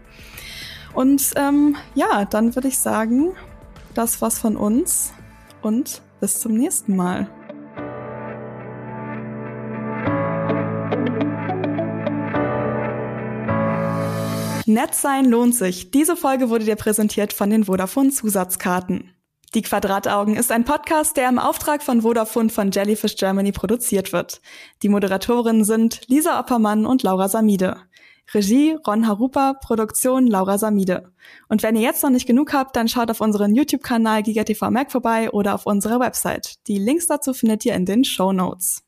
Und 0.93 1.33
ähm, 1.35 1.75
ja, 1.95 2.25
dann 2.25 2.55
würde 2.55 2.67
ich 2.67 2.77
sagen, 2.79 3.31
das 3.93 4.21
war's 4.21 4.39
von 4.39 4.57
uns 4.57 5.13
und 5.61 6.01
bis 6.19 6.39
zum 6.39 6.53
nächsten 6.53 6.95
Mal. 6.95 7.27
Nett 14.69 14.93
sein 14.93 15.25
lohnt 15.25 15.55
sich. 15.55 15.89
Diese 15.89 16.15
Folge 16.15 16.51
wurde 16.51 16.63
dir 16.63 16.75
präsentiert 16.75 17.33
von 17.33 17.49
den 17.49 17.63
Vodafone 17.63 18.11
Zusatzkarten. 18.11 19.15
Die 19.55 19.63
Quadrataugen 19.63 20.35
ist 20.35 20.51
ein 20.51 20.63
Podcast, 20.63 21.17
der 21.17 21.27
im 21.27 21.39
Auftrag 21.39 21.81
von 21.81 22.03
Vodafone 22.03 22.49
von 22.49 22.69
Jellyfish 22.69 23.15
Germany 23.15 23.51
produziert 23.51 24.13
wird. 24.13 24.41
Die 24.83 24.89
Moderatorinnen 24.89 25.63
sind 25.63 26.01
Lisa 26.07 26.39
Oppermann 26.39 26.85
und 26.85 27.01
Laura 27.01 27.29
Samide. 27.29 27.77
Regie 28.31 28.77
Ron 28.85 29.07
Harupa, 29.07 29.55
Produktion 29.55 30.27
Laura 30.27 30.59
Samide. 30.59 31.13
Und 31.47 31.63
wenn 31.63 31.75
ihr 31.75 31.81
jetzt 31.81 32.03
noch 32.03 32.11
nicht 32.11 32.27
genug 32.27 32.53
habt, 32.53 32.75
dann 32.75 32.87
schaut 32.87 33.09
auf 33.09 33.21
unseren 33.21 33.55
YouTube-Kanal 33.55 34.21
GigaTV 34.21 34.69
Mac 34.69 34.91
vorbei 34.91 35.31
oder 35.31 35.55
auf 35.55 35.65
unserer 35.65 35.99
Website. 35.99 36.59
Die 36.67 36.77
Links 36.77 37.07
dazu 37.07 37.33
findet 37.33 37.65
ihr 37.65 37.73
in 37.73 37.85
den 37.85 38.03
Show 38.03 38.33
Notes. 38.33 38.83